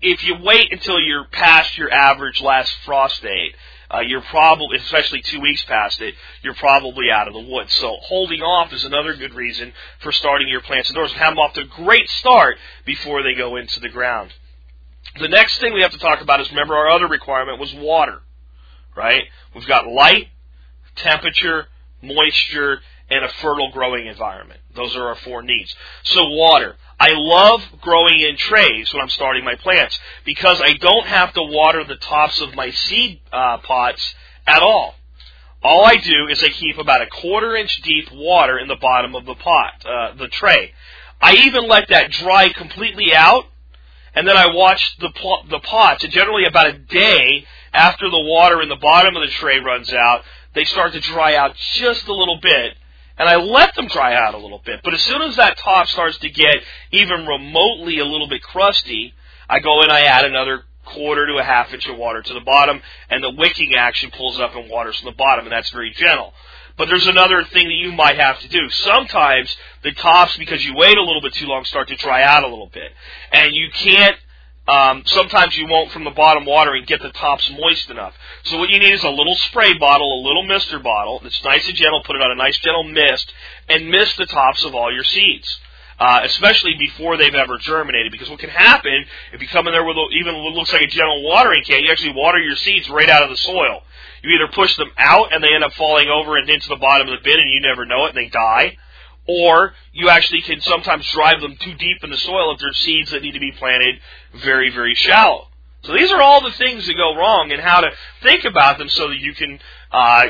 if 0.00 0.24
you 0.24 0.36
wait 0.42 0.72
until 0.72 0.98
you're 0.98 1.26
past 1.26 1.76
your 1.78 1.92
average 1.92 2.40
last 2.40 2.74
frost 2.84 3.22
date, 3.22 3.54
uh, 3.90 4.00
you're 4.00 4.22
probably, 4.22 4.78
especially 4.78 5.20
two 5.20 5.40
weeks 5.40 5.62
past 5.64 6.00
it, 6.00 6.14
you're 6.42 6.54
probably 6.54 7.10
out 7.10 7.28
of 7.28 7.34
the 7.34 7.40
woods. 7.40 7.72
So 7.74 7.96
holding 8.00 8.40
off 8.40 8.72
is 8.72 8.84
another 8.84 9.14
good 9.14 9.34
reason 9.34 9.72
for 10.00 10.10
starting 10.10 10.48
your 10.48 10.62
plants 10.62 10.88
indoors 10.90 11.12
and 11.12 11.20
have 11.20 11.32
them 11.32 11.38
off 11.38 11.52
to 11.54 11.60
a 11.60 11.84
great 11.84 12.08
start 12.08 12.56
before 12.84 13.22
they 13.22 13.34
go 13.34 13.56
into 13.56 13.78
the 13.78 13.90
ground. 13.90 14.32
The 15.20 15.28
next 15.28 15.60
thing 15.60 15.74
we 15.74 15.82
have 15.82 15.92
to 15.92 15.98
talk 15.98 16.22
about 16.22 16.40
is 16.40 16.50
remember 16.50 16.74
our 16.74 16.88
other 16.88 17.06
requirement 17.06 17.60
was 17.60 17.72
water, 17.74 18.20
right? 18.96 19.24
We've 19.54 19.66
got 19.66 19.86
light, 19.86 20.28
temperature, 20.96 21.66
moisture, 22.02 22.80
and 23.10 23.24
a 23.24 23.28
fertile 23.40 23.70
growing 23.70 24.06
environment. 24.06 24.60
Those 24.74 24.96
are 24.96 25.08
our 25.08 25.16
four 25.16 25.42
needs. 25.42 25.74
So 26.04 26.28
water. 26.28 26.76
I 26.98 27.10
love 27.12 27.62
growing 27.80 28.20
in 28.20 28.36
trays 28.36 28.92
when 28.92 29.02
I'm 29.02 29.08
starting 29.08 29.44
my 29.44 29.56
plants 29.56 29.98
because 30.24 30.60
I 30.62 30.74
don't 30.74 31.06
have 31.06 31.32
to 31.34 31.42
water 31.42 31.84
the 31.84 31.96
tops 31.96 32.40
of 32.40 32.54
my 32.54 32.70
seed 32.70 33.20
uh, 33.32 33.58
pots 33.58 34.14
at 34.46 34.62
all. 34.62 34.94
All 35.62 35.84
I 35.84 35.96
do 35.96 36.28
is 36.28 36.42
I 36.42 36.48
keep 36.48 36.78
about 36.78 37.02
a 37.02 37.06
quarter 37.06 37.56
inch 37.56 37.80
deep 37.82 38.10
water 38.12 38.58
in 38.58 38.68
the 38.68 38.76
bottom 38.76 39.14
of 39.14 39.24
the 39.24 39.34
pot, 39.34 39.84
uh, 39.84 40.14
the 40.14 40.28
tray. 40.28 40.72
I 41.20 41.34
even 41.46 41.68
let 41.68 41.88
that 41.88 42.10
dry 42.10 42.52
completely 42.52 43.14
out 43.14 43.46
and 44.14 44.28
then 44.28 44.36
I 44.36 44.54
watch 44.54 44.96
the 44.98 45.10
pl- 45.10 45.44
the 45.50 45.58
pots. 45.58 46.04
And 46.04 46.12
generally, 46.12 46.44
about 46.44 46.68
a 46.68 46.78
day 46.78 47.44
after 47.72 48.08
the 48.08 48.20
water 48.20 48.62
in 48.62 48.68
the 48.68 48.76
bottom 48.76 49.16
of 49.16 49.22
the 49.22 49.28
tray 49.28 49.58
runs 49.58 49.92
out, 49.92 50.22
they 50.54 50.64
start 50.64 50.92
to 50.92 51.00
dry 51.00 51.36
out 51.36 51.56
just 51.74 52.06
a 52.06 52.14
little 52.14 52.38
bit, 52.40 52.74
and 53.18 53.28
I 53.28 53.36
let 53.36 53.74
them 53.74 53.88
dry 53.88 54.14
out 54.14 54.34
a 54.34 54.38
little 54.38 54.60
bit. 54.64 54.80
But 54.82 54.94
as 54.94 55.02
soon 55.02 55.22
as 55.22 55.36
that 55.36 55.58
top 55.58 55.88
starts 55.88 56.18
to 56.18 56.28
get 56.28 56.56
even 56.90 57.26
remotely 57.26 57.98
a 57.98 58.04
little 58.04 58.28
bit 58.28 58.42
crusty, 58.42 59.14
I 59.48 59.60
go 59.60 59.82
and 59.82 59.92
I 59.92 60.02
add 60.02 60.24
another 60.24 60.64
quarter 60.84 61.26
to 61.26 61.38
a 61.38 61.42
half 61.42 61.72
inch 61.72 61.86
of 61.86 61.96
water 61.96 62.22
to 62.22 62.34
the 62.34 62.40
bottom, 62.40 62.80
and 63.10 63.22
the 63.22 63.30
wicking 63.30 63.74
action 63.74 64.10
pulls 64.10 64.38
up 64.38 64.54
and 64.54 64.70
waters 64.70 64.98
from 64.98 65.06
the 65.06 65.16
bottom, 65.16 65.44
and 65.44 65.52
that's 65.52 65.70
very 65.70 65.92
gentle. 65.92 66.32
But 66.76 66.88
there's 66.88 67.06
another 67.06 67.44
thing 67.44 67.68
that 67.68 67.74
you 67.74 67.92
might 67.92 68.18
have 68.18 68.40
to 68.40 68.48
do. 68.48 68.68
Sometimes 68.68 69.56
the 69.82 69.92
tops, 69.92 70.36
because 70.36 70.64
you 70.64 70.74
wait 70.74 70.98
a 70.98 71.02
little 71.02 71.22
bit 71.22 71.34
too 71.34 71.46
long, 71.46 71.64
start 71.64 71.88
to 71.88 71.96
dry 71.96 72.22
out 72.22 72.42
a 72.42 72.48
little 72.48 72.70
bit. 72.72 72.90
And 73.30 73.54
you 73.54 73.70
can't, 73.70 74.16
um, 74.66 75.02
sometimes 75.06 75.56
you 75.56 75.66
won't 75.68 75.90
from 75.90 76.04
the 76.04 76.10
bottom 76.10 76.46
watering 76.46 76.84
get 76.86 77.02
the 77.02 77.10
tops 77.10 77.50
moist 77.50 77.90
enough. 77.90 78.14
So 78.44 78.58
what 78.58 78.70
you 78.70 78.78
need 78.78 78.92
is 78.92 79.04
a 79.04 79.10
little 79.10 79.36
spray 79.36 79.76
bottle, 79.78 80.20
a 80.20 80.26
little 80.26 80.44
mister 80.44 80.78
bottle 80.78 81.20
that's 81.22 81.44
nice 81.44 81.66
and 81.68 81.76
gentle, 81.76 82.02
put 82.02 82.16
it 82.16 82.22
on 82.22 82.30
a 82.30 82.34
nice 82.34 82.58
gentle 82.58 82.84
mist, 82.84 83.32
and 83.68 83.90
mist 83.90 84.16
the 84.16 84.26
tops 84.26 84.64
of 84.64 84.74
all 84.74 84.92
your 84.92 85.04
seeds. 85.04 85.60
Uh, 85.96 86.22
especially 86.24 86.74
before 86.76 87.16
they've 87.16 87.36
ever 87.36 87.56
germinated. 87.56 88.10
Because 88.10 88.28
what 88.28 88.40
can 88.40 88.50
happen 88.50 89.04
if 89.32 89.40
you 89.40 89.46
come 89.46 89.68
in 89.68 89.72
there 89.72 89.84
with 89.84 89.96
a, 89.96 90.06
even 90.18 90.42
what 90.42 90.52
looks 90.52 90.72
like 90.72 90.82
a 90.82 90.88
gentle 90.88 91.22
watering 91.22 91.62
can, 91.62 91.84
you 91.84 91.90
actually 91.92 92.14
water 92.14 92.38
your 92.38 92.56
seeds 92.56 92.90
right 92.90 93.08
out 93.08 93.22
of 93.22 93.30
the 93.30 93.36
soil. 93.36 93.80
You 94.20 94.30
either 94.34 94.50
push 94.52 94.74
them 94.76 94.90
out 94.98 95.32
and 95.32 95.44
they 95.44 95.54
end 95.54 95.62
up 95.62 95.72
falling 95.74 96.08
over 96.08 96.36
and 96.36 96.50
into 96.50 96.68
the 96.68 96.76
bottom 96.76 97.06
of 97.06 97.12
the 97.16 97.22
bin 97.22 97.38
and 97.38 97.48
you 97.48 97.60
never 97.60 97.86
know 97.86 98.06
it 98.06 98.16
and 98.16 98.18
they 98.18 98.28
die, 98.28 98.76
or 99.26 99.72
you 99.92 100.08
actually 100.08 100.42
can 100.42 100.60
sometimes 100.60 101.08
drive 101.10 101.40
them 101.40 101.56
too 101.58 101.74
deep 101.74 102.02
in 102.02 102.10
the 102.10 102.16
soil 102.16 102.52
if 102.52 102.60
they're 102.60 102.72
seeds 102.72 103.10
that 103.10 103.22
need 103.22 103.32
to 103.32 103.40
be 103.40 103.52
planted 103.52 103.96
very, 104.42 104.70
very 104.70 104.94
shallow. 104.94 105.48
So 105.82 105.92
these 105.92 106.10
are 106.10 106.20
all 106.20 106.42
the 106.42 106.52
things 106.52 106.86
that 106.86 106.94
go 106.94 107.14
wrong 107.14 107.52
and 107.52 107.60
how 107.60 107.80
to 107.80 107.90
think 108.22 108.44
about 108.44 108.78
them 108.78 108.88
so 108.88 109.08
that 109.08 109.18
you 109.18 109.34
can 109.34 109.60
uh, 109.92 110.24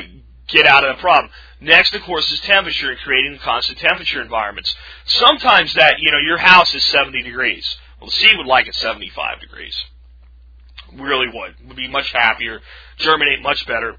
get 0.47 0.65
out 0.65 0.83
of 0.83 0.95
the 0.95 1.01
problem. 1.01 1.31
Next, 1.61 1.93
of 1.93 2.01
course, 2.03 2.29
is 2.31 2.41
temperature 2.41 2.91
and 2.91 2.99
creating 2.99 3.39
constant 3.39 3.79
temperature 3.79 4.21
environments. 4.21 4.75
Sometimes 5.05 5.73
that, 5.75 5.95
you 5.99 6.11
know, 6.11 6.17
your 6.17 6.37
house 6.37 6.75
is 6.75 6.83
70 6.83 7.23
degrees. 7.23 7.77
Well, 7.99 8.09
the 8.09 8.15
seed 8.15 8.37
would 8.37 8.47
like 8.47 8.67
it 8.67 8.75
75 8.75 9.39
degrees. 9.39 9.75
Really 10.93 11.27
would. 11.33 11.55
Would 11.67 11.77
be 11.77 11.87
much 11.87 12.11
happier, 12.11 12.61
germinate 12.97 13.41
much 13.41 13.65
better, 13.65 13.95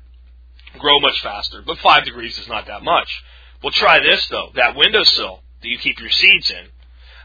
grow 0.79 1.01
much 1.01 1.21
faster. 1.23 1.63
But 1.67 1.79
5 1.79 2.05
degrees 2.05 2.39
is 2.39 2.49
not 2.49 2.67
that 2.67 2.83
much. 2.83 3.25
Well, 3.63 3.73
try 3.73 4.01
this, 4.01 4.27
though. 4.29 4.51
That 4.55 4.77
windowsill 4.77 5.41
that 5.63 5.69
you 5.69 5.79
keep 5.79 6.01
your 6.01 6.11
seeds 6.11 6.51
in, 6.51 6.67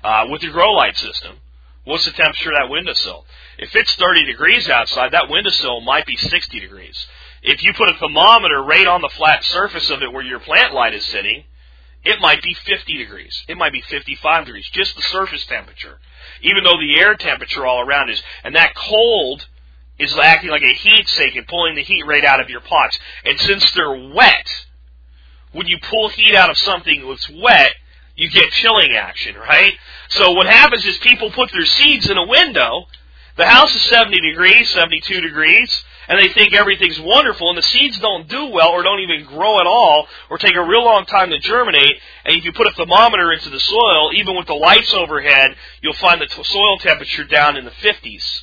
uh, 0.04 0.28
with 0.30 0.44
your 0.44 0.54
grow 0.54 0.72
light 0.72 0.98
system, 0.98 1.38
what's 1.84 2.06
the 2.06 2.12
temperature 2.12 2.52
of 2.52 2.58
that 2.58 2.70
windowsill? 2.70 3.26
If 3.58 3.76
it's 3.76 3.96
30 3.96 4.26
degrees 4.26 4.70
outside, 4.70 5.12
that 5.12 5.30
windowsill 5.30 5.82
might 5.82 6.06
be 6.06 6.18
60 6.18 6.60
degrees. 6.60 7.06
If 7.44 7.64
you 7.64 7.74
put 7.74 7.90
a 7.90 7.98
thermometer 7.98 8.62
right 8.64 8.88
on 8.88 9.02
the 9.02 9.10
flat 9.10 9.44
surface 9.44 9.90
of 9.90 10.02
it 10.02 10.12
where 10.12 10.24
your 10.24 10.40
plant 10.40 10.74
light 10.74 10.94
is 10.94 11.06
sitting, 11.06 11.44
it 12.04 12.20
might 12.20 12.42
be 12.42 12.54
50 12.54 12.98
degrees. 12.98 13.44
It 13.48 13.58
might 13.58 13.74
be 13.74 13.82
55 13.82 14.46
degrees, 14.46 14.70
just 14.72 14.96
the 14.96 15.02
surface 15.04 15.46
temperature. 15.46 16.00
Even 16.42 16.64
though 16.64 16.80
the 16.80 17.00
air 17.00 17.16
temperature 17.16 17.66
all 17.66 17.82
around 17.82 18.10
is, 18.10 18.22
and 18.44 18.56
that 18.56 18.74
cold 18.76 19.46
is 20.00 20.18
acting 20.18 20.50
like 20.50 20.64
a 20.64 20.74
heat 20.74 21.08
sink 21.08 21.36
and 21.36 21.48
pulling 21.48 21.76
the 21.76 21.84
heat 21.84 22.04
right 22.08 22.26
out 22.26 22.40
of 22.40 22.50
your 22.50 22.62
pots. 22.62 22.98
And 23.24 23.40
since 23.40 23.72
they're 23.72 24.12
wet, 24.14 24.66
when 25.52 25.68
you 25.68 25.78
pull 25.90 26.10
heat 26.10 26.36
out 26.36 26.50
of 26.50 26.58
something 26.58 27.08
that's 27.08 27.30
wet, 27.30 27.72
you 28.16 28.30
get 28.30 28.52
chilling 28.52 28.94
action, 28.94 29.36
right? 29.36 29.74
So 30.10 30.32
what 30.32 30.48
happens 30.48 30.86
is 30.86 30.98
people 30.98 31.32
put 31.32 31.52
their 31.52 31.66
seeds 31.66 32.10
in 32.10 32.18
a 32.18 32.26
window. 32.26 32.86
The 33.38 33.46
house 33.46 33.74
is 33.74 33.82
70 33.84 34.20
degrees, 34.22 34.70
72 34.70 35.22
degrees, 35.22 35.84
and 36.08 36.20
they 36.20 36.34
think 36.34 36.54
everything's 36.54 37.00
wonderful, 37.00 37.50
and 37.50 37.58
the 37.58 37.64
seeds 37.64 37.98
don't 38.00 38.28
do 38.28 38.48
well 38.48 38.70
or 38.70 38.84
don't 38.84 39.00
even 39.00 39.26
grow 39.26 39.60
at 39.60 39.68
all 39.68 40.08
or 40.30 40.38
take 40.38 40.56
a 40.56 40.64
real 40.64 40.84
long 40.84 41.06
time 41.06 41.30
to 41.30 41.40
germinate. 41.40 41.96
And 42.26 42.36
if 42.36 42.44
you 42.44 42.52
put 42.52 42.68
a 42.68 42.74
thermometer 42.74 43.32
into 43.32 43.50
the 43.50 43.60
soil, 43.60 44.12
even 44.14 44.36
with 44.36 44.48
the 44.48 44.54
lights 44.54 44.94
overhead, 44.94 45.56
you'll 45.82 45.94
find 45.94 46.22
the 46.22 46.28
soil 46.44 46.78
temperature 46.80 47.24
down 47.24 47.56
in 47.58 47.66
the 47.66 47.72
50s. 47.72 48.42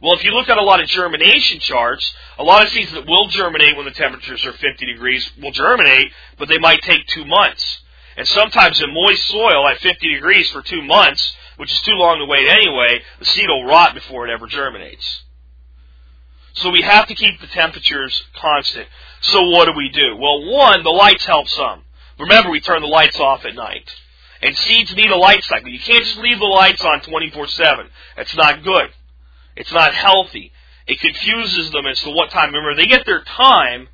Well, 0.00 0.14
if 0.14 0.22
you 0.22 0.30
look 0.30 0.48
at 0.48 0.58
a 0.58 0.62
lot 0.62 0.80
of 0.80 0.88
germination 0.88 1.58
charts, 1.58 2.14
a 2.38 2.44
lot 2.44 2.62
of 2.62 2.70
seeds 2.70 2.92
that 2.92 3.06
will 3.06 3.28
germinate 3.28 3.76
when 3.76 3.84
the 3.84 3.90
temperatures 3.90 4.44
are 4.44 4.52
50 4.52 4.86
degrees 4.86 5.30
will 5.42 5.50
germinate, 5.50 6.12
but 6.38 6.48
they 6.48 6.58
might 6.58 6.82
take 6.82 7.06
two 7.08 7.24
months. 7.24 7.82
And 8.16 8.26
sometimes 8.26 8.80
in 8.80 8.94
moist 8.94 9.26
soil 9.26 9.66
at 9.66 9.78
50 9.78 10.14
degrees 10.14 10.50
for 10.50 10.62
two 10.62 10.82
months, 10.82 11.34
which 11.56 11.72
is 11.72 11.80
too 11.80 11.94
long 11.94 12.18
to 12.18 12.26
wait 12.26 12.48
anyway, 12.48 13.02
the 13.18 13.24
seed 13.24 13.48
will 13.48 13.64
rot 13.64 13.94
before 13.94 14.26
it 14.26 14.32
ever 14.32 14.46
germinates. 14.46 15.22
So 16.54 16.70
we 16.70 16.82
have 16.82 17.06
to 17.08 17.14
keep 17.14 17.40
the 17.40 17.46
temperatures 17.48 18.24
constant. 18.34 18.88
So 19.20 19.48
what 19.48 19.66
do 19.66 19.72
we 19.76 19.88
do? 19.88 20.16
Well, 20.16 20.44
one, 20.44 20.82
the 20.82 20.90
lights 20.90 21.24
help 21.24 21.48
some. 21.48 21.82
Remember, 22.18 22.50
we 22.50 22.60
turn 22.60 22.82
the 22.82 22.88
lights 22.88 23.18
off 23.20 23.44
at 23.44 23.54
night. 23.54 23.88
And 24.42 24.56
seeds 24.56 24.94
need 24.94 25.10
a 25.10 25.16
light 25.16 25.42
cycle. 25.44 25.68
You 25.68 25.80
can't 25.80 26.04
just 26.04 26.18
leave 26.18 26.38
the 26.38 26.44
lights 26.46 26.82
on 26.82 27.00
24-7. 27.00 27.88
That's 28.16 28.36
not 28.36 28.62
good. 28.62 28.90
It's 29.58 29.72
not 29.72 29.92
healthy. 29.92 30.52
It 30.86 31.00
confuses 31.00 31.70
them 31.72 31.86
as 31.86 32.00
to 32.00 32.10
what 32.10 32.30
time. 32.30 32.54
Remember, 32.54 32.74
they 32.74 32.86
get 32.86 33.04
their 33.04 33.22
time 33.24 33.88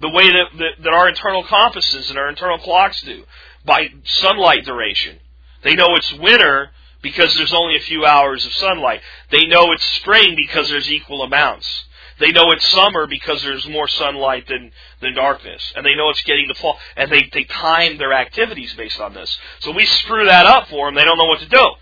the 0.00 0.10
way 0.10 0.26
that, 0.26 0.46
that, 0.58 0.82
that 0.82 0.92
our 0.92 1.08
internal 1.08 1.44
compasses 1.44 2.10
and 2.10 2.18
our 2.18 2.28
internal 2.28 2.58
clocks 2.58 3.00
do 3.02 3.24
by 3.64 3.88
sunlight 4.04 4.64
duration. 4.64 5.18
They 5.62 5.74
know 5.74 5.94
it's 5.96 6.12
winter 6.14 6.70
because 7.00 7.34
there's 7.36 7.54
only 7.54 7.76
a 7.76 7.80
few 7.80 8.04
hours 8.04 8.44
of 8.44 8.52
sunlight. 8.54 9.00
They 9.30 9.46
know 9.46 9.72
it's 9.72 9.84
spring 9.96 10.34
because 10.36 10.68
there's 10.68 10.90
equal 10.90 11.22
amounts. 11.22 11.84
They 12.18 12.30
know 12.30 12.50
it's 12.50 12.68
summer 12.68 13.06
because 13.06 13.42
there's 13.42 13.68
more 13.68 13.88
sunlight 13.88 14.46
than, 14.48 14.72
than 15.00 15.14
darkness. 15.14 15.72
And 15.76 15.86
they 15.86 15.94
know 15.94 16.10
it's 16.10 16.22
getting 16.22 16.48
to 16.48 16.54
fall. 16.54 16.78
And 16.96 17.10
they, 17.10 17.28
they 17.32 17.44
time 17.44 17.98
their 17.98 18.12
activities 18.12 18.74
based 18.74 19.00
on 19.00 19.14
this. 19.14 19.36
So 19.60 19.70
we 19.70 19.86
screw 19.86 20.26
that 20.26 20.46
up 20.46 20.68
for 20.68 20.86
them. 20.86 20.94
They 20.96 21.04
don't 21.04 21.18
know 21.18 21.26
what 21.26 21.40
to 21.40 21.48
do. 21.48 21.74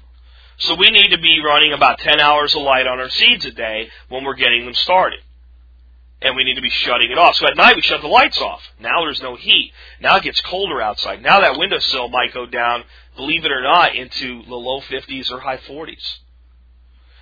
So 0.62 0.76
we 0.76 0.90
need 0.90 1.08
to 1.08 1.18
be 1.18 1.40
running 1.44 1.72
about 1.72 1.98
10 1.98 2.20
hours 2.20 2.54
of 2.54 2.62
light 2.62 2.86
on 2.86 3.00
our 3.00 3.10
seeds 3.10 3.44
a 3.44 3.50
day 3.50 3.90
when 4.08 4.22
we're 4.22 4.34
getting 4.34 4.64
them 4.64 4.74
started. 4.74 5.18
And 6.20 6.36
we 6.36 6.44
need 6.44 6.54
to 6.54 6.62
be 6.62 6.70
shutting 6.70 7.10
it 7.10 7.18
off. 7.18 7.34
So 7.34 7.48
at 7.48 7.56
night 7.56 7.74
we 7.74 7.82
shut 7.82 8.00
the 8.00 8.06
lights 8.06 8.40
off. 8.40 8.62
Now 8.78 9.00
there's 9.00 9.20
no 9.20 9.34
heat. 9.34 9.72
Now 10.00 10.18
it 10.18 10.22
gets 10.22 10.40
colder 10.40 10.80
outside. 10.80 11.20
Now 11.20 11.40
that 11.40 11.58
windowsill 11.58 12.10
might 12.10 12.32
go 12.32 12.46
down, 12.46 12.84
believe 13.16 13.44
it 13.44 13.50
or 13.50 13.60
not, 13.60 13.96
into 13.96 14.44
the 14.44 14.54
low 14.54 14.80
50s 14.80 15.32
or 15.32 15.40
high 15.40 15.56
40s. 15.56 16.18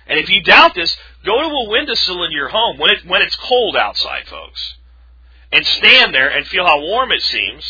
And 0.05 0.19
if 0.19 0.29
you 0.29 0.43
doubt 0.43 0.75
this, 0.75 0.95
go 1.25 1.41
to 1.41 1.47
a 1.47 1.69
windowsill 1.69 2.23
in 2.23 2.31
your 2.31 2.49
home 2.49 2.77
when, 2.77 2.91
it, 2.91 3.07
when 3.07 3.23
it's 3.23 3.35
cold 3.37 3.75
outside, 3.75 4.27
folks. 4.27 4.75
And 5.51 5.65
stand 5.65 6.13
there 6.13 6.29
and 6.29 6.45
feel 6.45 6.67
how 6.67 6.79
warm 6.79 7.11
it 7.11 7.21
seems. 7.21 7.65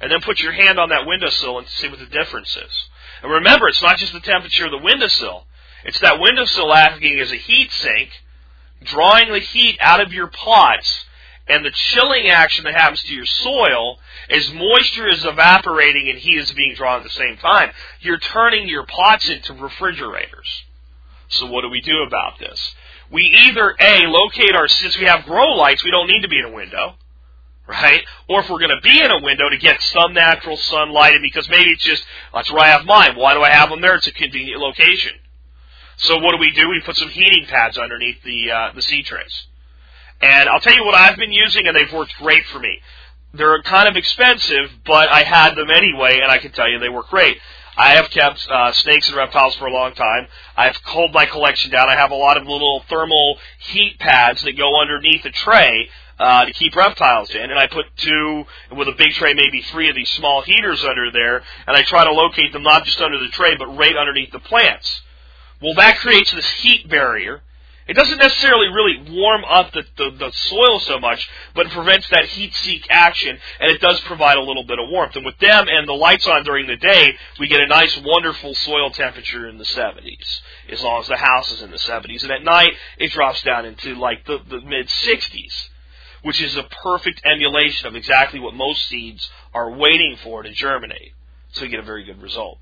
And 0.00 0.10
then 0.10 0.22
put 0.22 0.40
your 0.40 0.52
hand 0.52 0.78
on 0.78 0.88
that 0.88 1.06
windowsill 1.06 1.58
and 1.58 1.68
see 1.68 1.88
what 1.88 1.98
the 1.98 2.06
difference 2.06 2.56
is. 2.56 2.72
And 3.22 3.32
remember, 3.32 3.68
it's 3.68 3.82
not 3.82 3.98
just 3.98 4.12
the 4.12 4.20
temperature 4.20 4.66
of 4.66 4.70
the 4.70 4.78
windowsill. 4.78 5.44
It's 5.84 6.00
that 6.00 6.20
windowsill 6.20 6.72
acting 6.72 7.18
as 7.20 7.32
a 7.32 7.36
heat 7.36 7.70
sink, 7.72 8.10
drawing 8.84 9.32
the 9.32 9.38
heat 9.38 9.78
out 9.80 10.00
of 10.00 10.12
your 10.12 10.26
pots, 10.26 11.04
and 11.48 11.64
the 11.64 11.70
chilling 11.70 12.28
action 12.28 12.64
that 12.64 12.74
happens 12.74 13.02
to 13.02 13.14
your 13.14 13.26
soil 13.26 13.98
as 14.28 14.52
moisture 14.52 15.08
is 15.08 15.24
evaporating 15.24 16.08
and 16.08 16.18
heat 16.18 16.38
is 16.38 16.52
being 16.52 16.74
drawn 16.74 16.98
at 16.98 17.02
the 17.02 17.10
same 17.10 17.36
time. 17.38 17.70
You're 18.00 18.18
turning 18.18 18.68
your 18.68 18.86
pots 18.86 19.28
into 19.28 19.54
refrigerators. 19.54 20.64
So 21.28 21.46
what 21.46 21.62
do 21.62 21.68
we 21.68 21.80
do 21.80 22.02
about 22.02 22.38
this? 22.38 22.74
we 23.10 23.24
either 23.24 23.74
A, 23.78 24.06
locate 24.06 24.54
our, 24.54 24.68
since 24.68 24.96
we 24.96 25.06
have 25.06 25.24
grow 25.24 25.48
lights, 25.54 25.84
we 25.84 25.90
don't 25.90 26.06
need 26.06 26.22
to 26.22 26.28
be 26.28 26.38
in 26.38 26.44
a 26.46 26.52
window, 26.52 26.94
right? 27.70 28.02
Or 28.28 28.40
if 28.40 28.50
we're 28.50 28.58
going 28.58 28.74
to 28.74 28.82
be 28.82 29.00
in 29.00 29.10
a 29.10 29.22
window 29.22 29.48
to 29.48 29.56
get 29.56 29.80
some 29.80 30.12
natural 30.12 30.56
sunlight, 30.56 31.14
and 31.14 31.22
because 31.22 31.48
maybe 31.48 31.70
it's 31.70 31.84
just, 31.84 32.04
that's 32.34 32.50
where 32.50 32.64
I 32.64 32.68
have 32.68 32.84
mine. 32.84 33.16
Why 33.16 33.32
do 33.34 33.42
I 33.42 33.50
have 33.50 33.70
them 33.70 33.80
there? 33.80 33.94
It's 33.94 34.08
a 34.08 34.12
convenient 34.12 34.60
location. 34.60 35.12
So 35.96 36.18
what 36.18 36.32
do 36.32 36.38
we 36.38 36.50
do? 36.52 36.68
We 36.68 36.80
put 36.84 36.96
some 36.96 37.10
heating 37.10 37.46
pads 37.46 37.78
underneath 37.78 38.22
the, 38.24 38.50
uh, 38.50 38.72
the 38.74 38.82
seed 38.82 39.06
trays. 39.06 39.46
And 40.20 40.48
I'll 40.48 40.60
tell 40.60 40.74
you 40.74 40.84
what 40.84 40.96
I've 40.96 41.16
been 41.16 41.32
using, 41.32 41.66
and 41.66 41.76
they've 41.76 41.92
worked 41.92 42.14
great 42.18 42.44
for 42.46 42.58
me. 42.58 42.80
They're 43.32 43.62
kind 43.62 43.88
of 43.88 43.96
expensive, 43.96 44.70
but 44.84 45.08
I 45.08 45.22
had 45.22 45.54
them 45.54 45.70
anyway, 45.70 46.18
and 46.20 46.30
I 46.30 46.38
can 46.38 46.50
tell 46.50 46.68
you 46.68 46.78
they 46.78 46.88
work 46.88 47.08
great. 47.08 47.38
I 47.76 47.94
have 47.94 48.10
kept 48.10 48.46
uh, 48.50 48.72
snakes 48.72 49.08
and 49.08 49.16
reptiles 49.16 49.54
for 49.54 49.66
a 49.66 49.72
long 49.72 49.94
time. 49.94 50.26
I've 50.56 50.82
culled 50.82 51.14
my 51.14 51.26
collection 51.26 51.70
down. 51.70 51.88
I 51.88 51.94
have 51.94 52.10
a 52.10 52.16
lot 52.16 52.36
of 52.36 52.46
little 52.46 52.82
thermal 52.88 53.38
heat 53.58 53.98
pads 53.98 54.42
that 54.42 54.58
go 54.58 54.80
underneath 54.80 55.24
a 55.24 55.30
tray 55.30 55.88
uh, 56.20 56.44
to 56.44 56.52
keep 56.52 56.76
reptiles 56.76 57.30
in, 57.30 57.50
and 57.50 57.58
I 57.58 57.66
put 57.66 57.86
two 57.96 58.44
with 58.76 58.88
a 58.88 58.94
big 58.96 59.12
tray, 59.12 59.34
maybe 59.34 59.62
three 59.70 59.88
of 59.88 59.96
these 59.96 60.10
small 60.10 60.42
heaters 60.42 60.84
under 60.84 61.10
there, 61.10 61.42
and 61.66 61.76
I 61.76 61.82
try 61.82 62.04
to 62.04 62.12
locate 62.12 62.52
them 62.52 62.62
not 62.62 62.84
just 62.84 63.00
under 63.00 63.18
the 63.18 63.28
tray, 63.28 63.56
but 63.56 63.76
right 63.76 63.96
underneath 63.96 64.30
the 64.30 64.38
plants. 64.38 65.02
Well, 65.60 65.74
that 65.74 65.98
creates 65.98 66.30
this 66.32 66.48
heat 66.62 66.88
barrier 66.88 67.42
it 67.90 67.94
doesn't 67.94 68.18
necessarily 68.18 68.68
really 68.68 69.18
warm 69.18 69.44
up 69.44 69.72
the, 69.72 69.82
the, 69.96 70.10
the, 70.16 70.30
soil 70.30 70.78
so 70.78 71.00
much, 71.00 71.28
but 71.56 71.66
it 71.66 71.72
prevents 71.72 72.08
that 72.10 72.26
heat 72.26 72.54
sink 72.54 72.86
action, 72.88 73.36
and 73.58 73.68
it 73.72 73.80
does 73.80 73.98
provide 74.02 74.36
a 74.36 74.42
little 74.42 74.62
bit 74.62 74.78
of 74.78 74.88
warmth. 74.88 75.16
And 75.16 75.24
with 75.24 75.36
them 75.38 75.66
and 75.66 75.88
the 75.88 75.92
lights 75.92 76.24
on 76.28 76.44
during 76.44 76.68
the 76.68 76.76
day, 76.76 77.16
we 77.40 77.48
get 77.48 77.60
a 77.60 77.66
nice, 77.66 77.98
wonderful 78.04 78.54
soil 78.54 78.90
temperature 78.90 79.48
in 79.48 79.58
the 79.58 79.64
70s, 79.64 80.40
as 80.70 80.80
long 80.82 81.00
as 81.00 81.08
the 81.08 81.16
house 81.16 81.50
is 81.50 81.62
in 81.62 81.72
the 81.72 81.78
70s. 81.78 82.22
And 82.22 82.30
at 82.30 82.44
night, 82.44 82.74
it 82.96 83.10
drops 83.10 83.42
down 83.42 83.64
into 83.64 83.96
like 83.96 84.24
the, 84.24 84.38
the 84.48 84.60
mid 84.60 84.86
60s, 84.86 85.68
which 86.22 86.40
is 86.40 86.56
a 86.56 86.62
perfect 86.82 87.22
emulation 87.24 87.86
of 87.86 87.96
exactly 87.96 88.40
what 88.40 88.54
most 88.54 88.86
seeds 88.88 89.30
are 89.54 89.70
waiting 89.70 90.16
for 90.22 90.42
to 90.42 90.50
germinate. 90.52 91.12
So 91.52 91.64
you 91.64 91.70
get 91.70 91.80
a 91.80 91.84
very 91.84 92.04
good 92.04 92.20
result. 92.22 92.58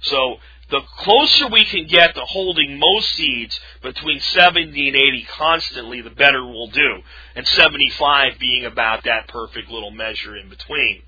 So 0.00 0.36
the 0.68 0.80
closer 0.98 1.48
we 1.48 1.64
can 1.64 1.86
get 1.86 2.14
to 2.14 2.20
holding 2.22 2.78
most 2.78 3.10
seeds 3.10 3.58
between 3.82 4.20
70 4.20 4.88
and 4.88 4.96
80 4.96 5.26
constantly, 5.30 6.00
the 6.00 6.10
better 6.10 6.44
we'll 6.44 6.68
do. 6.68 7.02
And 7.34 7.46
75 7.46 8.38
being 8.38 8.64
about 8.64 9.04
that 9.04 9.28
perfect 9.28 9.70
little 9.70 9.90
measure 9.90 10.36
in 10.36 10.48
between. 10.48 11.02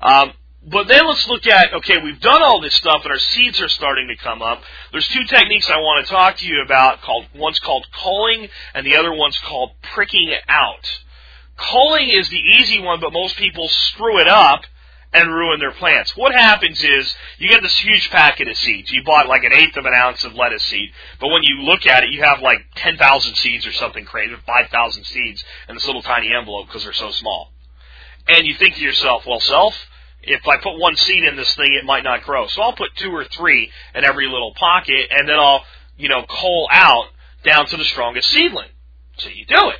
Um, 0.00 0.32
but 0.66 0.88
then 0.88 1.06
let's 1.06 1.28
look 1.28 1.46
at, 1.46 1.74
okay, 1.74 1.98
we've 2.02 2.20
done 2.20 2.42
all 2.42 2.60
this 2.60 2.74
stuff 2.74 3.02
and 3.04 3.12
our 3.12 3.18
seeds 3.18 3.60
are 3.60 3.68
starting 3.68 4.08
to 4.08 4.16
come 4.16 4.40
up. 4.40 4.62
There's 4.92 5.08
two 5.08 5.24
techniques 5.24 5.68
I 5.68 5.76
want 5.76 6.06
to 6.06 6.10
talk 6.10 6.38
to 6.38 6.46
you 6.46 6.62
about. 6.62 7.02
Called, 7.02 7.26
one's 7.34 7.58
called 7.58 7.86
culling 7.92 8.48
and 8.74 8.86
the 8.86 8.96
other 8.96 9.12
one's 9.12 9.38
called 9.38 9.72
pricking 9.94 10.34
out. 10.48 11.03
Culling 11.56 12.08
is 12.08 12.28
the 12.28 12.36
easy 12.36 12.80
one, 12.80 13.00
but 13.00 13.12
most 13.12 13.36
people 13.36 13.68
screw 13.68 14.20
it 14.20 14.28
up 14.28 14.64
and 15.12 15.32
ruin 15.32 15.60
their 15.60 15.72
plants. 15.72 16.16
What 16.16 16.34
happens 16.34 16.82
is 16.82 17.14
you 17.38 17.48
get 17.48 17.62
this 17.62 17.78
huge 17.78 18.10
packet 18.10 18.48
of 18.48 18.56
seeds. 18.56 18.90
You 18.90 19.04
bought 19.04 19.28
like 19.28 19.44
an 19.44 19.52
eighth 19.52 19.76
of 19.76 19.86
an 19.86 19.94
ounce 19.94 20.24
of 20.24 20.34
lettuce 20.34 20.64
seed, 20.64 20.90
but 21.20 21.28
when 21.28 21.44
you 21.44 21.62
look 21.62 21.86
at 21.86 22.02
it, 22.02 22.10
you 22.10 22.24
have 22.24 22.40
like 22.40 22.58
10,000 22.74 23.36
seeds 23.36 23.66
or 23.66 23.72
something 23.72 24.04
crazy, 24.04 24.34
5,000 24.44 25.04
seeds 25.04 25.44
in 25.68 25.76
this 25.76 25.86
little 25.86 26.02
tiny 26.02 26.34
envelope 26.34 26.66
because 26.66 26.82
they're 26.82 26.92
so 26.92 27.12
small. 27.12 27.52
And 28.26 28.46
you 28.46 28.54
think 28.56 28.74
to 28.74 28.80
yourself, 28.80 29.24
well, 29.26 29.40
self, 29.40 29.74
if 30.22 30.40
I 30.48 30.56
put 30.56 30.78
one 30.78 30.96
seed 30.96 31.22
in 31.22 31.36
this 31.36 31.54
thing, 31.54 31.78
it 31.80 31.84
might 31.84 32.02
not 32.02 32.22
grow. 32.22 32.48
So 32.48 32.62
I'll 32.62 32.72
put 32.72 32.96
two 32.96 33.10
or 33.10 33.24
three 33.24 33.70
in 33.94 34.04
every 34.04 34.26
little 34.26 34.54
pocket, 34.54 35.08
and 35.10 35.28
then 35.28 35.38
I'll, 35.38 35.62
you 35.96 36.08
know, 36.08 36.24
cull 36.28 36.66
out 36.72 37.06
down 37.44 37.66
to 37.66 37.76
the 37.76 37.84
strongest 37.84 38.30
seedling. 38.30 38.70
So 39.18 39.28
you 39.28 39.44
do 39.44 39.70
it. 39.70 39.78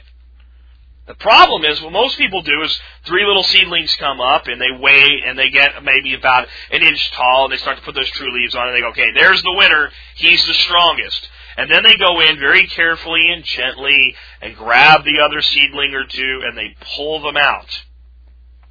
The 1.07 1.15
problem 1.15 1.65
is 1.65 1.83
what 1.83 1.93
most 1.93 2.17
people 2.17 2.41
do 2.41 2.63
is 2.63 2.81
three 3.05 3.27
little 3.27 3.43
seedlings 3.43 3.95
come 3.97 4.23
up 4.23 4.47
and 4.47 4.59
they 4.59 4.71
wait 4.79 5.25
and 5.27 5.39
they 5.39 5.51
get 5.51 5.85
maybe 5.85 6.15
about 6.15 6.49
an 6.71 6.83
inch 6.83 7.11
tall 7.13 7.45
and 7.45 7.53
they 7.53 7.59
start 7.59 7.77
to 7.77 7.83
put 7.85 7.95
those 7.95 8.11
true 8.11 8.33
leaves 8.33 8.55
on 8.55 8.69
and 8.69 8.77
they 8.77 8.81
go, 8.81 8.89
okay, 8.89 9.13
there's 9.15 9.43
the 9.43 9.53
winner. 9.53 9.91
He's 10.15 10.45
the 10.47 10.55
strongest. 10.55 11.29
And 11.59 11.71
then 11.71 11.83
they 11.83 11.97
go 11.97 12.21
in 12.21 12.39
very 12.39 12.67
carefully 12.67 13.31
and 13.31 13.45
gently 13.45 14.17
and 14.41 14.57
grab 14.57 15.05
the 15.05 15.21
other 15.21 15.43
seedling 15.43 15.95
or 15.95 16.05
two 16.07 16.41
and 16.47 16.57
they 16.57 16.75
pull 16.97 17.21
them 17.21 17.37
out. 17.37 17.83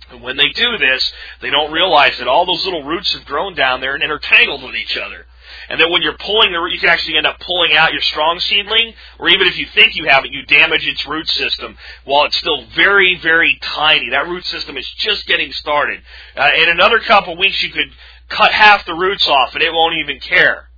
And 0.10 0.24
when 0.24 0.36
they 0.36 0.50
do 0.50 0.78
this, 0.80 1.14
they 1.40 1.52
don't 1.52 1.72
realize 1.72 2.18
that 2.18 2.28
all 2.28 2.48
those 2.48 2.66
little 2.66 2.84
roots 2.84 3.14
have 3.14 3.26
grown 3.26 3.54
down 3.54 3.80
there 3.80 3.94
and 3.94 4.04
intertangled 4.04 4.64
with 4.64 4.76
each 4.76 4.98
other 4.98 5.28
and 5.70 5.80
that 5.80 5.90
when 5.90 6.02
you're 6.02 6.18
pulling 6.18 6.52
the 6.52 6.60
root, 6.60 6.74
you 6.74 6.80
can 6.80 6.90
actually 6.90 7.18
end 7.18 7.28
up 7.28 7.40
pulling 7.40 7.74
out 7.74 7.94
your 7.94 8.02
strong 8.02 8.40
seedling, 8.40 8.94
or 9.20 9.30
even 9.30 9.48
if 9.48 9.58
you 9.58 9.66
think 9.68 9.96
you 9.96 10.08
have 10.08 10.26
it, 10.26 10.32
you 10.32 10.46
damage 10.46 10.88
its 10.88 11.06
root 11.08 11.28
system 11.28 11.78
while 12.06 12.26
it's 12.26 12.38
still 12.38 12.66
very, 12.76 13.20
very 13.20 13.58
tiny. 13.62 14.10
That 14.10 14.28
root 14.28 14.46
system 14.46 14.78
is 14.78 14.90
just 14.98 15.26
getting 15.26 15.52
started. 15.52 16.02
Uh, 16.36 16.50
in 16.62 16.70
another 16.70 17.00
couple 17.00 17.38
weeks, 17.38 17.62
you 17.62 17.70
could 17.72 17.92
cut 18.30 18.52
half 18.52 18.86
the 18.86 18.94
roots 18.94 19.28
off, 19.28 19.54
and 19.54 19.64
it 19.64 19.74
won't 19.74 19.96
even 20.04 20.20
care. 20.20 20.70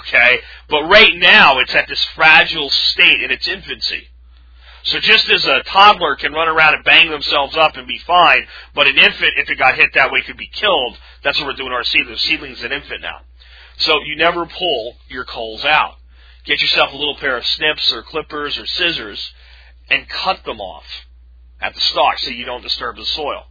Okay, 0.00 0.40
but 0.68 0.82
right 0.84 1.14
now 1.14 1.58
it's 1.60 1.74
at 1.74 1.88
this 1.88 2.04
fragile 2.14 2.68
state 2.68 3.22
in 3.22 3.30
its 3.30 3.48
infancy. 3.48 4.08
So 4.84 5.00
just 5.00 5.28
as 5.30 5.44
a 5.44 5.62
toddler 5.64 6.16
can 6.16 6.32
run 6.32 6.48
around 6.48 6.74
and 6.74 6.84
bang 6.84 7.10
themselves 7.10 7.56
up 7.56 7.76
and 7.76 7.86
be 7.86 7.98
fine, 7.98 8.46
but 8.74 8.86
an 8.86 8.96
infant, 8.96 9.32
if 9.36 9.50
it 9.50 9.58
got 9.58 9.74
hit 9.74 9.90
that 9.94 10.10
way, 10.10 10.22
could 10.22 10.36
be 10.36 10.46
killed. 10.46 10.96
That's 11.24 11.38
what 11.38 11.46
we're 11.46 11.54
doing 11.54 11.72
our 11.72 11.84
seedlings. 11.84 12.20
Seedling's 12.22 12.62
an 12.62 12.72
infant 12.72 13.02
now. 13.02 13.20
So 13.78 14.02
you 14.04 14.16
never 14.16 14.46
pull 14.46 14.96
your 15.08 15.24
culls 15.24 15.64
out. 15.64 15.94
Get 16.44 16.60
yourself 16.62 16.92
a 16.92 16.96
little 16.96 17.16
pair 17.16 17.36
of 17.36 17.46
snips 17.46 17.92
or 17.92 18.02
clippers 18.02 18.58
or 18.58 18.66
scissors 18.66 19.32
and 19.90 20.08
cut 20.08 20.44
them 20.44 20.60
off 20.60 20.84
at 21.60 21.74
the 21.74 21.80
stalk 21.80 22.18
so 22.18 22.30
you 22.30 22.44
don't 22.44 22.62
disturb 22.62 22.96
the 22.96 23.04
soil. 23.04 23.46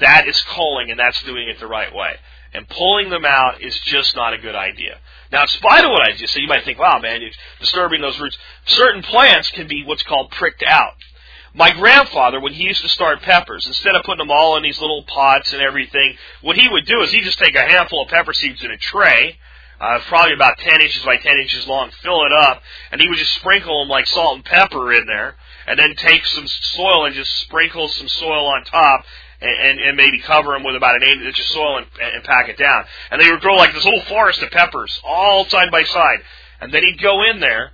That 0.00 0.28
is 0.28 0.40
culling 0.42 0.90
and 0.90 0.98
that's 0.98 1.22
doing 1.22 1.48
it 1.48 1.58
the 1.60 1.66
right 1.66 1.94
way. 1.94 2.14
And 2.54 2.68
pulling 2.68 3.08
them 3.08 3.24
out 3.24 3.62
is 3.62 3.78
just 3.80 4.14
not 4.14 4.34
a 4.34 4.38
good 4.38 4.54
idea. 4.54 4.98
Now, 5.30 5.42
in 5.42 5.48
spite 5.48 5.84
of 5.84 5.90
what 5.90 6.02
I 6.06 6.12
just 6.12 6.34
said, 6.34 6.42
you 6.42 6.48
might 6.48 6.64
think, 6.64 6.78
wow, 6.78 6.98
man, 7.00 7.22
you're 7.22 7.30
disturbing 7.60 8.02
those 8.02 8.20
roots. 8.20 8.36
Certain 8.66 9.02
plants 9.02 9.50
can 9.50 9.68
be 9.68 9.84
what's 9.84 10.02
called 10.02 10.30
pricked 10.32 10.62
out. 10.62 10.94
My 11.54 11.70
grandfather, 11.70 12.40
when 12.40 12.54
he 12.54 12.64
used 12.64 12.82
to 12.82 12.88
start 12.88 13.20
peppers, 13.20 13.66
instead 13.66 13.94
of 13.94 14.04
putting 14.04 14.26
them 14.26 14.30
all 14.30 14.56
in 14.56 14.62
these 14.62 14.80
little 14.80 15.02
pots 15.02 15.52
and 15.52 15.60
everything, 15.60 16.16
what 16.40 16.56
he 16.56 16.66
would 16.68 16.86
do 16.86 17.02
is 17.02 17.10
he'd 17.10 17.24
just 17.24 17.38
take 17.38 17.54
a 17.54 17.60
handful 17.60 18.02
of 18.02 18.08
pepper 18.08 18.32
seeds 18.32 18.64
in 18.64 18.70
a 18.70 18.78
tray, 18.78 19.38
uh, 19.78 19.98
probably 20.08 20.32
about 20.32 20.56
10 20.58 20.80
inches 20.80 21.02
by 21.04 21.16
10 21.16 21.38
inches 21.38 21.66
long, 21.66 21.90
fill 22.02 22.24
it 22.24 22.32
up, 22.32 22.62
and 22.90 23.00
he 23.02 23.08
would 23.08 23.18
just 23.18 23.34
sprinkle 23.34 23.80
them 23.80 23.88
like 23.88 24.06
salt 24.06 24.36
and 24.36 24.44
pepper 24.44 24.94
in 24.94 25.04
there, 25.06 25.36
and 25.66 25.78
then 25.78 25.94
take 25.94 26.24
some 26.24 26.46
soil 26.46 27.04
and 27.04 27.14
just 27.14 27.32
sprinkle 27.40 27.86
some 27.88 28.08
soil 28.08 28.46
on 28.46 28.64
top, 28.64 29.04
and, 29.42 29.80
and, 29.80 29.96
maybe 29.96 30.20
cover 30.20 30.52
them 30.52 30.62
with 30.62 30.76
about 30.76 30.94
an 30.94 31.02
eighth 31.02 31.20
inch 31.20 31.40
of 31.40 31.46
soil 31.46 31.78
and, 31.78 31.86
and 32.00 32.22
pack 32.22 32.48
it 32.48 32.56
down. 32.56 32.84
And 33.10 33.20
they 33.20 33.28
would 33.28 33.40
grow 33.40 33.56
like 33.56 33.74
this 33.74 33.84
little 33.84 34.04
forest 34.04 34.40
of 34.40 34.52
peppers, 34.52 35.00
all 35.04 35.44
side 35.46 35.70
by 35.72 35.82
side. 35.82 36.18
And 36.60 36.72
then 36.72 36.84
he'd 36.84 37.02
go 37.02 37.24
in 37.24 37.40
there 37.40 37.72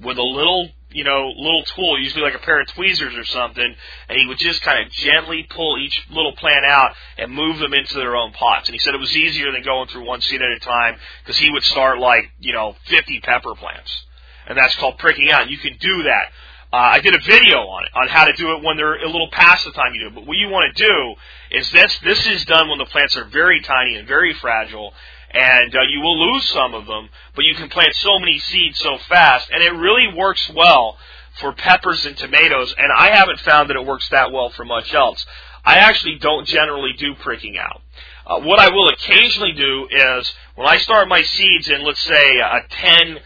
with 0.00 0.18
a 0.18 0.22
little 0.22 0.70
you 0.90 1.04
know, 1.04 1.32
little 1.36 1.62
tool, 1.64 2.00
usually 2.00 2.22
like 2.22 2.34
a 2.34 2.38
pair 2.38 2.60
of 2.60 2.68
tweezers 2.68 3.14
or 3.14 3.24
something, 3.24 3.74
and 4.08 4.18
he 4.18 4.26
would 4.26 4.38
just 4.38 4.62
kind 4.62 4.84
of 4.84 4.92
gently 4.92 5.46
pull 5.48 5.78
each 5.78 6.06
little 6.10 6.32
plant 6.32 6.64
out 6.64 6.94
and 7.18 7.32
move 7.32 7.58
them 7.58 7.74
into 7.74 7.94
their 7.94 8.16
own 8.16 8.32
pots. 8.32 8.68
And 8.68 8.74
he 8.74 8.78
said 8.78 8.94
it 8.94 9.00
was 9.00 9.16
easier 9.16 9.52
than 9.52 9.62
going 9.62 9.88
through 9.88 10.06
one 10.06 10.20
seed 10.20 10.40
at 10.40 10.50
a 10.50 10.58
time 10.58 10.96
because 11.22 11.38
he 11.38 11.50
would 11.50 11.64
start 11.64 11.98
like, 11.98 12.30
you 12.40 12.52
know, 12.52 12.74
50 12.86 13.20
pepper 13.20 13.54
plants. 13.54 14.04
And 14.46 14.56
that's 14.56 14.74
called 14.76 14.98
pricking 14.98 15.30
out. 15.30 15.50
You 15.50 15.58
can 15.58 15.76
do 15.78 16.04
that. 16.04 16.32
Uh, 16.70 16.76
I 16.76 17.00
did 17.00 17.14
a 17.14 17.20
video 17.20 17.60
on 17.60 17.84
it, 17.84 17.90
on 17.94 18.08
how 18.08 18.24
to 18.24 18.32
do 18.34 18.52
it 18.52 18.62
when 18.62 18.76
they're 18.76 19.02
a 19.02 19.06
little 19.06 19.30
past 19.30 19.64
the 19.64 19.72
time 19.72 19.94
you 19.94 20.00
do 20.00 20.06
it. 20.08 20.14
But 20.14 20.26
what 20.26 20.36
you 20.36 20.48
want 20.48 20.74
to 20.76 20.86
do 20.86 21.14
is 21.50 21.70
this, 21.70 21.98
this 22.00 22.26
is 22.26 22.44
done 22.44 22.68
when 22.68 22.78
the 22.78 22.84
plants 22.86 23.16
are 23.16 23.24
very 23.24 23.60
tiny 23.62 23.96
and 23.96 24.06
very 24.06 24.34
fragile, 24.34 24.92
and 25.30 25.74
uh, 25.74 25.82
you 25.90 26.00
will 26.00 26.32
lose 26.32 26.48
some 26.48 26.74
of 26.74 26.86
them, 26.86 27.08
but 27.34 27.44
you 27.44 27.54
can 27.54 27.68
plant 27.68 27.94
so 27.94 28.18
many 28.18 28.38
seeds 28.38 28.78
so 28.78 28.98
fast, 29.08 29.50
and 29.50 29.62
it 29.62 29.72
really 29.72 30.12
works 30.14 30.50
well 30.54 30.98
for 31.40 31.52
peppers 31.52 32.04
and 32.06 32.16
tomatoes, 32.16 32.74
and 32.76 32.90
I 32.96 33.10
haven't 33.10 33.40
found 33.40 33.70
that 33.70 33.76
it 33.76 33.84
works 33.84 34.08
that 34.10 34.32
well 34.32 34.50
for 34.50 34.64
much 34.64 34.92
else. 34.94 35.24
I 35.64 35.76
actually 35.76 36.18
don't 36.18 36.46
generally 36.46 36.92
do 36.94 37.14
pricking 37.14 37.58
out. 37.58 37.82
Uh, 38.26 38.40
what 38.40 38.58
I 38.58 38.70
will 38.70 38.88
occasionally 38.88 39.52
do 39.52 39.88
is 39.90 40.32
when 40.54 40.66
I 40.66 40.78
start 40.78 41.08
my 41.08 41.22
seeds 41.22 41.68
in, 41.68 41.84
let's 41.84 42.00
say, 42.00 42.38
a 42.38 42.60
10 42.68 43.18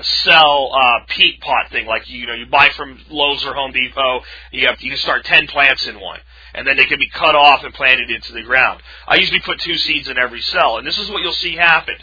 cell 0.00 0.70
uh, 0.74 1.04
peat 1.08 1.40
pot 1.40 1.70
thing, 1.70 1.86
like 1.86 2.08
you 2.08 2.26
know 2.26 2.34
you 2.34 2.46
buy 2.46 2.70
from 2.70 2.98
Lowe's 3.10 3.44
or 3.44 3.54
Home 3.54 3.72
Depot, 3.72 4.20
you 4.50 4.66
have 4.66 4.80
you 4.80 4.90
can 4.90 4.98
start 4.98 5.24
10 5.24 5.48
plants 5.48 5.86
in 5.86 6.00
one 6.00 6.18
and 6.54 6.66
then 6.66 6.76
they 6.76 6.86
can 6.86 6.98
be 6.98 7.08
cut 7.08 7.34
off 7.34 7.64
and 7.64 7.74
planted 7.74 8.10
into 8.10 8.32
the 8.32 8.42
ground. 8.42 8.82
I 9.06 9.16
usually 9.16 9.40
put 9.40 9.60
two 9.60 9.76
seeds 9.76 10.08
in 10.08 10.18
every 10.18 10.40
cell, 10.40 10.78
and 10.78 10.86
this 10.86 10.98
is 10.98 11.10
what 11.10 11.22
you'll 11.22 11.32
see 11.32 11.56
happen. 11.56 11.96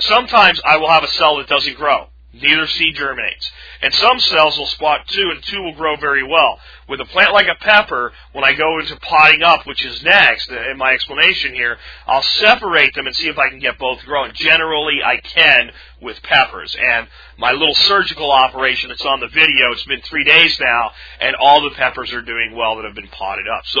Sometimes 0.00 0.60
I 0.64 0.76
will 0.76 0.90
have 0.90 1.04
a 1.04 1.08
cell 1.08 1.36
that 1.36 1.48
doesn't 1.48 1.76
grow. 1.76 2.08
Neither 2.32 2.66
seed 2.66 2.94
germinates. 2.94 3.50
And 3.80 3.94
some 3.94 4.20
cells 4.20 4.58
will 4.58 4.66
spot 4.66 5.06
two, 5.08 5.30
and 5.30 5.42
two 5.42 5.62
will 5.62 5.74
grow 5.74 5.96
very 5.96 6.22
well. 6.22 6.58
With 6.86 7.00
a 7.00 7.06
plant 7.06 7.32
like 7.32 7.48
a 7.48 7.54
pepper, 7.54 8.12
when 8.32 8.44
I 8.44 8.52
go 8.52 8.78
into 8.78 8.96
potting 8.96 9.42
up, 9.42 9.66
which 9.66 9.84
is 9.84 10.02
next 10.02 10.50
in 10.50 10.76
my 10.76 10.92
explanation 10.92 11.54
here, 11.54 11.78
I'll 12.06 12.22
separate 12.22 12.94
them 12.94 13.06
and 13.06 13.16
see 13.16 13.28
if 13.28 13.38
I 13.38 13.48
can 13.48 13.60
get 13.60 13.78
both 13.78 14.04
growing. 14.04 14.32
Generally, 14.34 15.02
I 15.02 15.16
can 15.16 15.70
with 16.02 16.22
peppers. 16.22 16.76
And 16.78 17.08
my 17.38 17.52
little 17.52 17.74
surgical 17.74 18.30
operation 18.30 18.90
that's 18.90 19.06
on 19.06 19.20
the 19.20 19.28
video, 19.28 19.72
it's 19.72 19.84
been 19.84 20.02
three 20.02 20.24
days 20.24 20.58
now, 20.60 20.90
and 21.20 21.34
all 21.34 21.62
the 21.62 21.74
peppers 21.76 22.12
are 22.12 22.22
doing 22.22 22.54
well 22.54 22.76
that 22.76 22.84
have 22.84 22.94
been 22.94 23.08
potted 23.08 23.46
up. 23.48 23.64
So 23.64 23.80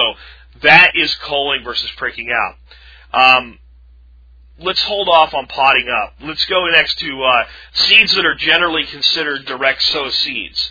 that 0.62 0.92
is 0.94 1.14
culling 1.16 1.64
versus 1.64 1.90
pricking 1.98 2.30
out. 2.32 2.54
Um, 3.12 3.58
let's 4.58 4.82
hold 4.82 5.08
off 5.08 5.34
on 5.34 5.46
potting 5.46 5.88
up. 5.88 6.14
Let's 6.20 6.44
go 6.46 6.66
next 6.66 6.98
to 6.98 7.22
uh, 7.22 7.44
seeds 7.72 8.14
that 8.14 8.26
are 8.26 8.34
generally 8.34 8.84
considered 8.86 9.46
direct 9.46 9.82
sow 9.82 10.10
seeds. 10.10 10.70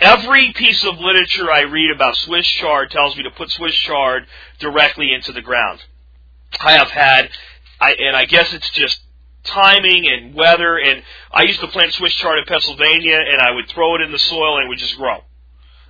Every 0.00 0.52
piece 0.52 0.84
of 0.84 0.98
literature 0.98 1.50
I 1.50 1.62
read 1.62 1.90
about 1.94 2.16
Swiss 2.16 2.46
chard 2.46 2.90
tells 2.90 3.16
me 3.16 3.24
to 3.24 3.30
put 3.30 3.50
Swiss 3.50 3.74
chard 3.74 4.26
directly 4.60 5.12
into 5.12 5.32
the 5.32 5.42
ground. 5.42 5.80
I 6.60 6.72
have 6.72 6.90
had, 6.90 7.30
I, 7.80 7.94
and 7.94 8.16
I 8.16 8.24
guess 8.24 8.52
it's 8.52 8.70
just 8.70 9.00
timing 9.44 10.06
and 10.06 10.34
weather. 10.34 10.78
And 10.78 11.02
I 11.32 11.42
used 11.42 11.60
to 11.60 11.68
plant 11.68 11.94
Swiss 11.94 12.14
chard 12.14 12.38
in 12.38 12.44
Pennsylvania, 12.44 13.18
and 13.18 13.40
I 13.40 13.50
would 13.50 13.68
throw 13.68 13.96
it 13.96 14.02
in 14.02 14.12
the 14.12 14.18
soil, 14.18 14.58
and 14.58 14.66
it 14.66 14.68
would 14.68 14.78
just 14.78 14.96
grow. 14.96 15.24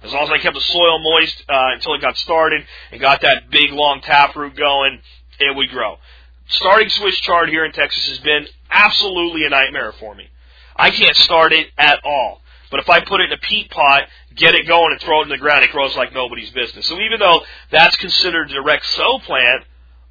As 0.03 0.13
long 0.13 0.23
as 0.23 0.31
I 0.31 0.39
kept 0.39 0.55
the 0.55 0.61
soil 0.61 0.99
moist 1.01 1.45
uh, 1.49 1.71
until 1.75 1.95
it 1.95 2.01
got 2.01 2.17
started 2.17 2.65
and 2.93 3.01
got 3.01 3.21
that 3.23 3.51
big 3.51 3.73
long 3.73 4.01
taproot 4.01 4.57
going, 4.57 5.01
it 5.41 5.55
would 5.55 5.69
grow 5.71 5.99
starting 6.49 6.89
Swiss 6.89 7.17
chard 7.21 7.49
here 7.49 7.65
in 7.65 7.73
Texas 7.73 8.09
has 8.09 8.19
been 8.19 8.47
absolutely 8.71 9.45
a 9.45 9.51
nightmare 9.51 9.93
for 9.93 10.15
me. 10.15 10.29
I 10.77 10.91
can't 10.91 11.17
start 11.17 11.53
it 11.53 11.69
at 11.77 12.01
all. 12.05 12.41
But 12.71 12.81
if 12.81 12.89
I 12.89 13.01
put 13.01 13.21
it 13.21 13.33
in 13.33 13.33
a 13.33 13.39
peat 13.39 13.71
pot, 13.71 14.09
get 14.35 14.55
it 14.55 14.67
going 14.67 14.93
and 14.93 15.01
throw 15.01 15.21
it 15.21 15.25
in 15.25 15.29
the 15.31 15.39
ground, 15.39 15.65
it 15.65 15.71
grows 15.71 15.97
like 15.97 16.13
nobody's 16.13 16.51
business. 16.51 16.87
So 16.87 17.01
even 17.01 17.19
though 17.19 17.43
that's 17.71 17.97
considered 17.97 18.51
a 18.51 18.55
direct 18.55 18.85
sow 18.87 19.19
plant, 19.21 19.65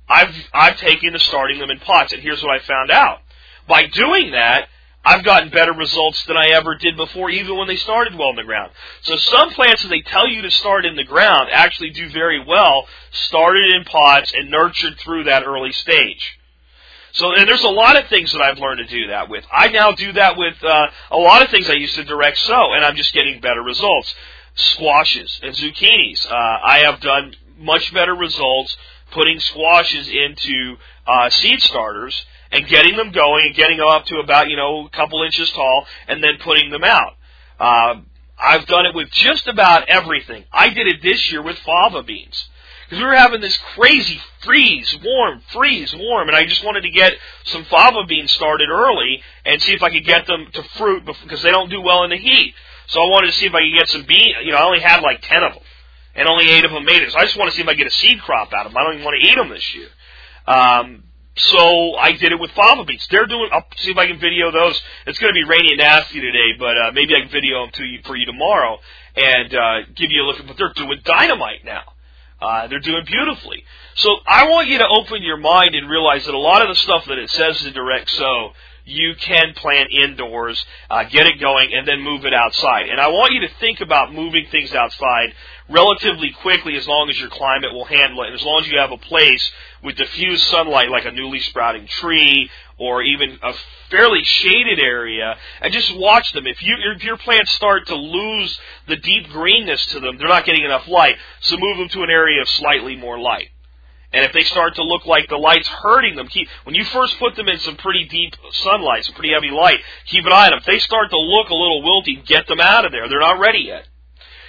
I've, 0.10 0.34
I've 0.54 0.78
taken 0.78 1.14
to 1.14 1.20
starting 1.20 1.60
them 1.60 1.70
in 1.70 1.80
pots. 1.80 2.14
And 2.14 2.22
here's 2.22 2.42
what 2.42 2.52
I 2.52 2.60
found 2.60 2.92
out. 2.92 3.20
By 3.68 3.88
doing 3.88 4.32
that, 4.32 4.70
I've 5.08 5.24
gotten 5.24 5.50
better 5.50 5.72
results 5.72 6.26
than 6.26 6.36
I 6.36 6.48
ever 6.48 6.76
did 6.76 6.98
before, 6.98 7.30
even 7.30 7.56
when 7.56 7.70
they 7.70 7.78
started 7.78 8.18
well 8.18 8.32
in 8.32 8.36
the 8.36 8.44
ground. 8.44 8.74
So 9.04 9.16
some 9.16 9.52
plants 9.52 9.84
that 9.84 9.88
they 9.88 10.02
tell 10.02 10.28
you 10.28 10.42
to 10.42 10.52
start 10.52 10.86
in 10.86 10.98
the 10.98 11.06
ground 11.06 11.48
actually 11.50 11.92
do 11.92 12.10
very 12.10 12.44
well, 12.44 12.86
started 13.12 13.74
in 13.74 13.86
pots 13.86 14.34
and 14.36 14.52
nurtured 14.52 15.00
through 15.00 15.24
that 15.24 15.46
early 15.46 15.72
stage. 15.72 16.38
So, 17.14 17.32
and 17.32 17.48
there's 17.48 17.64
a 17.64 17.70
lot 17.70 17.98
of 17.98 18.10
things 18.10 18.34
that 18.34 18.42
I've 18.42 18.60
learned 18.60 18.80
to 18.80 18.86
do 18.86 19.08
that 19.08 19.30
with. 19.30 19.46
I 19.50 19.70
now 19.70 19.94
do 19.94 20.12
that 20.12 20.36
with 20.36 20.62
uh, 20.62 20.88
a 21.10 21.18
lot 21.18 21.42
of 21.42 21.50
things 21.50 21.70
I 21.70 21.74
used 21.74 21.96
to 21.96 22.04
direct 22.04 22.38
sow, 22.40 22.74
and 22.74 22.84
I'm 22.84 22.98
just 22.98 23.14
getting 23.14 23.40
better 23.40 23.62
results. 23.62 24.14
Squashes 24.56 25.40
and 25.42 25.56
zucchinis. 25.56 26.30
Uh, 26.30 26.36
I 26.36 26.80
have 26.84 27.00
done 27.00 27.34
much 27.58 27.94
better 27.94 28.14
results 28.14 28.76
putting 29.12 29.40
squashes 29.40 30.10
into 30.10 30.76
uh, 31.08 31.30
seed 31.30 31.62
starters 31.62 32.26
and 32.52 32.68
getting 32.68 32.96
them 32.96 33.12
going 33.12 33.46
and 33.46 33.56
getting 33.56 33.78
them 33.78 33.88
up 33.88 34.06
to 34.06 34.20
about, 34.20 34.50
you 34.50 34.56
know, 34.56 34.86
a 34.86 34.90
couple 34.90 35.24
inches 35.24 35.52
tall 35.52 35.86
and 36.08 36.24
then 36.24 36.38
putting 36.42 36.70
them 36.70 36.84
out. 36.84 37.14
Uh, 37.60 38.02
I've 38.40 38.66
done 38.68 38.86
it 38.86 38.96
with 38.96 39.10
just 39.12 39.48
about 39.48 39.90
everything. 39.90 40.46
I 40.52 40.70
did 40.70 40.88
it 40.88 41.02
this 41.02 41.32
year 41.32 41.42
with 41.42 41.58
fava 41.60 42.04
beans. 42.04 42.48
Because 42.86 43.00
we 43.02 43.06
were 43.06 43.16
having 43.16 43.42
this 43.42 43.58
crazy 43.76 44.22
freeze, 44.44 44.96
warm, 45.04 45.42
freeze, 45.52 45.94
warm, 45.94 46.30
and 46.30 46.38
I 46.38 46.46
just 46.46 46.64
wanted 46.64 46.82
to 46.82 46.90
get 46.90 47.14
some 47.46 47.66
fava 47.66 48.06
beans 48.08 48.32
started 48.32 48.70
early 48.70 49.22
and 49.44 49.62
see 49.62 49.74
if 49.74 49.84
I 49.84 49.90
could 49.90 50.06
get 50.06 50.26
them 50.26 50.48
to 50.54 50.64
fruit 50.78 51.04
because 51.06 51.42
they 51.42 51.52
don't 51.52 51.70
do 51.70 51.82
well 51.82 52.04
in 52.06 52.12
the 52.12 52.18
heat. 52.18 52.54
So 52.88 53.02
I 53.02 53.10
wanted 53.10 53.28
to 53.28 53.34
see 53.34 53.46
if 53.46 53.54
I 53.54 53.62
could 53.62 53.78
get 53.78 53.90
some 53.90 54.06
bean. 54.06 54.36
You 54.46 54.52
know, 54.52 54.58
I 54.58 54.64
only 54.64 54.80
had 54.80 55.02
like 55.02 55.22
ten 55.22 55.44
of 55.44 55.56
them, 55.56 55.64
and 56.16 56.30
only 56.30 56.50
eight 56.50 56.64
of 56.64 56.72
them 56.72 56.86
made 56.86 57.02
it. 57.02 57.12
So 57.12 57.18
I 57.18 57.24
just 57.24 57.38
want 57.38 57.52
to 57.52 57.58
see 57.58 57.62
if 57.62 57.68
I 57.68 57.74
get 57.74 57.88
a 57.88 57.92
seed 57.92 58.22
crop 58.22 58.54
out 58.54 58.66
of 58.66 58.72
them. 58.72 58.78
I 58.78 58.84
don't 58.86 58.94
even 58.94 59.06
want 59.06 59.22
to 59.22 59.28
eat 59.28 59.36
them 59.36 59.50
this 59.50 59.76
year. 59.76 59.90
Um, 60.48 61.04
so 61.38 61.96
I 61.96 62.14
did 62.14 62.32
it 62.32 62.40
with 62.40 62.52
fava 62.52 62.84
beans. 62.84 63.08
They're 63.10 63.26
doing. 63.26 63.50
I'll 63.52 63.66
see 63.78 63.92
if 63.92 63.98
I 63.98 64.08
can 64.08 64.20
video 64.20 64.52
those. 64.52 64.80
It's 65.06 65.20
going 65.20 65.34
to 65.34 65.38
be 65.38 65.44
rainy 65.44 65.70
and 65.70 65.80
nasty 65.80 66.20
today, 66.20 66.54
but 66.60 66.78
uh, 66.78 66.92
maybe 66.94 67.16
I 67.16 67.22
can 67.22 67.30
video 67.30 67.62
them 67.64 67.72
to 67.74 67.84
you 67.84 68.00
for 68.06 68.16
you 68.16 68.26
tomorrow 68.26 68.78
and 69.16 69.54
uh, 69.54 69.76
give 69.96 70.12
you 70.12 70.24
a 70.24 70.26
look 70.26 70.40
at. 70.40 70.48
But 70.48 70.58
they're 70.58 70.74
doing 70.74 71.00
dynamite 71.04 71.64
now. 71.64 71.84
Uh, 72.42 72.68
they're 72.68 72.80
doing 72.80 73.04
beautifully. 73.06 73.64
So 73.96 74.18
I 74.28 74.48
want 74.48 74.68
you 74.68 74.78
to 74.78 74.88
open 74.88 75.24
your 75.24 75.38
mind 75.38 75.74
and 75.74 75.90
realize 75.90 76.26
that 76.26 76.36
a 76.36 76.40
lot 76.40 76.62
of 76.62 76.70
the 76.70 76.76
stuff 76.76 77.06
that 77.06 77.18
it 77.18 77.30
says 77.32 77.66
in 77.66 77.74
direct 77.74 78.12
sow 78.12 78.52
you 78.88 79.16
can 79.20 79.54
plant 79.54 79.90
indoors, 79.92 80.66
uh, 80.90 81.04
get 81.04 81.28
it 81.28 81.40
going, 81.40 81.74
and 81.74 81.88
then 81.88 82.02
move 82.02 82.26
it 82.26 82.34
outside. 82.34 82.88
And 82.90 83.02
I 83.02 83.08
want 83.08 83.34
you 83.34 83.42
to 83.42 83.54
think 83.60 83.82
about 83.82 84.14
moving 84.14 84.48
things 84.50 84.74
outside 84.74 85.34
relatively 85.70 86.32
quickly 86.42 86.76
as 86.78 86.88
long 86.88 87.10
as 87.10 87.20
your 87.20 87.30
climate 87.30 87.74
will 87.74 87.86
handle 87.86 88.24
it, 88.24 88.28
and 88.28 88.36
as 88.36 88.44
long 88.44 88.62
as 88.62 88.68
you 88.68 88.78
have 88.78 88.92
a 88.92 88.98
place 88.98 89.52
with 89.84 89.96
diffused 89.96 90.46
sunlight 90.48 90.90
like 90.90 91.06
a 91.06 91.12
newly 91.12 91.40
sprouting 91.40 91.88
tree 91.88 92.50
or 92.78 93.02
even 93.02 93.40
a 93.42 93.54
fairly 93.90 94.24
shaded 94.24 94.80
area, 94.80 95.36
and 95.62 95.74
just 95.74 95.96
watch 95.98 96.32
them. 96.34 96.46
If, 96.46 96.62
you, 96.62 96.76
if 96.96 97.04
your 97.04 97.18
plants 97.18 97.52
start 97.52 97.88
to 97.88 97.96
lose 97.96 98.60
the 98.88 98.98
deep 98.98 99.30
greenness 99.30 99.86
to 99.88 100.00
them, 100.00 100.18
they're 100.18 100.28
not 100.28 100.46
getting 100.46 100.64
enough 100.64 100.88
light, 100.88 101.16
so 101.42 101.58
move 101.58 101.78
them 101.78 101.90
to 101.90 102.04
an 102.04 102.10
area 102.10 102.42
of 102.42 102.50
slightly 102.50 102.96
more 102.96 103.20
light. 103.20 103.50
And 104.14 104.26
if 104.26 104.32
they 104.32 104.44
start 104.44 104.76
to 104.76 104.84
look 104.84 105.06
like 105.06 105.28
the 105.28 105.38
light's 105.38 105.68
hurting 105.68 106.16
them, 106.16 106.28
keep, 106.28 106.48
when 106.64 106.76
you 106.76 106.86
first 106.86 107.20
put 107.20 107.36
them 107.36 107.50
in 107.50 107.60
some 107.60 107.76
pretty 107.76 108.06
deep 108.06 108.36
sunlight, 108.52 109.04
some 109.04 109.16
pretty 109.16 109.34
heavy 109.34 109.52
light, 109.52 109.80
keep 110.06 110.26
an 110.26 110.32
eye 110.32 110.46
on 110.46 110.52
them. 110.52 110.60
If 110.60 110.66
they 110.66 110.80
start 110.80 111.10
to 111.10 111.18
look 111.18 111.50
a 111.50 111.54
little 111.54 111.84
wilty, 111.84 112.26
get 112.26 112.48
them 112.48 112.62
out 112.62 112.86
of 112.86 112.92
there. 112.92 113.10
They're 113.10 113.20
not 113.20 113.40
ready 113.40 113.60
yet. 113.60 113.88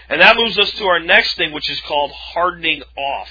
And 0.09 0.21
that 0.21 0.37
moves 0.37 0.59
us 0.59 0.71
to 0.73 0.85
our 0.85 1.01
next 1.01 1.37
thing, 1.37 1.53
which 1.53 1.71
is 1.71 1.81
called 1.81 2.13
hardening 2.13 2.83
off. 2.97 3.29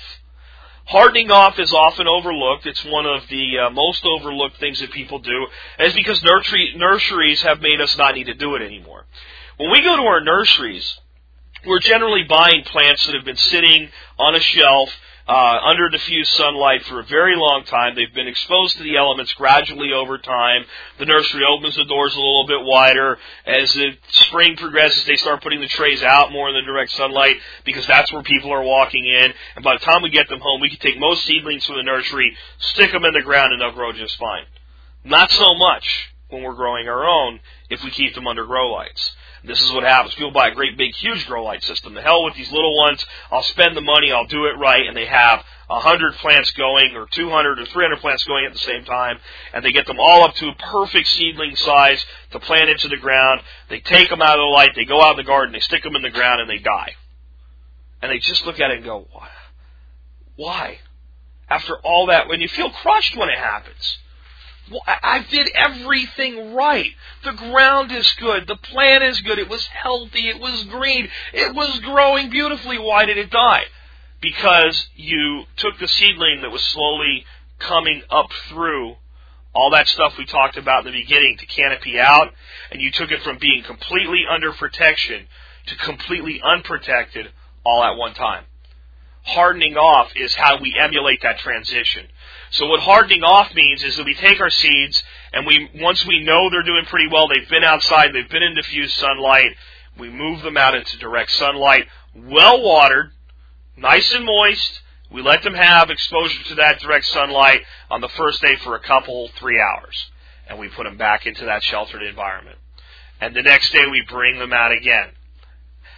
Hardening 0.86 1.32
off 1.32 1.60
is 1.60 1.74
often 1.74 2.08
overlooked. 2.08 2.66
It's 2.66 2.86
one 2.86 3.06
of 3.06 3.28
the 3.30 3.60
uh, 3.60 3.70
most 3.72 4.06
overlooked 4.06 4.58
things 4.58 4.80
that 4.80 4.92
people 4.92 5.20
do. 5.20 5.48
It's 5.80 5.96
because 5.96 6.24
nursery, 6.24 6.74
nurseries 6.78 7.42
have 7.42 7.62
made 7.62 7.82
us 7.82 7.98
not 7.98 8.16
need 8.16 8.26
to 8.26 8.34
do 8.34 8.56
it 8.56 8.62
anymore. 8.62 9.06
When 9.58 9.72
we 9.72 9.82
go 9.82 9.98
to 9.98 10.04
our 10.04 10.22
nurseries, 10.22 10.98
we're 11.66 11.80
generally 11.80 12.24
buying 12.24 12.64
plants 12.64 13.06
that 13.06 13.16
have 13.16 13.26
been 13.26 13.36
sitting 13.36 13.90
on 14.18 14.36
a 14.36 14.40
shelf 14.40 14.96
uh, 15.28 15.60
under 15.66 15.90
diffuse 15.90 16.30
sunlight 16.32 16.86
for 16.86 17.00
a 17.02 17.04
very 17.04 17.36
long 17.36 17.64
time. 17.66 17.96
They've 17.96 18.14
been 18.14 18.28
exposed 18.28 18.78
to 18.78 18.84
the 18.84 18.96
elements 18.96 19.34
gradually 19.34 19.92
over 19.92 20.18
time. 20.18 20.64
The 21.00 21.06
nursery 21.06 21.44
opens 21.44 21.76
the 21.76 21.84
doors 21.86 22.16
a 22.16 22.18
little 22.18 22.46
bit 22.48 22.62
wider. 22.62 23.18
As 23.46 23.74
the 23.74 23.92
spring 24.10 24.56
progresses, 24.56 25.06
they 25.06 25.18
start 25.18 25.44
putting 25.44 25.60
the 25.60 25.68
trays 25.68 26.02
out 26.02 26.32
more 26.32 26.48
in 26.50 26.56
the 26.56 26.62
direct 26.62 26.92
sunlight 26.92 27.36
because 27.66 27.86
that's 27.88 28.12
where 28.14 28.24
people 28.24 28.54
are 28.54 28.64
walking 28.64 29.06
in. 29.06 29.34
And 29.56 29.64
by 29.64 29.74
the 29.74 29.84
time 29.84 30.02
we 30.02 30.10
get 30.10 30.30
them 30.30 30.40
home, 30.40 30.62
we 30.62 30.70
can 30.70 30.80
take 30.80 30.98
most 30.98 31.26
seedlings 31.26 31.66
from 31.66 31.76
the 31.76 31.84
nursery, 31.84 32.36
stick 32.60 32.92
them 32.92 33.04
in 33.04 33.14
the 33.14 33.22
ground, 33.22 33.52
and 33.52 33.62
they'll 33.62 33.74
grow 33.74 33.92
just 33.92 34.18
fine. 34.18 34.46
Not 35.04 35.30
so 35.32 35.56
much 35.56 36.10
when 36.30 36.44
we're 36.44 36.56
growing 36.56 36.88
our 36.88 37.06
own 37.06 37.40
if 37.70 37.84
we 37.84 37.92
keep 37.92 38.16
them 38.16 38.28
under 38.28 38.46
grow 38.46 38.72
lights. 38.72 39.12
This 39.48 39.62
is 39.62 39.72
what 39.72 39.84
happens. 39.84 40.14
People 40.16 40.32
buy 40.32 40.50
a 40.50 40.54
great 40.54 40.78
big 40.78 40.93
huge 40.95 41.26
grow 41.26 41.43
light 41.43 41.64
system. 41.64 41.93
The 41.93 42.02
hell 42.02 42.24
with 42.26 42.36
these 42.36 42.52
little 42.52 42.76
ones. 42.76 43.06
I'll 43.32 43.43
spend 43.43 43.78
the 43.78 43.82
money. 43.82 44.12
I'll 44.12 44.28
do 44.28 44.45
it 44.45 44.58
right. 44.58 44.86
And 44.86 44.95
they 44.95 45.06
have 45.06 45.43
a 45.70 45.80
hundred 45.80 46.16
plants 46.16 46.52
going 46.52 46.95
or 46.95 47.08
200 47.10 47.60
or 47.60 47.66
300 47.66 48.00
plants 48.00 48.26
going 48.26 48.45
at 48.45 48.54
the 48.54 48.60
same 48.60 48.84
time. 48.84 49.20
And 49.54 49.64
they 49.64 49.72
get 49.72 49.88
them 49.88 50.00
all 50.00 50.24
up 50.24 50.36
to 50.36 50.50
a 50.50 50.56
perfect 50.56 51.08
seedling 51.08 51.56
size 51.56 52.06
to 52.32 52.39
plant 52.39 52.70
into 52.70 52.89
the 52.89 52.98
ground. 52.98 53.41
They 53.70 53.80
take 53.80 54.10
them 54.10 54.22
out 54.22 54.38
of 54.38 54.43
the 54.43 54.52
light. 54.54 54.72
They 54.76 54.86
go 54.86 55.02
out 55.02 55.12
in 55.12 55.18
the 55.18 55.24
garden. 55.24 55.54
They 55.54 55.62
stick 55.62 55.84
them 55.84 55.95
in 55.95 56.02
the 56.02 56.10
ground 56.10 56.41
and 56.41 56.50
they 56.50 56.60
die. 56.60 56.95
And 58.02 58.12
they 58.12 58.20
just 58.20 58.45
look 58.45 58.60
at 58.60 58.70
it 58.72 58.78
and 58.78 58.86
go? 58.86 59.08
Why? 60.36 60.80
After 61.50 61.78
all 61.80 62.08
that, 62.08 62.28
when 62.28 62.41
you 62.41 62.50
feel 62.50 62.70
crushed 62.70 63.16
when 63.16 63.30
it 63.30 63.38
happens. 63.38 63.98
I 64.86 65.26
did 65.30 65.49
everything 65.55 66.53
right. 66.53 66.91
The 67.24 67.34
ground 67.34 67.91
is 67.91 68.11
good. 68.20 68.47
The 68.47 68.57
plant 68.57 69.03
is 69.03 69.22
good. 69.22 69.39
It 69.39 69.49
was 69.49 69.65
healthy. 69.68 70.28
It 70.28 70.39
was 70.39 70.65
green. 70.65 71.09
It 71.34 71.55
was 71.55 71.80
growing 71.80 72.30
beautifully. 72.30 72.78
Why 72.78 73.05
did 73.05 73.18
it 73.18 73.30
die? 73.30 73.63
Because 74.22 74.88
you 74.95 75.43
took 75.57 75.78
the 75.80 75.88
seedling 75.88 76.41
that 76.41 76.51
was 76.51 76.63
slowly 76.63 77.26
coming 77.59 78.01
up 78.09 78.32
through 78.49 78.95
all 79.53 79.72
that 79.72 79.88
stuff 79.88 80.18
we 80.18 80.26
talked 80.26 80.57
about 80.57 80.86
in 80.86 80.93
the 80.93 81.01
beginning 81.01 81.38
to 81.39 81.45
canopy 81.45 81.99
out, 81.99 82.32
and 82.72 82.82
you 82.82 82.91
took 82.91 83.11
it 83.11 83.24
from 83.24 83.39
being 83.39 83.63
completely 83.63 84.24
under 84.30 84.51
protection 84.51 85.26
to 85.68 85.76
completely 85.78 86.39
unprotected 86.43 87.28
all 87.65 87.84
at 87.84 87.97
one 87.97 88.13
time. 88.13 88.43
Hardening 89.24 89.76
off 89.76 90.11
is 90.15 90.36
how 90.36 90.61
we 90.61 90.76
emulate 90.80 91.22
that 91.24 91.39
transition. 91.39 92.05
So 92.52 92.66
what 92.68 92.80
hardening 92.80 93.24
off 93.24 93.54
means 93.54 93.84
is 93.84 93.98
that 93.98 94.06
we 94.06 94.14
take 94.14 94.39
our 94.39 94.50
seeds 94.50 95.04
and 95.34 95.45
we 95.45 95.70
once 95.76 96.06
we 96.06 96.24
know 96.24 96.50
they're 96.50 96.64
doing 96.64 96.86
pretty 96.86 97.08
well, 97.12 97.28
they've 97.28 97.50
been 97.50 97.64
outside, 97.64 98.14
they've 98.14 98.30
been 98.30 98.43
in 98.43 98.56
diffused 98.56 98.95
sunlight, 98.98 99.56
we 100.00 100.10
move 100.10 100.41
them 100.41 100.58
out 100.58 100.76
into 100.76 100.98
direct 100.98 101.32
sunlight, 101.32 101.88
well 102.16 102.62
watered, 102.62 103.12
nice 103.76 104.14
and 104.14 104.26
moist. 104.26 104.82
We 105.10 105.22
let 105.22 105.41
them 105.43 105.54
have 105.54 105.89
exposure 105.89 106.43
to 106.50 106.56
that 106.56 106.80
direct 106.80 107.06
sunlight 107.06 107.62
on 107.89 108.02
the 108.02 108.10
first 108.10 108.41
day 108.41 108.58
for 108.58 108.76
a 108.76 108.80
couple, 108.80 109.30
three 109.39 109.60
hours. 109.60 110.12
And 110.50 110.60
we 110.60 110.68
put 110.68 110.84
them 110.84 110.98
back 110.98 111.26
into 111.26 111.45
that 111.45 111.64
sheltered 111.64 112.04
environment. 112.04 112.58
And 113.22 113.36
the 113.36 113.41
next 113.41 113.72
day 113.72 113.86
we 113.89 114.04
bring 114.08 114.38
them 114.38 114.54
out 114.54 114.72
again. 114.72 115.10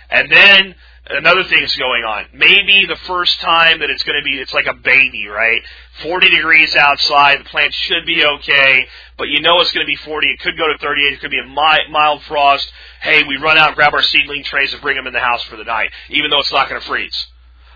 And 0.10 0.32
then 0.32 0.76
another 1.10 1.44
thing's 1.44 1.76
going 1.76 2.04
on. 2.04 2.26
Maybe 2.34 2.86
the 2.86 2.96
first 3.08 3.40
time 3.42 3.80
that 3.80 3.90
it's 3.90 4.04
going 4.04 4.18
to 4.18 4.24
be, 4.24 4.40
it's 4.40 4.54
like 4.54 4.68
a 4.68 4.74
baby, 4.74 5.28
right? 5.28 5.62
40 6.04 6.30
degrees 6.30 6.76
outside, 6.76 7.40
the 7.40 7.46
plant 7.46 7.74
should 7.74 8.06
be 8.06 8.24
okay, 8.24 8.88
but 9.18 9.28
you 9.28 9.42
know 9.42 9.60
it's 9.60 9.72
going 9.72 9.86
to 9.86 9.90
be 9.90 9.96
40. 9.96 10.28
It 10.28 10.40
could 10.40 10.58
go 10.58 10.68
to 10.68 10.78
38. 10.78 11.14
It 11.14 11.20
could 11.20 11.32
be 11.32 11.40
a 11.40 11.48
mild 11.48 12.24
frost. 12.24 12.72
Hey, 13.02 13.24
we 13.24 13.38
run 13.38 13.58
out 13.58 13.70
and 13.70 13.76
grab 13.76 13.94
our 13.94 14.04
seedling 14.04 14.44
trays 14.44 14.72
and 14.74 14.82
bring 14.82 14.96
them 14.96 15.08
in 15.08 15.14
the 15.14 15.20
house 15.20 15.44
for 15.44 15.56
the 15.56 15.64
night, 15.64 15.92
even 16.10 16.30
though 16.30 16.40
it's 16.40 16.52
not 16.52 16.70
going 16.70 16.80
to 16.80 16.88
freeze. 16.88 17.28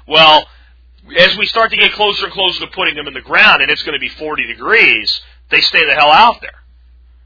Well, 0.08 0.48
as 1.18 1.36
we 1.38 1.46
start 1.46 1.72
to 1.72 1.78
get 1.78 1.94
closer 1.94 2.26
and 2.26 2.34
closer 2.34 2.62
to 2.62 2.68
putting 2.68 2.96
them 2.96 3.08
in 3.08 3.14
the 3.14 3.22
ground, 3.22 3.62
and 3.62 3.72
it's 3.72 3.84
going 3.84 3.96
to 3.96 4.00
be 4.00 4.10
40 4.10 4.48
degrees, 4.48 5.22
they 5.50 5.62
stay 5.62 5.86
the 5.86 5.96
hell 5.96 6.12
out 6.12 6.40
there. 6.42 6.52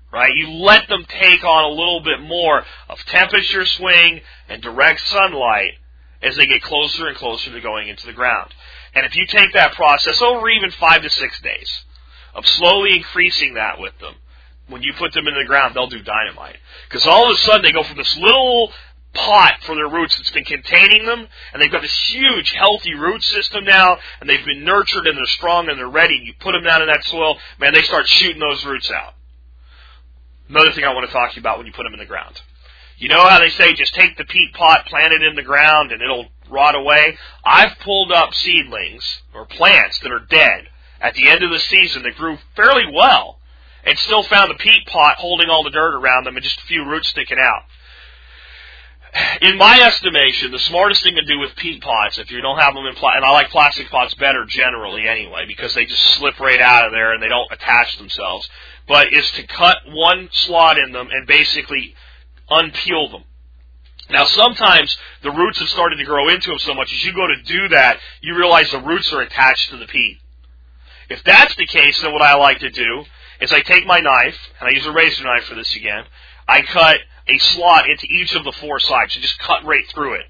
Right? 0.10 0.34
You 0.36 0.50
let 0.50 0.88
them 0.88 1.06
take 1.10 1.44
on 1.44 1.66
a 1.66 1.68
little 1.68 2.00
bit 2.00 2.22
more 2.22 2.64
of 2.88 2.98
temperature 3.06 3.66
swing 3.66 4.22
and 4.48 4.62
direct 4.62 5.02
sunlight 5.02 5.74
as 6.22 6.36
they 6.36 6.46
get 6.46 6.62
closer 6.62 7.08
and 7.08 7.18
closer 7.18 7.52
to 7.52 7.62
going 7.62 7.88
into 7.88 8.06
the 8.06 8.14
ground. 8.14 8.54
And 8.94 9.06
if 9.06 9.16
you 9.16 9.26
take 9.28 9.54
that 9.54 9.74
process 9.74 10.22
over 10.22 10.50
even 10.50 10.72
five 10.72 11.02
to 11.04 11.10
six 11.10 11.40
days 11.42 11.84
of 12.34 12.46
slowly 12.46 12.98
increasing 12.98 13.56
that 13.56 13.80
with 13.80 13.98
them, 14.00 14.16
when 14.68 14.82
you 14.82 14.94
put 14.94 15.14
them 15.14 15.28
in 15.28 15.36
the 15.36 15.46
ground, 15.46 15.76
they'll 15.76 15.88
do 15.88 16.02
dynamite. 16.02 16.58
Because 16.90 17.08
all 17.08 17.30
of 17.30 17.36
a 17.36 17.40
sudden 17.40 17.62
they 17.62 17.72
go 17.72 17.84
from 17.84 17.98
this 17.98 18.18
little 18.18 18.72
pot 19.14 19.64
for 19.64 19.76
their 19.76 19.88
roots 19.88 20.18
that's 20.18 20.32
been 20.32 20.44
containing 20.44 21.06
them, 21.06 21.28
and 21.54 21.62
they've 21.62 21.72
got 21.72 21.82
this 21.82 22.10
huge, 22.10 22.52
healthy 22.52 22.94
root 22.94 23.24
system 23.24 23.64
now, 23.64 23.98
and 24.20 24.30
they've 24.30 24.46
been 24.46 24.64
nurtured 24.64 25.08
and 25.08 25.18
they're 25.18 25.26
strong 25.26 25.70
and 25.70 25.78
they're 25.80 25.88
ready. 25.88 26.18
And 26.18 26.28
you 26.28 26.34
put 26.40 26.52
them 26.52 26.64
down 26.64 26.82
in 26.82 26.88
that 26.88 27.04
soil, 27.06 27.38
man, 27.60 27.74
they 27.74 27.82
start 27.82 28.08
shooting 28.08 28.40
those 28.40 28.66
roots 28.66 28.92
out. 28.92 29.14
Another 30.50 30.72
thing 30.72 30.86
I 30.86 30.94
want 30.94 31.08
to 31.08 31.14
talk 31.14 31.32
to 31.32 31.36
you 31.36 31.42
about 31.42 31.58
when 31.58 31.68
you 31.68 31.74
put 31.74 31.84
them 31.84 31.94
in 31.94 32.00
the 32.00 32.06
ground. 32.06 32.40
You 32.98 33.10
know 33.10 33.22
how 33.28 33.40
they 33.40 33.50
say 33.50 33.74
just 33.74 33.94
take 33.94 34.18
the 34.18 34.26
peat 34.26 34.54
pot, 34.54 34.86
plant 34.88 35.14
it 35.14 35.22
in 35.22 35.36
the 35.36 35.44
ground, 35.44 35.92
and 35.92 36.02
it'll 36.02 36.28
rot 36.50 36.76
away? 36.76 37.18
I've 37.46 37.78
pulled 37.80 38.12
up 38.12 38.34
seedlings 38.34 39.22
or 39.34 39.46
plants 39.46 40.00
that 40.00 40.12
are 40.12 40.26
dead 40.30 40.68
at 41.00 41.14
the 41.14 41.30
end 41.30 41.44
of 41.44 41.52
the 41.52 41.60
season 41.60 42.04
that 42.04 42.16
grew 42.16 42.38
fairly 42.56 42.92
well 42.92 43.40
and 43.84 43.98
still 44.00 44.24
found 44.24 44.50
the 44.50 44.56
peat 44.56 44.88
pot 44.88 45.18
holding 45.18 45.50
all 45.50 45.64
the 45.64 45.70
dirt 45.70 45.96
around 45.96 46.26
them 46.26 46.36
and 46.36 46.44
just 46.44 46.60
a 46.60 46.66
few 46.66 46.86
roots 46.86 47.10
sticking 47.10 47.38
out 47.40 47.64
in 49.42 49.58
my 49.58 49.82
estimation, 49.82 50.52
the 50.52 50.60
smartest 50.60 51.04
thing 51.04 51.16
to 51.16 51.26
do 51.26 51.40
with 51.40 51.56
peat 51.56 51.82
pots, 51.82 52.18
if 52.18 52.32
you 52.32 52.42
don't 52.42 52.60
have 52.60 52.74
them 52.74 52.86
in 52.86 52.96
plastic, 52.96 53.18
and 53.18 53.26
I 53.26 53.32
like 53.32 53.50
plastic 53.50 53.90
pots 53.90 54.14
better 54.16 54.46
generally 54.46 55.08
anyway, 55.08 55.46
because 55.48 55.74
they 55.74 55.86
just 55.86 56.04
slip 56.16 56.40
right 56.40 56.60
out 56.60 56.86
of 56.86 56.92
there 56.92 57.14
and 57.14 57.22
they 57.22 57.28
don't 57.28 57.52
attach 57.52 57.98
themselves, 57.98 58.50
but 58.88 59.14
is 59.14 59.30
to 59.32 59.48
cut 59.48 59.78
one 59.88 60.30
slot 60.32 60.78
in 60.78 60.92
them 60.92 61.10
and 61.12 61.28
basically 61.28 61.96
unpeel 62.50 63.12
them. 63.12 63.24
Now 64.10 64.26
sometimes 64.26 64.98
the 65.22 65.32
roots 65.32 65.60
have 65.60 65.70
started 65.70 65.98
to 65.98 66.06
grow 66.06 66.30
into 66.30 66.50
them 66.50 66.60
so 66.60 66.74
much 66.74 66.94
as 66.94 67.04
you 67.04 67.14
go 67.14 67.28
to 67.28 67.42
do 67.44 67.70
that, 67.70 68.00
you 68.22 68.36
realize 68.36 68.72
the 68.72 68.80
roots 68.80 69.12
are 69.12 69.22
attached 69.22 69.70
to 69.72 69.78
the 69.78 69.88
peat. 69.88 70.20
If 71.10 71.24
that's 71.24 71.56
the 71.56 71.66
case, 71.66 72.02
then 72.02 72.14
what 72.14 72.22
I 72.22 72.36
like 72.36 72.60
to 72.60 72.70
do 72.70 73.04
is 73.40 73.52
I 73.52 73.62
take 73.62 73.86
my 73.86 74.00
knife, 74.00 74.38
and 74.60 74.68
I 74.68 74.72
use 74.72 74.86
a 74.86 74.92
razor 74.92 75.24
knife 75.24 75.46
for 75.46 75.56
this 75.56 75.76
again, 75.76 76.06
I 76.48 76.62
cut 76.62 76.98
a 77.28 77.38
slot 77.38 77.90
into 77.90 78.08
each 78.08 78.34
of 78.36 78.44
the 78.44 78.52
four 78.54 78.80
sides 78.80 79.16
and 79.16 79.22
just 79.22 79.40
cut 79.40 79.66
right 79.66 79.88
through 79.94 80.16
it. 80.16 80.26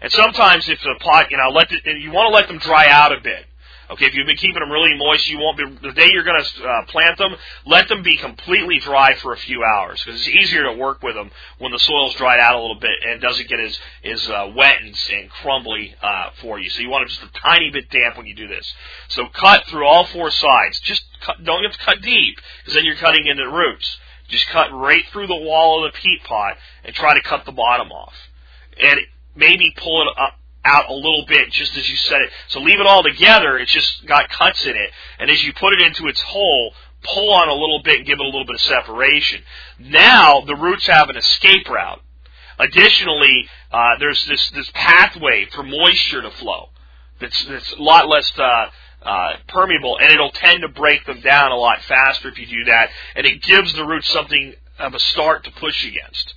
And 0.00 0.10
sometimes 0.12 0.68
if 0.68 0.80
the 0.80 0.96
pot, 1.00 1.30
you 1.30 1.36
know, 1.36 1.50
let 1.50 1.68
the, 1.68 1.80
you 1.98 2.10
want 2.10 2.28
to 2.28 2.34
let 2.34 2.48
them 2.48 2.58
dry 2.58 2.88
out 2.88 3.12
a 3.12 3.20
bit. 3.20 3.44
Okay, 3.90 4.04
if 4.04 4.14
you've 4.14 4.26
been 4.26 4.36
keeping 4.36 4.60
them 4.60 4.70
really 4.70 4.96
moist, 4.98 5.28
you 5.28 5.38
won't 5.38 5.56
be, 5.56 5.64
the 5.80 5.92
day 5.92 6.08
you're 6.12 6.24
going 6.24 6.42
to 6.42 6.64
uh, 6.64 6.84
plant 6.86 7.16
them, 7.16 7.34
let 7.64 7.88
them 7.88 8.02
be 8.02 8.18
completely 8.18 8.78
dry 8.78 9.14
for 9.16 9.32
a 9.32 9.36
few 9.36 9.64
hours 9.64 10.02
because 10.04 10.20
it's 10.20 10.28
easier 10.28 10.64
to 10.64 10.72
work 10.72 11.02
with 11.02 11.14
them 11.14 11.30
when 11.58 11.72
the 11.72 11.78
soil's 11.78 12.14
dried 12.14 12.38
out 12.38 12.54
a 12.54 12.60
little 12.60 12.78
bit 12.78 12.90
and 13.06 13.20
doesn't 13.20 13.48
get 13.48 13.58
as, 13.58 13.78
as 14.04 14.28
uh, 14.28 14.52
wet 14.54 14.76
and, 14.82 14.94
and 15.12 15.30
crumbly 15.30 15.94
uh, 16.02 16.30
for 16.42 16.58
you. 16.58 16.68
So 16.68 16.80
you 16.82 16.90
want 16.90 17.02
them 17.02 17.08
just 17.08 17.22
a 17.22 17.40
tiny 17.40 17.70
bit 17.70 17.88
damp 17.90 18.18
when 18.18 18.26
you 18.26 18.34
do 18.34 18.46
this. 18.46 18.72
So 19.08 19.26
cut 19.32 19.64
through 19.68 19.86
all 19.86 20.04
four 20.04 20.30
sides. 20.30 20.80
Just 20.80 21.04
cut, 21.24 21.42
don't 21.42 21.62
have 21.62 21.72
to 21.72 21.78
cut 21.78 22.02
deep 22.02 22.36
because 22.60 22.74
then 22.74 22.84
you're 22.84 22.96
cutting 22.96 23.26
into 23.26 23.44
the 23.44 23.50
roots. 23.50 23.98
Just 24.28 24.48
cut 24.48 24.70
right 24.72 25.04
through 25.10 25.26
the 25.28 25.34
wall 25.34 25.84
of 25.84 25.92
the 25.92 25.98
peat 25.98 26.22
pot 26.24 26.56
and 26.84 26.94
try 26.94 27.14
to 27.14 27.22
cut 27.22 27.46
the 27.46 27.52
bottom 27.52 27.90
off. 27.90 28.12
And 28.78 29.00
maybe 29.34 29.72
pull 29.76 30.02
it 30.02 30.08
up, 30.20 30.34
out 30.68 30.90
a 30.90 30.94
little 30.94 31.24
bit 31.26 31.50
just 31.50 31.76
as 31.76 31.88
you 31.88 31.96
set 31.96 32.20
it. 32.20 32.30
So 32.48 32.60
leave 32.60 32.80
it 32.80 32.86
all 32.86 33.02
together. 33.02 33.58
It's 33.58 33.72
just 33.72 34.06
got 34.06 34.28
cuts 34.28 34.66
in 34.66 34.76
it. 34.76 34.90
And 35.18 35.30
as 35.30 35.42
you 35.42 35.52
put 35.54 35.72
it 35.72 35.80
into 35.80 36.06
its 36.08 36.20
hole, 36.20 36.74
pull 37.02 37.32
on 37.32 37.48
a 37.48 37.54
little 37.54 37.80
bit 37.82 37.98
and 37.98 38.06
give 38.06 38.20
it 38.20 38.24
a 38.24 38.28
little 38.28 38.44
bit 38.44 38.56
of 38.56 38.60
separation. 38.60 39.42
Now 39.78 40.42
the 40.42 40.56
roots 40.56 40.86
have 40.86 41.08
an 41.08 41.16
escape 41.16 41.68
route. 41.68 42.02
Additionally, 42.58 43.48
uh, 43.70 43.98
there's 43.98 44.24
this, 44.26 44.50
this 44.50 44.70
pathway 44.74 45.46
for 45.52 45.62
moisture 45.62 46.22
to 46.22 46.30
flow 46.30 46.70
that's, 47.20 47.44
that's 47.44 47.72
a 47.72 47.82
lot 47.82 48.08
less 48.08 48.30
uh, 48.38 48.66
uh, 49.02 49.36
permeable, 49.48 49.98
and 49.98 50.12
it'll 50.12 50.30
tend 50.30 50.62
to 50.62 50.68
break 50.68 51.04
them 51.06 51.20
down 51.20 51.52
a 51.52 51.56
lot 51.56 51.82
faster 51.82 52.28
if 52.28 52.38
you 52.38 52.46
do 52.46 52.64
that, 52.64 52.90
and 53.14 53.26
it 53.26 53.42
gives 53.42 53.72
the 53.74 53.84
roots 53.84 54.08
something 54.10 54.54
of 54.78 54.94
a 54.94 55.00
start 55.00 55.44
to 55.44 55.50
push 55.52 55.86
against. 55.86 56.34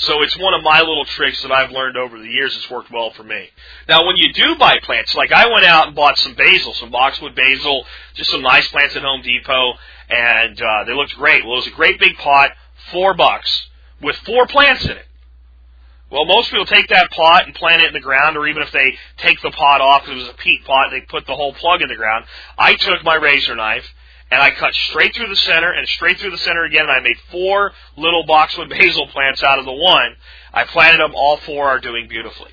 So 0.00 0.22
it's 0.22 0.38
one 0.38 0.54
of 0.54 0.62
my 0.62 0.78
little 0.78 1.04
tricks 1.04 1.42
that 1.42 1.50
I've 1.50 1.72
learned 1.72 1.96
over 1.96 2.18
the 2.18 2.28
years. 2.28 2.56
It's 2.56 2.70
worked 2.70 2.90
well 2.92 3.10
for 3.10 3.24
me. 3.24 3.48
Now, 3.88 4.06
when 4.06 4.16
you 4.16 4.32
do 4.32 4.54
buy 4.54 4.76
plants, 4.84 5.12
like 5.16 5.32
I 5.32 5.48
went 5.52 5.64
out 5.64 5.88
and 5.88 5.96
bought 5.96 6.16
some 6.18 6.34
basil, 6.34 6.72
some 6.74 6.90
boxwood 6.90 7.34
basil, 7.34 7.84
just 8.14 8.30
some 8.30 8.42
nice 8.42 8.68
plants 8.68 8.94
at 8.94 9.02
Home 9.02 9.22
Depot, 9.22 9.72
and 10.08 10.62
uh, 10.62 10.84
they 10.84 10.94
looked 10.94 11.16
great. 11.16 11.44
Well, 11.44 11.54
it 11.54 11.56
was 11.56 11.66
a 11.66 11.70
great 11.70 11.98
big 11.98 12.16
pot, 12.16 12.52
four 12.92 13.14
bucks, 13.14 13.68
with 14.00 14.14
four 14.18 14.46
plants 14.46 14.84
in 14.84 14.92
it. 14.92 15.06
Well, 16.12 16.24
most 16.26 16.50
people 16.50 16.64
take 16.64 16.88
that 16.88 17.10
pot 17.10 17.46
and 17.46 17.54
plant 17.54 17.82
it 17.82 17.88
in 17.88 17.92
the 17.92 18.00
ground, 18.00 18.36
or 18.36 18.46
even 18.46 18.62
if 18.62 18.70
they 18.70 18.96
take 19.16 19.42
the 19.42 19.50
pot 19.50 19.80
off 19.80 20.08
it 20.08 20.14
was 20.14 20.28
a 20.28 20.34
peat 20.34 20.64
pot, 20.64 20.90
they 20.90 21.00
put 21.00 21.26
the 21.26 21.34
whole 21.34 21.52
plug 21.54 21.82
in 21.82 21.88
the 21.88 21.96
ground. 21.96 22.24
I 22.56 22.76
took 22.76 23.02
my 23.02 23.16
razor 23.16 23.56
knife 23.56 23.84
and 24.30 24.42
I 24.42 24.50
cut 24.50 24.74
straight 24.74 25.14
through 25.14 25.28
the 25.28 25.36
center 25.36 25.72
and 25.72 25.88
straight 25.88 26.18
through 26.18 26.30
the 26.30 26.38
center 26.38 26.64
again. 26.64 26.82
And 26.82 26.90
I 26.90 27.00
made 27.00 27.16
four 27.30 27.72
little 27.96 28.24
boxwood 28.26 28.68
basil 28.70 29.06
plants 29.08 29.42
out 29.42 29.58
of 29.58 29.64
the 29.64 29.72
one. 29.72 30.16
I 30.52 30.64
planted 30.64 31.00
them. 31.00 31.14
All 31.14 31.38
four 31.38 31.68
are 31.68 31.80
doing 31.80 32.08
beautifully. 32.08 32.50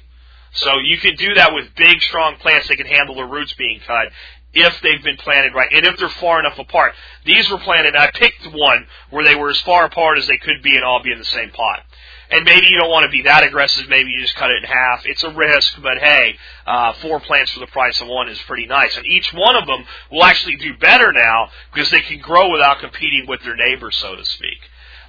So 0.53 0.77
you 0.79 0.97
can 0.97 1.15
do 1.15 1.33
that 1.33 1.53
with 1.53 1.75
big, 1.75 2.01
strong 2.01 2.37
plants 2.37 2.69
that 2.69 2.77
can 2.77 2.87
handle 2.87 3.15
the 3.15 3.25
roots 3.25 3.53
being 3.53 3.81
cut 3.85 4.07
if 4.53 4.79
they've 4.81 5.03
been 5.03 5.17
planted 5.17 5.53
right 5.53 5.67
and 5.73 5.85
if 5.85 5.97
they're 5.97 6.07
far 6.07 6.39
enough 6.39 6.57
apart. 6.57 6.93
These 7.25 7.49
were 7.49 7.57
planted. 7.57 7.95
I 7.95 8.09
picked 8.11 8.45
one 8.53 8.87
where 9.09 9.25
they 9.25 9.35
were 9.35 9.49
as 9.49 9.59
far 9.61 9.83
apart 9.83 10.17
as 10.17 10.27
they 10.27 10.37
could 10.37 10.63
be 10.63 10.75
and 10.75 10.85
all 10.85 11.03
be 11.03 11.11
in 11.11 11.19
the 11.19 11.25
same 11.25 11.49
pot. 11.49 11.83
And 12.31 12.43
maybe 12.43 12.67
you 12.67 12.79
don't 12.79 12.89
want 12.89 13.05
to 13.05 13.11
be 13.11 13.23
that 13.23 13.43
aggressive. 13.43 13.87
Maybe 13.87 14.11
you 14.11 14.21
just 14.21 14.35
cut 14.35 14.49
it 14.49 14.63
in 14.63 14.63
half. 14.63 15.05
It's 15.05 15.23
a 15.23 15.29
risk, 15.29 15.81
but 15.81 15.99
hey, 15.99 16.37
uh, 16.65 16.93
four 16.93 17.19
plants 17.19 17.51
for 17.51 17.59
the 17.59 17.67
price 17.67 18.01
of 18.01 18.07
one 18.07 18.29
is 18.29 18.39
pretty 18.47 18.65
nice. 18.65 18.97
And 18.97 19.05
each 19.05 19.31
one 19.33 19.55
of 19.55 19.67
them 19.67 19.85
will 20.11 20.23
actually 20.23 20.55
do 20.55 20.75
better 20.77 21.11
now 21.13 21.49
because 21.73 21.91
they 21.91 22.01
can 22.01 22.19
grow 22.19 22.51
without 22.51 22.79
competing 22.79 23.27
with 23.27 23.41
their 23.43 23.55
neighbors, 23.55 23.95
so 23.97 24.15
to 24.15 24.25
speak. 24.25 24.57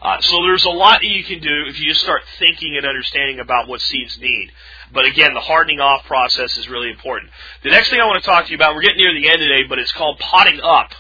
Uh, 0.03 0.21
so 0.21 0.43
there's 0.43 0.65
a 0.65 0.71
lot 0.71 1.01
that 1.01 1.09
you 1.09 1.25
can 1.25 1.41
do 1.41 1.65
if 1.67 1.81
you 1.81 1.89
just 1.89 2.03
start 2.03 2.23
thinking 2.39 2.77
and 2.77 2.87
understanding 2.87 3.41
about 3.41 3.67
what 3.67 3.81
seeds 3.81 4.19
need. 4.21 4.53
But 4.93 5.07
again, 5.07 5.35
the 5.35 5.41
hardening 5.41 5.81
off 5.81 6.05
process 6.05 6.57
is 6.59 6.69
really 6.69 6.91
important. 6.91 7.31
The 7.63 7.71
next 7.71 7.91
thing 7.91 8.01
I 8.01 8.05
want 8.05 8.23
to 8.23 8.29
talk 8.29 8.45
to 8.45 8.51
you 8.51 8.57
about, 8.57 8.75
we're 8.75 8.83
getting 8.83 8.99
near 8.99 9.15
the 9.15 9.29
end 9.29 9.39
today, 9.39 9.65
but 9.69 9.79
it's 9.79 9.93
called 9.93 10.19
potting 10.19 10.61
up 10.63 10.91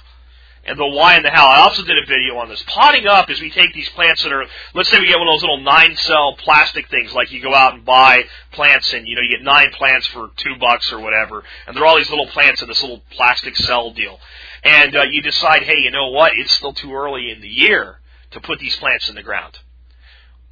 and 0.66 0.78
the 0.78 0.86
why 0.86 1.14
and 1.14 1.24
the 1.24 1.30
how. 1.30 1.46
I 1.46 1.60
also 1.60 1.82
did 1.84 1.96
a 1.96 2.06
video 2.06 2.36
on 2.38 2.48
this. 2.48 2.62
Potting 2.66 3.06
up 3.06 3.30
is 3.30 3.40
we 3.40 3.50
take 3.50 3.72
these 3.74 3.88
plants 3.90 4.22
that 4.22 4.32
are, 4.32 4.44
let's 4.74 4.90
say 4.90 4.98
we 4.98 5.06
get 5.06 5.18
one 5.18 5.28
of 5.28 5.34
those 5.34 5.42
little 5.42 5.60
nine 5.60 5.96
cell 5.96 6.36
plastic 6.38 6.88
things, 6.88 7.12
like 7.12 7.30
you 7.30 7.42
go 7.42 7.54
out 7.54 7.74
and 7.74 7.84
buy 7.84 8.24
plants 8.52 8.92
and, 8.92 9.06
you 9.06 9.14
know, 9.14 9.22
you 9.22 9.30
get 9.30 9.42
nine 9.42 9.70
plants 9.72 10.06
for 10.08 10.30
two 10.36 10.56
bucks 10.58 10.92
or 10.92 11.00
whatever, 11.00 11.44
and 11.66 11.76
they're 11.76 11.86
all 11.86 11.96
these 11.96 12.10
little 12.10 12.26
plants 12.28 12.62
in 12.62 12.68
this 12.68 12.82
little 12.82 13.02
plastic 13.10 13.56
cell 13.56 13.92
deal. 13.92 14.18
And 14.64 14.96
uh, 14.96 15.02
you 15.10 15.22
decide, 15.22 15.62
hey, 15.62 15.78
you 15.78 15.90
know 15.90 16.08
what, 16.08 16.32
it's 16.36 16.52
still 16.52 16.72
too 16.72 16.92
early 16.92 17.30
in 17.30 17.40
the 17.40 17.48
year 17.48 18.00
to 18.32 18.40
put 18.40 18.58
these 18.58 18.76
plants 18.76 19.08
in 19.08 19.14
the 19.14 19.22
ground. 19.22 19.58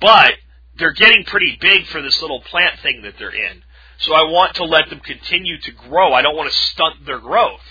But 0.01 0.35
they're 0.79 0.93
getting 0.93 1.25
pretty 1.25 1.57
big 1.61 1.87
for 1.87 2.03
this 2.03 2.21
little 2.21 2.41
plant 2.41 2.81
thing 2.81 3.03
that 3.03 3.15
they're 3.19 3.35
in. 3.35 3.63
So 3.99 4.13
I 4.13 4.23
want 4.25 4.57
to 4.57 4.65
let 4.65 4.91
them 4.91 5.01
continue 5.01 5.61
to 5.61 5.73
grow. 5.73 6.13
I 6.13 6.23
don't 6.23 6.37
want 6.37 6.51
to 6.51 6.57
stunt 6.57 7.07
their 7.07 7.19
growth. 7.19 7.63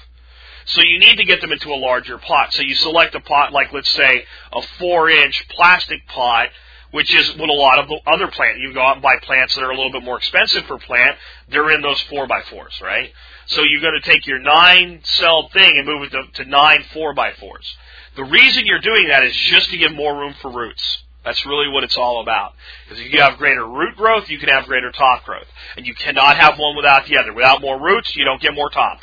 So 0.65 0.81
you 0.81 0.99
need 0.99 1.17
to 1.17 1.25
get 1.25 1.41
them 1.41 1.51
into 1.51 1.69
a 1.69 1.75
larger 1.75 2.17
pot. 2.17 2.53
So 2.53 2.61
you 2.61 2.75
select 2.75 3.15
a 3.15 3.19
pot 3.19 3.51
like, 3.51 3.73
let's 3.73 3.91
say, 3.91 4.25
a 4.51 4.61
four 4.79 5.09
inch 5.09 5.45
plastic 5.49 6.07
pot, 6.07 6.49
which 6.91 7.13
is 7.13 7.35
what 7.37 7.49
a 7.49 7.53
lot 7.53 7.79
of 7.79 7.87
the 7.87 7.99
other 8.05 8.27
plant, 8.27 8.59
you 8.59 8.73
go 8.73 8.81
out 8.81 8.95
and 8.95 9.01
buy 9.01 9.15
plants 9.23 9.55
that 9.55 9.63
are 9.63 9.71
a 9.71 9.75
little 9.75 9.91
bit 9.91 10.03
more 10.03 10.17
expensive 10.17 10.63
per 10.65 10.77
plant, 10.77 11.17
they're 11.49 11.71
in 11.71 11.81
those 11.81 11.99
four 12.01 12.27
by 12.27 12.41
fours, 12.49 12.79
right? 12.83 13.11
So 13.47 13.61
you're 13.63 13.81
going 13.81 13.99
to 13.99 14.09
take 14.09 14.25
your 14.25 14.39
nine 14.39 15.01
cell 15.03 15.49
thing 15.51 15.77
and 15.77 15.85
move 15.85 16.03
it 16.03 16.11
to, 16.11 16.43
to 16.43 16.49
nine 16.49 16.83
four 16.93 17.13
by 17.13 17.33
fours. 17.33 17.65
The 18.15 18.23
reason 18.23 18.65
you're 18.65 18.79
doing 18.79 19.07
that 19.07 19.23
is 19.23 19.35
just 19.35 19.69
to 19.71 19.77
give 19.77 19.91
more 19.91 20.15
room 20.15 20.35
for 20.41 20.51
roots. 20.51 21.03
That's 21.25 21.45
really 21.45 21.67
what 21.69 21.83
it's 21.83 21.97
all 21.97 22.21
about. 22.21 22.53
Because 22.85 23.03
if 23.03 23.11
you 23.11 23.21
have 23.21 23.37
greater 23.37 23.65
root 23.65 23.95
growth, 23.95 24.29
you 24.29 24.37
can 24.37 24.49
have 24.49 24.65
greater 24.65 24.91
top 24.91 25.23
growth. 25.23 25.47
And 25.77 25.85
you 25.85 25.95
cannot 25.95 26.37
have 26.37 26.59
one 26.59 26.75
without 26.75 27.07
the 27.07 27.17
other. 27.17 27.33
Without 27.33 27.61
more 27.61 27.81
roots, 27.81 28.15
you 28.15 28.25
don't 28.25 28.41
get 28.41 28.53
more 28.53 28.69
top. 28.69 28.99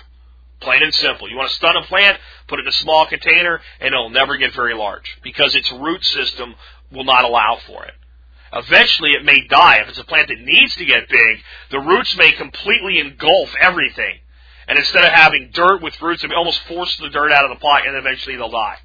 Plain 0.60 0.82
and 0.82 0.94
simple. 0.94 1.28
You 1.28 1.36
want 1.36 1.48
to 1.48 1.56
stun 1.56 1.76
a 1.76 1.82
plant, 1.84 2.18
put 2.46 2.58
it 2.58 2.62
in 2.62 2.68
a 2.68 2.72
small 2.72 3.06
container, 3.06 3.60
and 3.80 3.94
it'll 3.94 4.10
never 4.10 4.36
get 4.36 4.54
very 4.54 4.74
large 4.74 5.18
because 5.22 5.54
its 5.54 5.72
root 5.72 6.04
system 6.04 6.54
will 6.92 7.04
not 7.04 7.24
allow 7.24 7.58
for 7.66 7.84
it. 7.84 7.94
Eventually 8.52 9.10
it 9.12 9.24
may 9.24 9.46
die. 9.46 9.76
If 9.76 9.88
it's 9.88 9.98
a 9.98 10.04
plant 10.04 10.28
that 10.28 10.40
needs 10.40 10.74
to 10.76 10.84
get 10.84 11.08
big, 11.08 11.38
the 11.70 11.78
roots 11.78 12.16
may 12.16 12.32
completely 12.32 12.98
engulf 12.98 13.54
everything. 13.60 14.18
And 14.68 14.78
instead 14.78 15.04
of 15.04 15.12
having 15.12 15.50
dirt 15.52 15.82
with 15.82 16.00
roots, 16.02 16.24
it 16.24 16.32
almost 16.32 16.60
force 16.64 16.96
the 16.96 17.08
dirt 17.08 17.32
out 17.32 17.44
of 17.44 17.50
the 17.50 17.60
pot 17.60 17.86
and 17.86 17.96
eventually 17.96 18.36
they'll 18.36 18.50
die. 18.50 18.76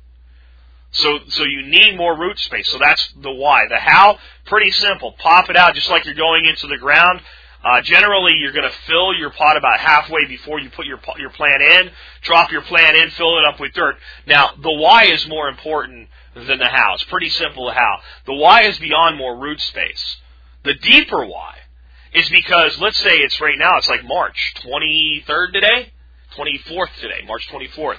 So, 0.91 1.19
so 1.27 1.43
you 1.43 1.63
need 1.63 1.97
more 1.97 2.17
root 2.17 2.39
space. 2.39 2.69
So 2.69 2.77
that's 2.77 3.13
the 3.21 3.31
why. 3.31 3.63
The 3.69 3.77
how, 3.77 4.17
pretty 4.45 4.71
simple. 4.71 5.11
Pop 5.13 5.49
it 5.49 5.57
out 5.57 5.75
just 5.75 5.89
like 5.89 6.05
you're 6.05 6.13
going 6.13 6.45
into 6.45 6.67
the 6.67 6.77
ground. 6.77 7.21
Uh, 7.65 7.81
generally, 7.81 8.33
you're 8.37 8.51
going 8.51 8.69
to 8.69 8.77
fill 8.85 9.15
your 9.15 9.31
pot 9.31 9.57
about 9.57 9.79
halfway 9.79 10.25
before 10.27 10.59
you 10.59 10.69
put 10.69 10.85
your 10.85 10.99
your 11.17 11.31
plant 11.31 11.63
in. 11.63 11.89
Drop 12.21 12.51
your 12.51 12.61
plant 12.61 12.95
in, 12.95 13.09
fill 13.09 13.39
it 13.39 13.45
up 13.45 13.59
with 13.59 13.73
dirt. 13.73 13.95
Now, 14.27 14.51
the 14.61 14.71
why 14.71 15.05
is 15.05 15.27
more 15.27 15.49
important 15.49 16.09
than 16.35 16.59
the 16.59 16.67
how. 16.67 16.93
It's 16.93 17.03
pretty 17.05 17.29
simple. 17.29 17.71
How. 17.71 18.01
The 18.27 18.35
why 18.35 18.63
is 18.63 18.77
beyond 18.77 19.17
more 19.17 19.35
root 19.35 19.59
space. 19.59 20.17
The 20.63 20.75
deeper 20.75 21.25
why 21.25 21.55
is 22.13 22.29
because 22.29 22.79
let's 22.79 22.99
say 22.99 23.15
it's 23.15 23.41
right 23.41 23.57
now. 23.57 23.77
It's 23.77 23.89
like 23.89 24.05
March 24.05 24.53
23rd 24.63 25.53
today, 25.53 25.91
24th 26.37 26.95
today, 27.01 27.25
March 27.25 27.47
24th, 27.51 27.97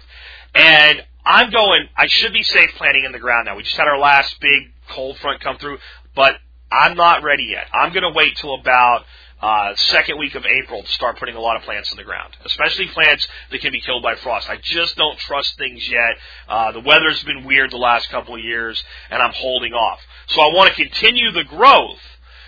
and 0.55 1.05
I'm 1.25 1.51
going. 1.51 1.89
I 1.97 2.07
should 2.07 2.33
be 2.33 2.45
safe 2.45 2.71
planting 2.77 3.05
in 3.05 3.11
the 3.11 3.19
ground 3.19 3.47
now. 3.47 3.57
We 3.57 3.65
just 3.65 3.77
had 3.77 3.89
our 3.89 3.99
last 3.99 4.37
big 4.41 4.71
cold 4.91 5.19
front 5.19 5.41
come 5.41 5.59
through, 5.59 5.79
but 6.15 6.37
I'm 6.71 6.97
not 6.97 7.23
ready 7.23 7.45
yet. 7.51 7.67
I'm 7.73 7.93
going 7.93 8.03
to 8.03 8.11
wait 8.11 8.37
till 8.37 8.55
about 8.55 9.05
uh, 9.41 9.75
second 9.77 10.19
week 10.19 10.35
of 10.35 10.45
April 10.47 10.83
to 10.83 10.93
start 10.93 11.19
putting 11.19 11.37
a 11.37 11.41
lot 11.41 11.57
of 11.57 11.63
plants 11.63 11.91
in 11.91 11.97
the 11.97 12.05
ground, 12.05 12.37
especially 12.45 12.89
plants 12.89 13.27
that 13.51 13.61
can 13.61 13.73
be 13.73 13.81
killed 13.81 14.03
by 14.03 14.15
frost. 14.17 14.49
I 14.49 14.57
just 14.57 14.97
don't 14.97 15.19
trust 15.19 15.59
things 15.59 15.87
yet. 15.89 16.17
Uh, 16.49 16.73
the 16.73 16.81
weather's 16.81 17.23
been 17.25 17.45
weird 17.45 17.71
the 17.71 17.77
last 17.77 18.09
couple 18.09 18.35
of 18.35 18.41
years, 18.41 18.83
and 19.11 19.23
I'm 19.23 19.33
holding 19.35 19.73
off. 19.73 20.01
So 20.29 20.41
I 20.41 20.47
want 20.55 20.75
to 20.75 20.83
continue 20.83 21.33
the 21.33 21.45
growth. 21.45 22.01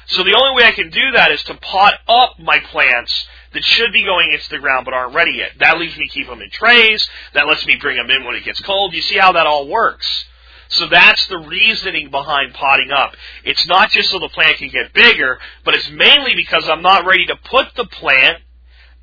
So 0.07 0.25
the 0.25 0.35
only 0.41 0.57
way 0.57 0.67
I 0.67 0.73
can 0.73 0.89
do 0.89 1.13
that 1.13 1.31
is 1.33 1.43
to 1.45 1.55
pot 1.55 1.95
up 2.09 2.39
my 2.39 2.59
plants 2.61 3.29
that 3.53 3.63
should 3.63 3.93
be 3.93 4.05
going 4.05 4.33
into 4.33 4.49
the 4.49 4.59
ground 4.59 4.87
but 4.87 4.95
aren't 4.95 5.15
ready 5.15 5.33
yet. 5.33 5.53
That 5.61 5.79
leaves 5.79 5.99
me 5.99 6.09
keep 6.09 6.27
them 6.27 6.41
in 6.41 6.51
trays. 6.51 7.07
That 7.35 7.47
lets 7.47 7.67
me 7.67 7.77
bring 7.77 7.99
them 7.99 8.11
in 8.11 8.25
when 8.25 8.35
it 8.35 8.45
gets 8.45 8.61
cold. 8.61 8.95
You 8.95 9.03
see 9.03 9.19
how 9.19 9.33
that 9.33 9.47
all 9.47 9.69
works? 9.69 10.25
So 10.69 10.87
that's 10.89 11.27
the 11.27 11.39
reasoning 11.39 12.11
behind 12.11 12.55
potting 12.55 12.91
up. 12.91 13.15
It's 13.45 13.67
not 13.67 13.91
just 13.91 14.11
so 14.11 14.19
the 14.19 14.29
plant 14.29 14.59
can 14.59 14.69
get 14.69 14.93
bigger, 14.93 15.39
but 15.65 15.75
it's 15.75 15.91
mainly 15.91 16.35
because 16.35 16.69
I'm 16.69 16.83
not 16.83 17.07
ready 17.07 17.27
to 17.27 17.37
put 17.37 17.69
the 17.75 17.85
plant 17.85 18.43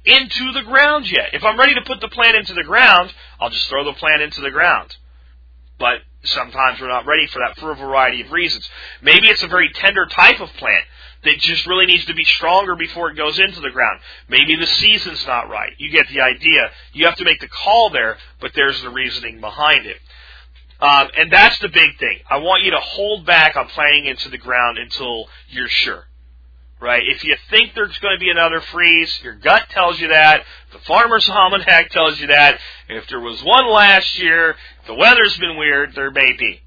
into 0.05 0.51
the 0.53 0.61
ground 0.61 1.11
yet. 1.11 1.34
If 1.34 1.43
I'm 1.43 1.59
ready 1.59 1.74
to 1.76 1.82
put 1.82 2.01
the 2.01 2.07
plant 2.07 2.38
into 2.38 2.53
the 2.53 2.63
ground, 2.63 3.13
I'll 3.39 3.49
just 3.49 3.68
throw 3.68 3.84
the 3.84 3.93
plant 3.93 4.22
into 4.22 4.41
the 4.41 4.51
ground. 4.51 4.95
But 5.80 6.01
sometimes 6.24 6.80
we're 6.80 6.88
not 6.88 7.05
ready 7.05 7.28
for 7.28 7.39
that 7.39 7.57
for 7.59 7.72
a 7.72 7.76
variety 7.76 8.22
of 8.22 8.32
reasons. 8.32 8.70
Maybe 9.01 9.28
it's 9.28 9.43
a 9.43 9.47
very 9.47 9.70
tender 9.74 10.05
type 10.05 10.39
of 10.39 10.49
plant 10.53 10.86
that 11.24 11.39
just 11.39 11.66
really 11.66 11.88
needs 11.88 12.05
to 12.05 12.13
be 12.13 12.24
stronger 12.24 12.76
before 12.76 13.09
it 13.09 13.18
goes 13.18 13.39
into 13.39 13.59
the 13.59 13.72
ground. 13.72 13.99
Maybe 14.30 14.55
the 14.55 14.68
season's 14.68 15.26
not 15.26 15.49
right. 15.49 15.74
You 15.80 15.91
get 15.91 16.07
the 16.07 16.22
idea. 16.22 16.70
You 16.93 17.05
have 17.05 17.16
to 17.18 17.26
make 17.26 17.41
the 17.41 17.47
call 17.47 17.89
there, 17.89 18.18
but 18.39 18.51
there's 18.53 18.82
the 18.84 18.91
reasoning 18.91 19.41
behind 19.41 19.88
it. 19.88 19.97
Um, 20.80 21.07
and 21.17 21.32
that's 21.32 21.57
the 21.59 21.69
big 21.69 21.97
thing. 21.99 22.19
I 22.30 22.38
want 22.38 22.63
you 22.63 22.71
to 22.71 22.80
hold 22.80 23.26
back 23.26 23.55
on 23.55 23.67
planting 23.69 24.05
into 24.05 24.30
the 24.30 24.38
ground 24.38 24.78
until 24.78 25.28
you're 25.49 25.69
sure. 25.69 26.05
Right? 26.82 27.01
If 27.07 27.23
you 27.23 27.36
think 27.49 27.71
there's 27.73 27.97
going 27.99 28.15
to 28.15 28.19
be 28.19 28.30
another 28.30 28.59
freeze, 28.59 29.19
your 29.23 29.36
gut 29.36 29.69
tells 29.69 29.99
you 29.99 30.09
that, 30.09 30.43
the 30.73 30.80
farmer's 30.80 31.28
almanac 31.30 31.89
tells 31.89 32.19
you 32.19 32.28
that, 32.28 32.59
and 32.89 32.97
if 32.97 33.07
there 33.07 33.21
was 33.21 33.41
one 33.43 33.71
last 33.71 34.19
year, 34.19 34.55
the 34.86 34.93
weather's 34.93 35.38
been 35.38 35.57
weird, 35.57 35.95
there 35.95 36.11
may 36.11 36.34
be. 36.38 36.59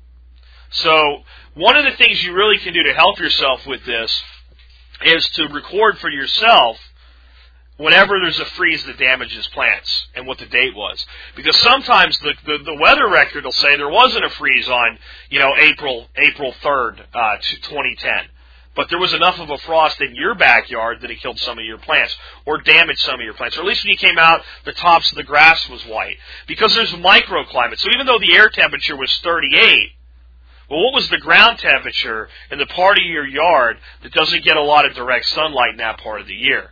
So, 0.70 1.22
one 1.54 1.76
of 1.76 1.84
the 1.84 1.96
things 1.96 2.22
you 2.22 2.32
really 2.32 2.58
can 2.58 2.72
do 2.72 2.82
to 2.84 2.94
help 2.94 3.18
yourself 3.18 3.66
with 3.66 3.84
this 3.84 4.22
is 5.04 5.28
to 5.34 5.48
record 5.48 5.98
for 5.98 6.10
yourself 6.10 6.78
whenever 7.78 8.18
there's 8.20 8.38
a 8.40 8.44
freeze 8.44 8.84
that 8.84 8.98
damages 8.98 9.46
plants 9.48 10.08
and 10.14 10.26
what 10.26 10.38
the 10.38 10.46
date 10.46 10.74
was. 10.76 11.04
Because 11.34 11.56
sometimes 11.60 12.18
the, 12.18 12.34
the, 12.44 12.58
the 12.64 12.74
weather 12.74 13.08
record 13.08 13.44
will 13.44 13.52
say 13.52 13.76
there 13.76 13.88
wasn't 13.88 14.24
a 14.24 14.30
freeze 14.30 14.68
on, 14.68 14.98
you 15.30 15.38
know, 15.38 15.54
April, 15.56 16.06
April 16.16 16.52
3rd, 16.62 17.00
uh, 17.14 17.36
2010. 17.62 18.28
But 18.74 18.90
there 18.90 18.98
was 18.98 19.14
enough 19.14 19.40
of 19.40 19.50
a 19.50 19.58
frost 19.58 20.00
in 20.00 20.14
your 20.14 20.34
backyard 20.34 21.00
that 21.00 21.10
it 21.10 21.20
killed 21.20 21.38
some 21.40 21.58
of 21.58 21.64
your 21.64 21.78
plants 21.78 22.16
or 22.44 22.60
damaged 22.60 23.00
some 23.00 23.14
of 23.14 23.24
your 23.24 23.34
plants. 23.34 23.56
Or 23.56 23.60
at 23.60 23.66
least 23.66 23.84
when 23.84 23.90
you 23.90 23.96
came 23.96 24.18
out, 24.18 24.42
the 24.64 24.72
tops 24.72 25.10
of 25.10 25.16
the 25.16 25.24
grass 25.24 25.68
was 25.68 25.84
white. 25.86 26.16
Because 26.46 26.74
there's 26.74 26.92
microclimate. 26.92 27.78
So 27.78 27.88
even 27.92 28.06
though 28.06 28.20
the 28.20 28.36
air 28.36 28.48
temperature 28.50 28.96
was 28.96 29.12
38, 29.22 29.90
well, 30.70 30.84
what 30.84 30.94
was 30.94 31.08
the 31.08 31.18
ground 31.18 31.58
temperature 31.58 32.28
in 32.50 32.58
the 32.58 32.66
part 32.66 32.98
of 32.98 33.04
your 33.04 33.26
yard 33.26 33.78
that 34.02 34.12
doesn't 34.12 34.44
get 34.44 34.56
a 34.56 34.62
lot 34.62 34.84
of 34.84 34.94
direct 34.94 35.26
sunlight 35.26 35.70
in 35.70 35.78
that 35.78 35.98
part 35.98 36.20
of 36.20 36.26
the 36.26 36.34
year? 36.34 36.70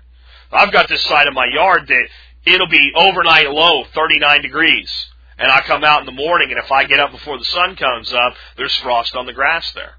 I've 0.57 0.73
got 0.73 0.89
this 0.89 1.05
side 1.05 1.29
of 1.29 1.35
my 1.35 1.47
yard 1.47 1.87
that 1.89 2.09
it'll 2.47 2.69
be 2.69 2.93
overnight 2.95 3.51
low, 3.51 3.85
39 3.85 4.43
degrees. 4.43 5.07
And 5.39 5.51
I 5.51 5.61
come 5.61 5.85
out 5.85 6.01
in 6.01 6.07
the 6.07 6.13
morning, 6.13 6.51
and 6.51 6.59
if 6.59 6.73
I 6.73 6.85
get 6.85 6.99
up 6.99 7.13
before 7.13 7.39
the 7.39 7.45
sun 7.45 7.77
comes 7.77 8.13
up, 8.13 8.35
there's 8.57 8.75
frost 8.77 9.15
on 9.15 9.27
the 9.27 9.35
grass 9.35 9.71
there. 9.73 9.97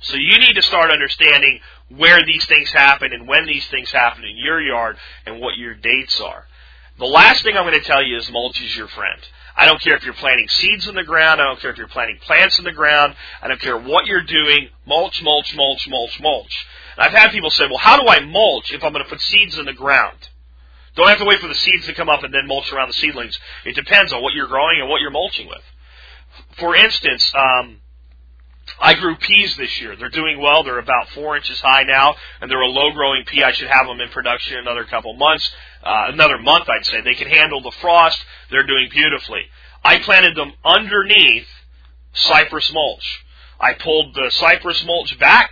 So 0.00 0.16
you 0.16 0.38
need 0.38 0.54
to 0.54 0.62
start 0.62 0.90
understanding 0.90 1.60
where 1.88 2.24
these 2.24 2.46
things 2.46 2.70
happen 2.70 3.12
and 3.12 3.28
when 3.28 3.46
these 3.46 3.66
things 3.68 3.90
happen 3.90 4.24
in 4.24 4.36
your 4.36 4.60
yard 4.60 4.96
and 5.26 5.40
what 5.40 5.56
your 5.56 5.74
dates 5.74 6.20
are. 6.20 6.46
The 6.98 7.06
last 7.06 7.42
thing 7.42 7.56
I'm 7.56 7.64
going 7.64 7.80
to 7.80 7.86
tell 7.86 8.02
you 8.02 8.16
is 8.16 8.30
mulch 8.30 8.60
is 8.62 8.76
your 8.76 8.88
friend. 8.88 9.20
I 9.56 9.66
don't 9.66 9.80
care 9.80 9.96
if 9.96 10.04
you're 10.04 10.14
planting 10.14 10.48
seeds 10.48 10.86
in 10.86 10.94
the 10.94 11.02
ground. 11.02 11.40
I 11.40 11.44
don't 11.44 11.60
care 11.60 11.70
if 11.70 11.76
you're 11.76 11.88
planting 11.88 12.18
plants 12.18 12.58
in 12.58 12.64
the 12.64 12.72
ground. 12.72 13.14
I 13.42 13.48
don't 13.48 13.60
care 13.60 13.78
what 13.78 14.06
you're 14.06 14.22
doing. 14.22 14.68
Mulch, 14.86 15.22
mulch, 15.22 15.54
mulch, 15.54 15.88
mulch, 15.88 16.20
mulch. 16.20 16.66
I've 17.00 17.12
had 17.12 17.30
people 17.30 17.50
say, 17.50 17.64
well, 17.66 17.78
how 17.78 18.00
do 18.00 18.06
I 18.06 18.20
mulch 18.20 18.72
if 18.72 18.84
I'm 18.84 18.92
going 18.92 19.02
to 19.02 19.08
put 19.08 19.20
seeds 19.20 19.58
in 19.58 19.64
the 19.64 19.72
ground? 19.72 20.18
Don't 20.96 21.08
have 21.08 21.18
to 21.18 21.24
wait 21.24 21.40
for 21.40 21.48
the 21.48 21.54
seeds 21.54 21.86
to 21.86 21.94
come 21.94 22.08
up 22.08 22.24
and 22.24 22.34
then 22.34 22.46
mulch 22.46 22.70
around 22.72 22.88
the 22.88 22.94
seedlings. 22.94 23.38
It 23.64 23.74
depends 23.74 24.12
on 24.12 24.22
what 24.22 24.34
you're 24.34 24.48
growing 24.48 24.80
and 24.80 24.88
what 24.88 25.00
you're 25.00 25.10
mulching 25.10 25.48
with. 25.48 25.62
For 26.58 26.76
instance, 26.76 27.32
um, 27.34 27.80
I 28.78 28.94
grew 28.94 29.16
peas 29.16 29.56
this 29.56 29.80
year. 29.80 29.96
They're 29.96 30.10
doing 30.10 30.40
well. 30.40 30.62
They're 30.62 30.78
about 30.78 31.08
four 31.10 31.36
inches 31.36 31.60
high 31.60 31.84
now, 31.84 32.16
and 32.40 32.50
they're 32.50 32.60
a 32.60 32.68
low-growing 32.68 33.24
pea. 33.24 33.44
I 33.44 33.52
should 33.52 33.68
have 33.68 33.86
them 33.86 34.00
in 34.00 34.10
production 34.10 34.54
in 34.54 34.60
another 34.60 34.84
couple 34.84 35.14
months, 35.14 35.50
uh, 35.82 36.06
another 36.08 36.38
month, 36.38 36.68
I'd 36.68 36.84
say. 36.84 37.00
They 37.00 37.14
can 37.14 37.28
handle 37.28 37.62
the 37.62 37.72
frost. 37.80 38.22
They're 38.50 38.66
doing 38.66 38.88
beautifully. 38.90 39.42
I 39.82 40.00
planted 40.00 40.36
them 40.36 40.52
underneath 40.64 41.48
cypress 42.12 42.70
mulch. 42.74 43.24
I 43.58 43.74
pulled 43.74 44.14
the 44.14 44.30
cypress 44.30 44.84
mulch 44.84 45.18
back 45.18 45.50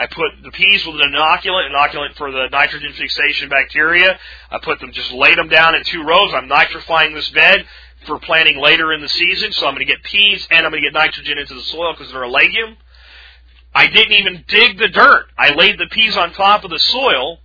I 0.00 0.06
put 0.06 0.42
the 0.42 0.50
peas 0.50 0.86
with 0.86 0.96
an 0.96 1.12
inoculant, 1.12 1.70
inoculant 1.70 2.16
for 2.16 2.32
the 2.32 2.48
nitrogen 2.50 2.94
fixation 2.94 3.50
bacteria. 3.50 4.18
I 4.50 4.58
put 4.62 4.80
them, 4.80 4.92
just 4.92 5.12
laid 5.12 5.36
them 5.36 5.50
down 5.50 5.74
in 5.74 5.84
two 5.84 6.02
rows. 6.04 6.32
I'm 6.32 6.48
nitrifying 6.48 7.14
this 7.14 7.28
bed 7.28 7.66
for 8.06 8.18
planting 8.18 8.56
later 8.56 8.94
in 8.94 9.02
the 9.02 9.10
season. 9.10 9.52
So 9.52 9.66
I'm 9.66 9.74
going 9.74 9.86
to 9.86 9.92
get 9.92 10.02
peas 10.02 10.48
and 10.50 10.64
I'm 10.64 10.72
going 10.72 10.82
to 10.82 10.88
get 10.88 10.94
nitrogen 10.94 11.36
into 11.36 11.52
the 11.52 11.60
soil 11.60 11.92
because 11.92 12.10
they're 12.10 12.22
a 12.22 12.30
legume. 12.30 12.78
I 13.74 13.88
didn't 13.88 14.14
even 14.14 14.42
dig 14.48 14.78
the 14.78 14.88
dirt. 14.88 15.26
I 15.36 15.52
laid 15.52 15.78
the 15.78 15.86
peas 15.90 16.16
on 16.16 16.32
top 16.32 16.64
of 16.64 16.70
the 16.70 16.78
soil 16.78 17.38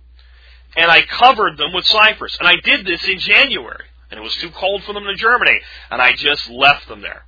and 0.78 0.90
I 0.90 1.02
covered 1.02 1.58
them 1.58 1.74
with 1.74 1.84
cypress. 1.84 2.38
And 2.38 2.48
I 2.48 2.54
did 2.64 2.86
this 2.86 3.06
in 3.06 3.18
January. 3.18 3.84
And 4.10 4.18
it 4.18 4.22
was 4.22 4.34
too 4.36 4.50
cold 4.50 4.82
for 4.84 4.94
them 4.94 5.04
to 5.04 5.14
germinate. 5.14 5.60
And 5.90 6.00
I 6.00 6.12
just 6.14 6.48
left 6.48 6.88
them 6.88 7.02
there. 7.02 7.26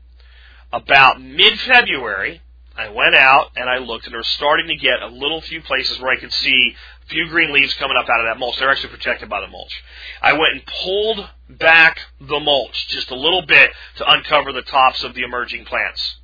About 0.72 1.20
mid-February, 1.20 2.40
I 2.78 2.90
went 2.90 3.16
out 3.16 3.50
and 3.56 3.68
I 3.68 3.78
looked, 3.78 4.04
and 4.04 4.12
there 4.12 4.20
was 4.20 4.28
starting 4.28 4.68
to 4.68 4.76
get 4.76 5.02
a 5.02 5.08
little 5.08 5.40
few 5.40 5.60
places 5.60 5.98
where 5.98 6.12
I 6.12 6.20
could 6.20 6.32
see 6.32 6.76
a 7.04 7.08
few 7.08 7.28
green 7.28 7.52
leaves 7.52 7.74
coming 7.74 7.96
up 7.96 8.08
out 8.08 8.20
of 8.20 8.26
that 8.26 8.38
mulch. 8.38 8.56
They're 8.56 8.70
actually 8.70 8.90
protected 8.90 9.28
by 9.28 9.40
the 9.40 9.48
mulch. 9.48 9.82
I 10.22 10.34
went 10.34 10.52
and 10.52 10.62
pulled 10.64 11.28
back 11.50 11.98
the 12.20 12.38
mulch 12.38 12.86
just 12.86 13.10
a 13.10 13.16
little 13.16 13.42
bit 13.42 13.70
to 13.96 14.08
uncover 14.08 14.52
the 14.52 14.62
tops 14.62 15.02
of 15.02 15.14
the 15.14 15.22
emerging 15.22 15.64
plants. 15.64 16.18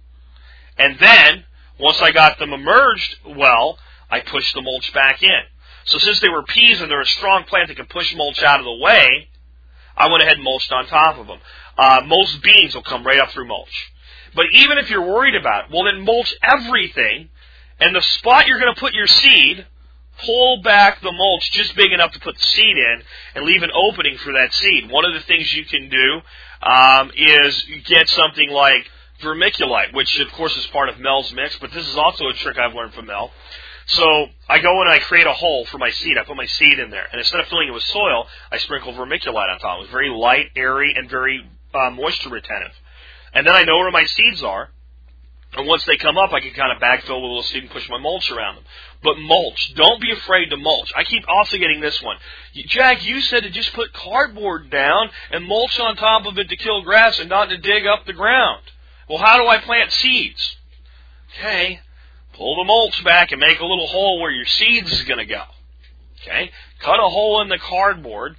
And 0.78 0.96
then, 1.00 1.44
once 1.80 2.00
I 2.00 2.12
got 2.12 2.38
them 2.38 2.52
emerged 2.52 3.16
well, 3.26 3.78
I 4.08 4.20
pushed 4.20 4.54
the 4.54 4.62
mulch 4.62 4.94
back 4.94 5.24
in. 5.24 5.42
So 5.86 5.98
since 5.98 6.20
they 6.20 6.28
were 6.28 6.44
peas 6.44 6.80
and 6.80 6.88
they're 6.88 7.00
a 7.00 7.06
strong 7.06 7.42
plant 7.44 7.66
that 7.66 7.76
can 7.76 7.86
push 7.86 8.14
mulch 8.14 8.40
out 8.44 8.60
of 8.60 8.64
the 8.64 8.76
way, 8.76 9.28
I 9.96 10.08
went 10.08 10.22
ahead 10.22 10.36
and 10.36 10.44
mulched 10.44 10.70
on 10.70 10.86
top 10.86 11.18
of 11.18 11.26
them. 11.26 11.40
Uh, 11.76 12.02
most 12.06 12.40
beans 12.42 12.76
will 12.76 12.84
come 12.84 13.04
right 13.04 13.18
up 13.18 13.30
through 13.30 13.48
mulch. 13.48 13.90
But 14.34 14.46
even 14.52 14.78
if 14.78 14.90
you're 14.90 15.06
worried 15.06 15.34
about 15.34 15.64
it, 15.64 15.70
well 15.72 15.84
then 15.84 16.04
mulch 16.04 16.34
everything, 16.42 17.28
and 17.80 17.94
the 17.94 18.02
spot 18.02 18.46
you're 18.46 18.58
going 18.58 18.74
to 18.74 18.80
put 18.80 18.94
your 18.94 19.06
seed, 19.06 19.66
pull 20.24 20.62
back 20.62 21.00
the 21.02 21.12
mulch 21.12 21.50
just 21.52 21.74
big 21.76 21.92
enough 21.92 22.12
to 22.12 22.20
put 22.20 22.36
the 22.36 22.42
seed 22.42 22.76
in, 22.76 23.02
and 23.34 23.44
leave 23.44 23.62
an 23.62 23.70
opening 23.74 24.16
for 24.18 24.32
that 24.32 24.52
seed. 24.52 24.90
One 24.90 25.04
of 25.04 25.14
the 25.14 25.20
things 25.20 25.52
you 25.52 25.64
can 25.64 25.88
do 25.88 26.20
um, 26.62 27.12
is 27.16 27.64
get 27.86 28.08
something 28.08 28.50
like 28.50 28.88
vermiculite, 29.22 29.94
which 29.94 30.18
of 30.18 30.30
course 30.32 30.56
is 30.56 30.66
part 30.66 30.88
of 30.88 30.98
Mel's 30.98 31.32
mix, 31.32 31.56
but 31.58 31.72
this 31.72 31.86
is 31.86 31.96
also 31.96 32.28
a 32.28 32.32
trick 32.34 32.58
I've 32.58 32.74
learned 32.74 32.94
from 32.94 33.06
Mel. 33.06 33.30
So 33.86 34.26
I 34.48 34.60
go 34.60 34.80
and 34.80 34.88
I 34.90 34.98
create 34.98 35.26
a 35.26 35.32
hole 35.32 35.66
for 35.66 35.76
my 35.76 35.90
seed. 35.90 36.16
I 36.16 36.24
put 36.24 36.36
my 36.36 36.46
seed 36.46 36.78
in 36.78 36.90
there, 36.90 37.06
and 37.12 37.20
instead 37.20 37.40
of 37.40 37.48
filling 37.48 37.68
it 37.68 37.72
with 37.72 37.82
soil, 37.82 38.26
I 38.50 38.56
sprinkle 38.58 38.94
vermiculite 38.94 39.52
on 39.52 39.58
top. 39.58 39.82
It's 39.82 39.90
very 39.90 40.08
light, 40.08 40.46
airy, 40.56 40.94
and 40.96 41.08
very 41.08 41.48
uh, 41.74 41.90
moisture 41.90 42.30
retentive 42.30 42.72
and 43.34 43.46
then 43.46 43.54
I 43.54 43.64
know 43.64 43.78
where 43.78 43.90
my 43.90 44.04
seeds 44.04 44.42
are. 44.42 44.70
And 45.56 45.68
once 45.68 45.84
they 45.84 45.96
come 45.96 46.18
up, 46.18 46.32
I 46.32 46.40
can 46.40 46.52
kind 46.52 46.72
of 46.72 46.82
backfill 46.82 47.22
with 47.22 47.24
a 47.24 47.26
little 47.26 47.42
seed 47.44 47.62
and 47.62 47.70
push 47.70 47.88
my 47.88 47.98
mulch 47.98 48.30
around 48.30 48.56
them. 48.56 48.64
But 49.02 49.18
mulch, 49.18 49.74
don't 49.76 50.00
be 50.00 50.10
afraid 50.10 50.50
to 50.50 50.56
mulch. 50.56 50.92
I 50.96 51.04
keep 51.04 51.22
also 51.28 51.58
getting 51.58 51.80
this 51.80 52.02
one. 52.02 52.16
Jack, 52.54 53.04
you 53.04 53.20
said 53.20 53.44
to 53.44 53.50
just 53.50 53.72
put 53.72 53.92
cardboard 53.92 54.70
down 54.70 55.10
and 55.30 55.46
mulch 55.46 55.78
on 55.78 55.96
top 55.96 56.26
of 56.26 56.38
it 56.38 56.48
to 56.48 56.56
kill 56.56 56.82
grass 56.82 57.20
and 57.20 57.28
not 57.28 57.50
to 57.50 57.56
dig 57.56 57.86
up 57.86 58.04
the 58.04 58.12
ground. 58.12 58.62
Well, 59.08 59.18
how 59.18 59.36
do 59.40 59.46
I 59.46 59.58
plant 59.58 59.92
seeds? 59.92 60.56
Okay, 61.38 61.80
pull 62.32 62.56
the 62.56 62.64
mulch 62.64 63.04
back 63.04 63.30
and 63.30 63.40
make 63.40 63.60
a 63.60 63.66
little 63.66 63.86
hole 63.86 64.20
where 64.20 64.30
your 64.30 64.46
seeds 64.46 64.90
is 64.90 65.02
going 65.02 65.18
to 65.18 65.26
go. 65.26 65.42
Okay, 66.22 66.50
cut 66.80 66.98
a 66.98 67.08
hole 67.08 67.42
in 67.42 67.48
the 67.48 67.58
cardboard 67.58 68.36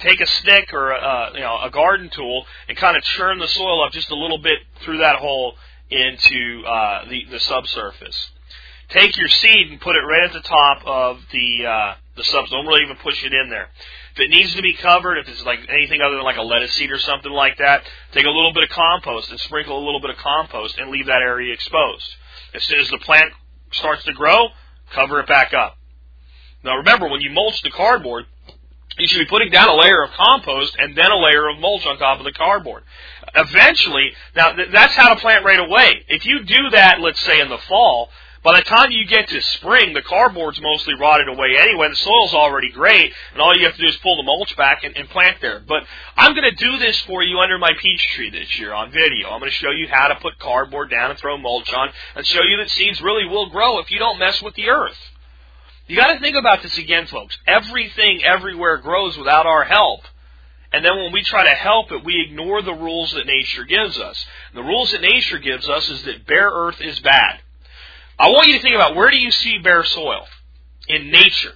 take 0.00 0.20
a 0.20 0.26
stick 0.26 0.72
or 0.72 0.90
a, 0.90 1.30
you 1.34 1.40
know 1.40 1.58
a 1.62 1.70
garden 1.70 2.10
tool 2.10 2.46
and 2.68 2.76
kind 2.76 2.96
of 2.96 3.02
churn 3.02 3.38
the 3.38 3.48
soil 3.48 3.84
up 3.84 3.92
just 3.92 4.10
a 4.10 4.16
little 4.16 4.38
bit 4.38 4.58
through 4.82 4.98
that 4.98 5.16
hole 5.16 5.54
into 5.90 6.64
uh, 6.66 7.08
the 7.08 7.24
the 7.30 7.40
subsurface. 7.40 8.30
Take 8.88 9.16
your 9.16 9.28
seed 9.28 9.70
and 9.70 9.80
put 9.80 9.96
it 9.96 10.00
right 10.00 10.24
at 10.24 10.32
the 10.32 10.40
top 10.40 10.82
of 10.86 11.20
the 11.32 11.66
uh, 11.66 11.94
the 12.16 12.24
subs. 12.24 12.50
Don't 12.50 12.66
really 12.66 12.84
even 12.84 12.96
push 12.96 13.24
it 13.24 13.32
in 13.32 13.50
there. 13.50 13.68
If 14.14 14.20
it 14.20 14.30
needs 14.30 14.54
to 14.54 14.62
be 14.62 14.74
covered, 14.74 15.18
if 15.18 15.28
it's 15.28 15.44
like 15.44 15.60
anything 15.68 16.00
other 16.00 16.14
than 16.14 16.24
like 16.24 16.38
a 16.38 16.42
lettuce 16.42 16.72
seed 16.72 16.90
or 16.90 16.98
something 16.98 17.32
like 17.32 17.58
that, 17.58 17.82
take 18.12 18.24
a 18.24 18.30
little 18.30 18.52
bit 18.52 18.62
of 18.62 18.70
compost 18.70 19.30
and 19.30 19.40
sprinkle 19.40 19.76
a 19.76 19.84
little 19.84 20.00
bit 20.00 20.10
of 20.10 20.16
compost 20.16 20.78
and 20.78 20.90
leave 20.90 21.06
that 21.06 21.20
area 21.20 21.52
exposed. 21.52 22.14
As 22.54 22.64
soon 22.64 22.78
as 22.80 22.88
the 22.88 22.98
plant 22.98 23.32
starts 23.72 24.04
to 24.04 24.12
grow, 24.12 24.48
cover 24.92 25.20
it 25.20 25.26
back 25.26 25.52
up. 25.52 25.76
Now 26.64 26.76
remember, 26.76 27.08
when 27.08 27.20
you 27.20 27.30
mulch 27.30 27.60
the 27.62 27.70
cardboard, 27.70 28.26
you 28.98 29.06
should 29.06 29.18
be 29.18 29.26
putting 29.26 29.50
down 29.50 29.68
a 29.68 29.74
layer 29.74 30.02
of 30.02 30.10
compost 30.12 30.76
and 30.78 30.96
then 30.96 31.10
a 31.10 31.16
layer 31.16 31.48
of 31.48 31.58
mulch 31.58 31.84
on 31.86 31.98
top 31.98 32.18
of 32.18 32.24
the 32.24 32.32
cardboard. 32.32 32.82
Eventually, 33.34 34.12
now 34.34 34.52
th- 34.52 34.70
that's 34.72 34.94
how 34.94 35.12
to 35.14 35.20
plant 35.20 35.44
right 35.44 35.60
away. 35.60 36.04
If 36.08 36.24
you 36.24 36.44
do 36.44 36.70
that, 36.70 37.00
let's 37.00 37.20
say 37.20 37.40
in 37.40 37.48
the 37.48 37.58
fall, 37.58 38.08
by 38.42 38.60
the 38.60 38.64
time 38.64 38.92
you 38.92 39.04
get 39.06 39.28
to 39.30 39.40
spring, 39.40 39.92
the 39.92 40.02
cardboard's 40.02 40.60
mostly 40.60 40.94
rotted 40.94 41.26
away 41.26 41.56
anyway. 41.58 41.88
The 41.88 41.96
soil's 41.96 42.32
already 42.32 42.70
great, 42.70 43.12
and 43.32 43.42
all 43.42 43.56
you 43.56 43.64
have 43.64 43.74
to 43.74 43.82
do 43.82 43.88
is 43.88 43.96
pull 43.96 44.16
the 44.16 44.22
mulch 44.22 44.56
back 44.56 44.84
and, 44.84 44.96
and 44.96 45.08
plant 45.08 45.38
there. 45.40 45.58
But 45.58 45.82
I'm 46.16 46.32
going 46.32 46.48
to 46.48 46.54
do 46.54 46.78
this 46.78 46.96
for 47.00 47.24
you 47.24 47.40
under 47.40 47.58
my 47.58 47.72
peach 47.76 48.06
tree 48.14 48.30
this 48.30 48.56
year 48.56 48.72
on 48.72 48.92
video. 48.92 49.30
I'm 49.30 49.40
going 49.40 49.50
to 49.50 49.56
show 49.56 49.72
you 49.72 49.88
how 49.90 50.08
to 50.08 50.14
put 50.16 50.38
cardboard 50.38 50.90
down 50.90 51.10
and 51.10 51.18
throw 51.18 51.36
mulch 51.36 51.72
on, 51.72 51.90
and 52.14 52.24
show 52.24 52.42
you 52.42 52.58
that 52.58 52.70
seeds 52.70 53.00
really 53.02 53.26
will 53.26 53.50
grow 53.50 53.80
if 53.80 53.90
you 53.90 53.98
don't 53.98 54.20
mess 54.20 54.40
with 54.40 54.54
the 54.54 54.68
earth. 54.68 54.96
You 55.86 55.96
got 55.96 56.12
to 56.12 56.20
think 56.20 56.36
about 56.36 56.62
this 56.62 56.76
again, 56.78 57.06
folks. 57.06 57.38
Everything 57.46 58.24
everywhere 58.24 58.78
grows 58.78 59.16
without 59.16 59.46
our 59.46 59.64
help. 59.64 60.00
And 60.72 60.84
then 60.84 60.96
when 60.96 61.12
we 61.12 61.22
try 61.22 61.44
to 61.44 61.54
help 61.54 61.92
it, 61.92 62.04
we 62.04 62.24
ignore 62.28 62.60
the 62.60 62.74
rules 62.74 63.12
that 63.12 63.26
nature 63.26 63.64
gives 63.64 63.98
us. 63.98 64.26
And 64.50 64.58
the 64.58 64.68
rules 64.68 64.90
that 64.90 65.00
nature 65.00 65.38
gives 65.38 65.68
us 65.68 65.88
is 65.88 66.02
that 66.04 66.26
bare 66.26 66.50
earth 66.50 66.80
is 66.80 66.98
bad. 67.00 67.40
I 68.18 68.30
want 68.30 68.48
you 68.48 68.56
to 68.56 68.62
think 68.62 68.74
about 68.74 68.96
where 68.96 69.10
do 69.10 69.16
you 69.16 69.30
see 69.30 69.58
bare 69.58 69.84
soil? 69.84 70.26
In 70.88 71.10
nature. 71.10 71.52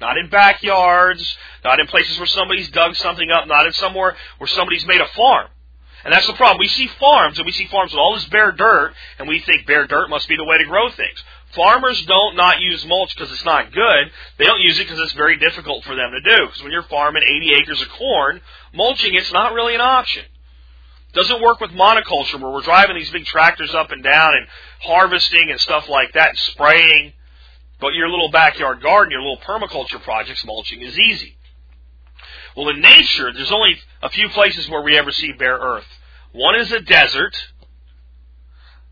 Not 0.00 0.16
in 0.16 0.28
backyards, 0.28 1.36
not 1.64 1.80
in 1.80 1.86
places 1.86 2.18
where 2.18 2.26
somebody's 2.26 2.70
dug 2.70 2.94
something 2.96 3.30
up, 3.30 3.46
not 3.46 3.66
in 3.66 3.72
somewhere 3.72 4.16
where 4.38 4.48
somebody's 4.48 4.86
made 4.86 5.00
a 5.00 5.08
farm. 5.08 5.48
And 6.04 6.14
that's 6.14 6.26
the 6.26 6.34
problem. 6.34 6.58
We 6.58 6.68
see 6.68 6.86
farms, 6.86 7.38
and 7.38 7.46
we 7.46 7.52
see 7.52 7.66
farms 7.66 7.92
with 7.92 7.98
all 7.98 8.14
this 8.14 8.24
bare 8.26 8.52
dirt, 8.52 8.94
and 9.18 9.28
we 9.28 9.40
think 9.40 9.66
bare 9.66 9.86
dirt 9.86 10.08
must 10.08 10.28
be 10.28 10.36
the 10.36 10.44
way 10.44 10.58
to 10.58 10.64
grow 10.64 10.90
things. 10.90 11.22
Farmers 11.54 12.04
don't 12.06 12.36
not 12.36 12.60
use 12.60 12.84
mulch 12.86 13.14
because 13.14 13.32
it's 13.32 13.44
not 13.44 13.72
good. 13.72 14.10
They 14.38 14.44
don't 14.44 14.60
use 14.60 14.78
it 14.78 14.84
because 14.84 15.00
it's 15.00 15.14
very 15.14 15.38
difficult 15.38 15.84
for 15.84 15.94
them 15.94 16.10
to 16.10 16.20
do. 16.20 16.46
Because 16.46 16.62
when 16.62 16.72
you're 16.72 16.82
farming 16.82 17.22
80 17.22 17.54
acres 17.54 17.82
of 17.82 17.88
corn, 17.90 18.40
mulching 18.74 19.14
it's 19.14 19.32
not 19.32 19.54
really 19.54 19.74
an 19.74 19.80
option. 19.80 20.24
Doesn't 21.14 21.42
work 21.42 21.60
with 21.60 21.70
monoculture 21.70 22.40
where 22.40 22.52
we're 22.52 22.60
driving 22.60 22.96
these 22.96 23.10
big 23.10 23.24
tractors 23.24 23.74
up 23.74 23.90
and 23.90 24.02
down 24.02 24.34
and 24.34 24.46
harvesting 24.82 25.50
and 25.50 25.58
stuff 25.58 25.88
like 25.88 26.12
that, 26.12 26.30
and 26.30 26.38
spraying. 26.38 27.12
But 27.80 27.94
your 27.94 28.10
little 28.10 28.30
backyard 28.30 28.82
garden, 28.82 29.12
your 29.12 29.22
little 29.22 29.38
permaculture 29.38 30.02
projects, 30.02 30.44
mulching 30.44 30.82
is 30.82 30.98
easy. 30.98 31.36
Well, 32.56 32.68
in 32.68 32.80
nature, 32.80 33.32
there's 33.32 33.52
only 33.52 33.78
a 34.02 34.10
few 34.10 34.28
places 34.30 34.68
where 34.68 34.82
we 34.82 34.98
ever 34.98 35.12
see 35.12 35.32
bare 35.32 35.56
earth. 35.56 35.86
One 36.32 36.56
is 36.56 36.70
a 36.72 36.80
desert, 36.80 37.34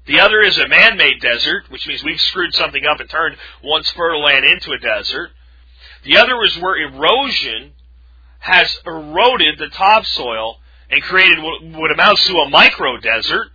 the 0.07 0.21
other 0.21 0.41
is 0.41 0.59
a 0.59 0.69
man-made 0.69 1.21
desert, 1.21 1.65
which 1.69 1.87
means 1.87 2.05
we've 2.05 2.21
screwed 2.21 2.55
something 2.55 2.85
up 2.87 3.01
and 3.01 3.11
turned 3.11 3.37
once 3.63 3.91
fertile 3.91 4.23
land 4.23 4.45
into 4.45 4.73
a 4.73 4.79
desert. 4.79 5.31
The 6.05 6.17
other 6.19 6.43
is 6.45 6.57
where 6.59 6.77
erosion 6.77 7.73
has 8.39 8.79
eroded 8.87 9.59
the 9.59 9.69
topsoil 9.69 10.59
and 10.89 11.03
created 11.03 11.39
what 11.41 11.91
amounts 11.91 12.25
to 12.27 12.37
a 12.39 12.49
micro 12.49 12.99
desert. 12.99 13.49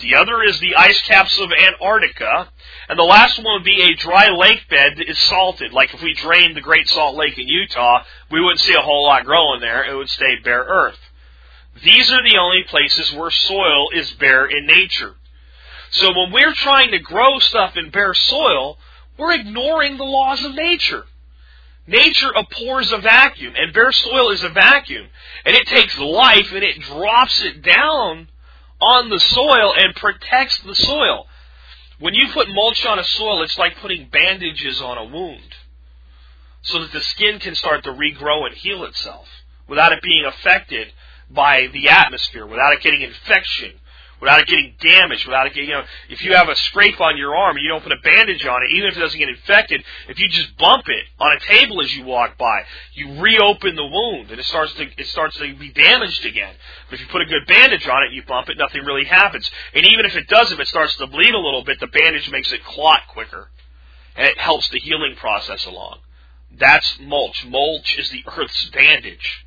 The 0.00 0.14
other 0.14 0.42
is 0.42 0.58
the 0.60 0.76
ice 0.76 1.00
caps 1.02 1.38
of 1.38 1.50
Antarctica. 1.52 2.48
And 2.88 2.98
the 2.98 3.02
last 3.02 3.36
one 3.36 3.54
would 3.54 3.64
be 3.64 3.82
a 3.82 3.96
dry 3.96 4.28
lake 4.30 4.68
bed 4.70 4.92
that 4.96 5.10
is 5.10 5.18
salted. 5.18 5.72
Like 5.72 5.92
if 5.92 6.02
we 6.02 6.14
drained 6.14 6.56
the 6.56 6.62
Great 6.62 6.88
Salt 6.88 7.16
Lake 7.16 7.36
in 7.36 7.48
Utah, 7.48 8.04
we 8.30 8.40
wouldn't 8.40 8.60
see 8.60 8.74
a 8.74 8.80
whole 8.80 9.04
lot 9.04 9.26
growing 9.26 9.60
there. 9.60 9.84
It 9.84 9.94
would 9.94 10.08
stay 10.08 10.36
bare 10.42 10.64
earth. 10.64 10.98
These 11.82 12.10
are 12.10 12.22
the 12.22 12.38
only 12.38 12.62
places 12.62 13.12
where 13.12 13.30
soil 13.30 13.88
is 13.92 14.10
bare 14.12 14.46
in 14.46 14.66
nature. 14.66 15.16
So 15.90 16.08
when 16.16 16.32
we're 16.32 16.54
trying 16.54 16.90
to 16.92 16.98
grow 16.98 17.38
stuff 17.38 17.76
in 17.76 17.90
bare 17.90 18.14
soil, 18.14 18.78
we're 19.18 19.34
ignoring 19.34 19.96
the 19.96 20.04
laws 20.04 20.44
of 20.44 20.54
nature. 20.54 21.04
Nature 21.86 22.30
abhors 22.36 22.92
a 22.92 22.98
vacuum, 22.98 23.54
and 23.56 23.72
bare 23.72 23.92
soil 23.92 24.30
is 24.30 24.44
a 24.44 24.50
vacuum. 24.50 25.08
And 25.44 25.56
it 25.56 25.66
takes 25.66 25.98
life 25.98 26.52
and 26.52 26.62
it 26.62 26.80
drops 26.80 27.42
it 27.42 27.62
down 27.62 28.28
on 28.80 29.08
the 29.08 29.18
soil 29.18 29.74
and 29.76 29.94
protects 29.94 30.58
the 30.60 30.74
soil. 30.74 31.26
When 31.98 32.14
you 32.14 32.28
put 32.32 32.48
mulch 32.48 32.84
on 32.86 32.98
a 32.98 33.04
soil, 33.04 33.42
it's 33.42 33.58
like 33.58 33.78
putting 33.78 34.08
bandages 34.08 34.80
on 34.80 34.98
a 34.98 35.04
wound 35.04 35.54
so 36.62 36.80
that 36.80 36.92
the 36.92 37.00
skin 37.00 37.38
can 37.40 37.54
start 37.54 37.84
to 37.84 37.90
regrow 37.90 38.46
and 38.46 38.54
heal 38.54 38.84
itself 38.84 39.26
without 39.66 39.92
it 39.92 40.02
being 40.02 40.24
affected 40.24 40.92
by 41.30 41.68
the 41.72 41.88
atmosphere, 41.88 42.46
without 42.46 42.72
it 42.72 42.82
getting 42.82 43.02
infection, 43.02 43.72
without 44.20 44.40
it 44.40 44.46
getting 44.46 44.74
damaged, 44.80 45.26
without 45.26 45.46
it 45.46 45.54
getting, 45.54 45.68
you 45.68 45.74
know, 45.76 45.84
if 46.08 46.22
you 46.22 46.34
have 46.34 46.48
a 46.48 46.56
scrape 46.56 47.00
on 47.00 47.16
your 47.16 47.36
arm 47.36 47.56
and 47.56 47.64
you 47.64 47.70
don't 47.70 47.82
put 47.82 47.92
a 47.92 48.00
bandage 48.02 48.44
on 48.46 48.62
it, 48.62 48.70
even 48.74 48.88
if 48.88 48.96
it 48.96 49.00
doesn't 49.00 49.18
get 49.18 49.28
infected, 49.28 49.82
if 50.08 50.18
you 50.18 50.28
just 50.28 50.56
bump 50.56 50.84
it 50.88 51.04
on 51.20 51.36
a 51.36 51.40
table 51.40 51.80
as 51.80 51.94
you 51.94 52.04
walk 52.04 52.36
by, 52.36 52.62
you 52.94 53.20
reopen 53.20 53.76
the 53.76 53.86
wound 53.86 54.30
and 54.30 54.40
it 54.40 54.46
starts 54.46 54.72
to, 54.74 54.86
it 54.96 55.06
starts 55.08 55.36
to 55.36 55.54
be 55.54 55.70
damaged 55.72 56.24
again. 56.26 56.54
But 56.88 56.94
if 56.94 57.00
you 57.00 57.06
put 57.12 57.22
a 57.22 57.26
good 57.26 57.46
bandage 57.46 57.86
on 57.86 58.02
it 58.04 58.12
you 58.12 58.22
bump 58.24 58.48
it, 58.48 58.58
nothing 58.58 58.84
really 58.84 59.04
happens. 59.04 59.48
And 59.74 59.86
even 59.86 60.06
if 60.06 60.16
it 60.16 60.28
does, 60.28 60.50
if 60.52 60.58
it 60.58 60.68
starts 60.68 60.96
to 60.96 61.06
bleed 61.06 61.34
a 61.34 61.38
little 61.38 61.64
bit, 61.64 61.80
the 61.80 61.86
bandage 61.86 62.30
makes 62.30 62.52
it 62.52 62.64
clot 62.64 63.02
quicker. 63.08 63.50
And 64.16 64.26
it 64.26 64.38
helps 64.38 64.68
the 64.70 64.80
healing 64.80 65.14
process 65.16 65.64
along. 65.66 65.98
That's 66.58 66.98
mulch. 67.00 67.44
Mulch 67.46 67.96
is 67.98 68.10
the 68.10 68.24
earth's 68.36 68.68
bandage. 68.70 69.44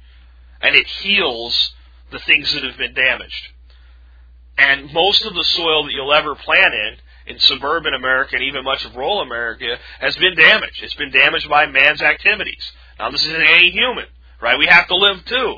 And 0.62 0.76
it 0.76 0.88
heals 0.88 1.74
the 2.12 2.20
things 2.20 2.54
that 2.54 2.64
have 2.64 2.78
been 2.78 2.94
damaged. 2.94 3.50
And 4.62 4.94
most 4.94 5.26
of 5.26 5.34
the 5.34 5.44
soil 5.44 5.86
that 5.86 5.92
you'll 5.92 6.14
ever 6.14 6.36
plant 6.36 6.74
in, 6.74 7.34
in 7.34 7.40
suburban 7.40 7.96
America 7.96 8.36
and 8.36 8.44
even 8.44 8.64
much 8.64 8.86
of 8.86 8.96
rural 8.96 9.22
America, 9.22 9.78
has 10.00 10.16
been 10.18 10.36
damaged. 10.36 10.84
It's 10.84 10.94
been 10.94 11.12
damaged 11.12 11.50
by 11.50 11.66
man's 11.66 12.02
activities. 12.02 12.72
Now, 13.00 13.10
this 13.10 13.26
isn't 13.26 13.42
any 13.42 13.72
human, 13.72 14.06
right? 14.40 14.60
We 14.60 14.68
have 14.68 14.88
to 14.88 14.96
live 14.96 15.26
too. 15.26 15.58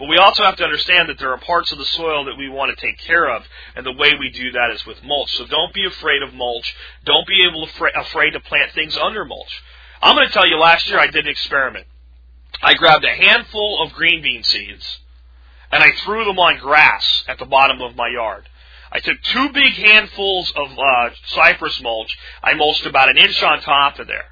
But 0.00 0.08
we 0.08 0.16
also 0.16 0.42
have 0.44 0.56
to 0.56 0.64
understand 0.64 1.10
that 1.10 1.18
there 1.18 1.30
are 1.30 1.38
parts 1.38 1.70
of 1.70 1.78
the 1.78 1.84
soil 1.84 2.24
that 2.24 2.38
we 2.38 2.48
want 2.48 2.76
to 2.76 2.86
take 2.86 2.98
care 2.98 3.28
of, 3.28 3.44
and 3.76 3.84
the 3.84 3.92
way 3.92 4.14
we 4.18 4.30
do 4.30 4.50
that 4.52 4.70
is 4.74 4.86
with 4.86 5.04
mulch. 5.04 5.30
So 5.36 5.46
don't 5.46 5.74
be 5.74 5.84
afraid 5.86 6.22
of 6.22 6.32
mulch. 6.32 6.74
Don't 7.04 7.26
be 7.28 7.46
able 7.46 7.68
afraid 7.94 8.30
to 8.30 8.40
plant 8.40 8.72
things 8.72 8.96
under 8.96 9.26
mulch. 9.26 9.62
I'm 10.02 10.16
going 10.16 10.26
to 10.26 10.32
tell 10.32 10.48
you, 10.48 10.56
last 10.56 10.88
year 10.88 10.98
I 10.98 11.06
did 11.06 11.26
an 11.26 11.30
experiment. 11.30 11.86
I 12.62 12.74
grabbed 12.74 13.04
a 13.04 13.14
handful 13.14 13.82
of 13.82 13.92
green 13.92 14.22
bean 14.22 14.42
seeds, 14.42 14.99
and 15.70 15.82
I 15.82 15.90
threw 16.04 16.24
them 16.24 16.38
on 16.38 16.58
grass 16.58 17.24
at 17.28 17.38
the 17.38 17.44
bottom 17.46 17.80
of 17.80 17.96
my 17.96 18.08
yard. 18.08 18.48
I 18.92 19.00
took 19.00 19.22
two 19.22 19.50
big 19.50 19.72
handfuls 19.72 20.52
of 20.56 20.76
uh, 20.76 21.10
cypress 21.26 21.80
mulch. 21.80 22.16
I 22.42 22.54
mulched 22.54 22.86
about 22.86 23.08
an 23.08 23.18
inch 23.18 23.42
on 23.42 23.60
top 23.60 23.98
of 23.98 24.08
there. 24.08 24.26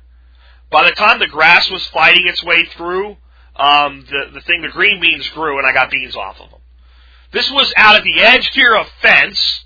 By 0.70 0.84
the 0.84 0.92
time 0.92 1.18
the 1.18 1.28
grass 1.28 1.70
was 1.70 1.86
fighting 1.88 2.26
its 2.26 2.42
way 2.42 2.64
through, 2.76 3.16
um, 3.56 4.04
the 4.08 4.30
the 4.34 4.40
thing, 4.40 4.62
the 4.62 4.68
green 4.68 5.00
beans 5.00 5.28
grew, 5.30 5.58
and 5.58 5.66
I 5.66 5.72
got 5.72 5.90
beans 5.90 6.16
off 6.16 6.40
of 6.40 6.50
them. 6.50 6.60
This 7.32 7.50
was 7.50 7.72
out 7.76 7.96
at 7.96 8.04
the 8.04 8.20
edge 8.20 8.48
here 8.52 8.74
of 8.74 8.88
fence. 9.00 9.64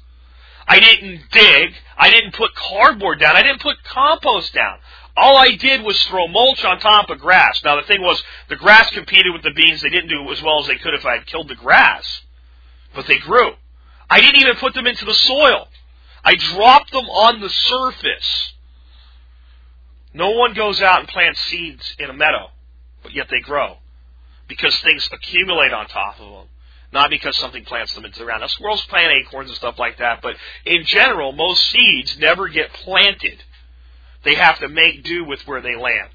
I 0.66 0.79
didn't 0.81 1.23
dig. 1.31 1.75
I 1.97 2.11
didn't 2.11 2.35
put 2.35 2.55
cardboard 2.55 3.20
down. 3.20 3.37
I 3.37 3.43
didn't 3.43 3.61
put 3.61 3.83
compost 3.85 4.55
down. 4.55 4.79
All 5.17 5.37
I 5.37 5.57
did 5.57 5.83
was 5.83 6.03
throw 6.05 6.27
mulch 6.29 6.65
on 6.65 6.81
top 6.81 7.11
of 7.11 7.21
grass. 7.21 7.61
Now 7.65 7.77
the 7.77 7.87
thing 7.87 8.01
was, 8.01 8.23
the 8.49 8.57
grass 8.57 8.91
competed 8.91 9.33
with 9.33 9.43
the 9.43 9.53
beans. 9.53 9.83
They 9.83 9.91
didn't 9.91 10.09
do 10.09 10.31
as 10.33 10.43
well 10.43 10.61
as 10.61 10.67
they 10.67 10.77
could 10.77 10.95
if 10.95 11.05
I 11.05 11.19
had 11.19 11.27
killed 11.27 11.49
the 11.49 11.55
grass, 11.55 12.23
but 12.95 13.07
they 13.07 13.19
grew. 13.19 13.53
I 14.09 14.21
didn't 14.21 14.41
even 14.41 14.57
put 14.57 14.75
them 14.75 14.87
into 14.87 15.05
the 15.05 15.15
soil. 15.15 15.69
I 16.25 16.35
dropped 16.37 16.93
them 16.93 17.07
on 17.07 17.41
the 17.41 17.51
surface. 17.51 18.53
No 20.15 20.31
one 20.31 20.55
goes 20.55 20.81
out 20.81 21.01
and 21.01 21.09
plants 21.09 21.41
seeds 21.41 21.97
in 21.99 22.11
a 22.11 22.15
meadow, 22.15 22.51
but 23.03 23.13
yet 23.13 23.29
they 23.31 23.41
grow 23.41 23.79
because 24.49 24.79
things 24.81 25.09
accumulate 25.13 25.73
on 25.73 25.87
top 25.89 26.21
of 26.21 26.31
them. 26.31 26.49
not 26.93 27.09
because 27.11 27.37
something 27.39 27.65
plants 27.65 27.95
them 27.95 28.05
into 28.05 28.19
the 28.19 28.25
ground. 28.27 28.43
Now, 28.43 28.49
squirrels 28.49 28.85
plant 28.85 29.13
acorns 29.13 29.49
and 29.49 29.57
stuff 29.57 29.79
like 29.79 29.99
that, 29.99 30.21
but 30.23 30.37
in 30.67 30.85
general, 30.85 31.33
most 31.33 31.71
seeds 31.71 32.19
never 32.19 32.49
get 32.49 32.73
planted. 32.73 33.43
They 34.25 34.35
have 34.35 34.59
to 34.61 34.68
make 34.68 35.05
do 35.05 35.25
with 35.25 35.47
where 35.47 35.61
they 35.61 35.77
land. 35.77 36.11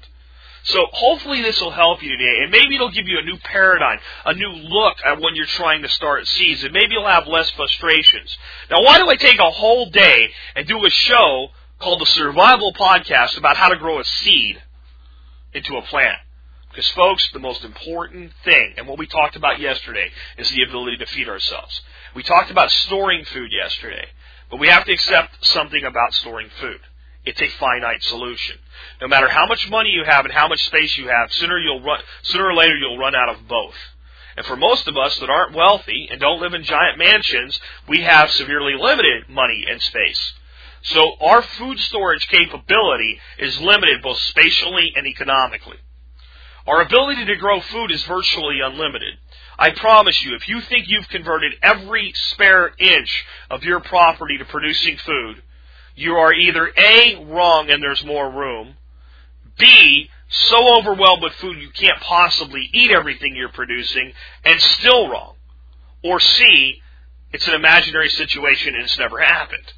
So 0.64 0.86
hopefully 0.92 1.40
this 1.40 1.60
will 1.60 1.70
help 1.70 2.02
you 2.02 2.10
today, 2.10 2.40
and 2.42 2.50
maybe 2.50 2.74
it'll 2.74 2.90
give 2.90 3.06
you 3.06 3.18
a 3.18 3.22
new 3.22 3.38
paradigm, 3.38 3.98
a 4.26 4.34
new 4.34 4.50
look 4.50 4.96
at 5.04 5.20
when 5.20 5.34
you're 5.34 5.46
trying 5.46 5.82
to 5.82 5.88
start 5.88 6.26
seeds, 6.26 6.62
and 6.64 6.72
maybe 6.72 6.92
you'll 6.92 7.06
have 7.06 7.26
less 7.26 7.48
frustrations. 7.50 8.36
Now, 8.70 8.82
why 8.82 8.98
do 8.98 9.08
I 9.08 9.16
take 9.16 9.38
a 9.38 9.50
whole 9.50 9.88
day 9.90 10.28
and 10.56 10.66
do 10.66 10.84
a 10.84 10.90
show 10.90 11.48
called 11.78 12.00
the 12.00 12.06
Survival 12.06 12.74
Podcast 12.74 13.38
about 13.38 13.56
how 13.56 13.68
to 13.68 13.76
grow 13.76 14.00
a 14.00 14.04
seed 14.04 14.60
into 15.54 15.76
a 15.76 15.82
plant? 15.82 16.18
Because, 16.70 16.88
folks, 16.90 17.30
the 17.32 17.38
most 17.38 17.64
important 17.64 18.32
thing, 18.44 18.74
and 18.76 18.86
what 18.86 18.98
we 18.98 19.06
talked 19.06 19.36
about 19.36 19.60
yesterday, 19.60 20.10
is 20.36 20.50
the 20.50 20.64
ability 20.64 20.98
to 20.98 21.06
feed 21.06 21.28
ourselves. 21.28 21.80
We 22.14 22.22
talked 22.22 22.50
about 22.50 22.70
storing 22.70 23.24
food 23.24 23.50
yesterday, 23.52 24.06
but 24.50 24.60
we 24.60 24.68
have 24.68 24.84
to 24.84 24.92
accept 24.92 25.46
something 25.46 25.84
about 25.84 26.12
storing 26.14 26.50
food. 26.60 26.80
It's 27.28 27.42
a 27.42 27.48
finite 27.58 28.02
solution. 28.04 28.56
No 29.02 29.06
matter 29.06 29.28
how 29.28 29.46
much 29.46 29.68
money 29.68 29.90
you 29.90 30.02
have 30.02 30.24
and 30.24 30.32
how 30.32 30.48
much 30.48 30.64
space 30.64 30.96
you 30.96 31.08
have, 31.08 31.30
sooner 31.30 31.58
you'll 31.58 31.82
run, 31.82 32.00
sooner 32.22 32.46
or 32.46 32.54
later 32.54 32.74
you'll 32.74 32.96
run 32.96 33.14
out 33.14 33.28
of 33.28 33.46
both. 33.46 33.74
And 34.38 34.46
for 34.46 34.56
most 34.56 34.88
of 34.88 34.96
us 34.96 35.14
that 35.18 35.28
aren't 35.28 35.54
wealthy 35.54 36.08
and 36.10 36.18
don't 36.20 36.40
live 36.40 36.54
in 36.54 36.64
giant 36.64 36.96
mansions, 36.96 37.60
we 37.86 38.00
have 38.00 38.30
severely 38.30 38.72
limited 38.80 39.28
money 39.28 39.66
and 39.68 39.82
space. 39.82 40.32
So 40.84 41.16
our 41.20 41.42
food 41.42 41.78
storage 41.80 42.26
capability 42.28 43.20
is 43.38 43.60
limited 43.60 44.00
both 44.00 44.18
spatially 44.20 44.94
and 44.96 45.06
economically. 45.06 45.76
Our 46.66 46.80
ability 46.80 47.26
to 47.26 47.36
grow 47.36 47.60
food 47.60 47.90
is 47.90 48.02
virtually 48.04 48.60
unlimited. 48.64 49.18
I 49.58 49.70
promise 49.70 50.24
you, 50.24 50.34
if 50.34 50.48
you 50.48 50.62
think 50.62 50.88
you've 50.88 51.08
converted 51.08 51.52
every 51.62 52.14
spare 52.30 52.72
inch 52.78 53.24
of 53.50 53.64
your 53.64 53.80
property 53.80 54.38
to 54.38 54.46
producing 54.46 54.96
food, 54.96 55.42
you 55.98 56.14
are 56.14 56.32
either 56.32 56.70
A, 56.76 57.24
wrong 57.26 57.70
and 57.70 57.82
there's 57.82 58.04
more 58.04 58.30
room, 58.30 58.74
B, 59.58 60.08
so 60.28 60.78
overwhelmed 60.78 61.22
with 61.22 61.32
food 61.34 61.58
you 61.58 61.70
can't 61.70 62.00
possibly 62.00 62.68
eat 62.72 62.90
everything 62.90 63.34
you're 63.34 63.48
producing, 63.48 64.12
and 64.44 64.60
still 64.60 65.08
wrong. 65.08 65.34
Or 66.04 66.20
C, 66.20 66.80
it's 67.32 67.48
an 67.48 67.54
imaginary 67.54 68.08
situation 68.08 68.74
and 68.74 68.84
it's 68.84 68.98
never 68.98 69.18
happened. 69.18 69.72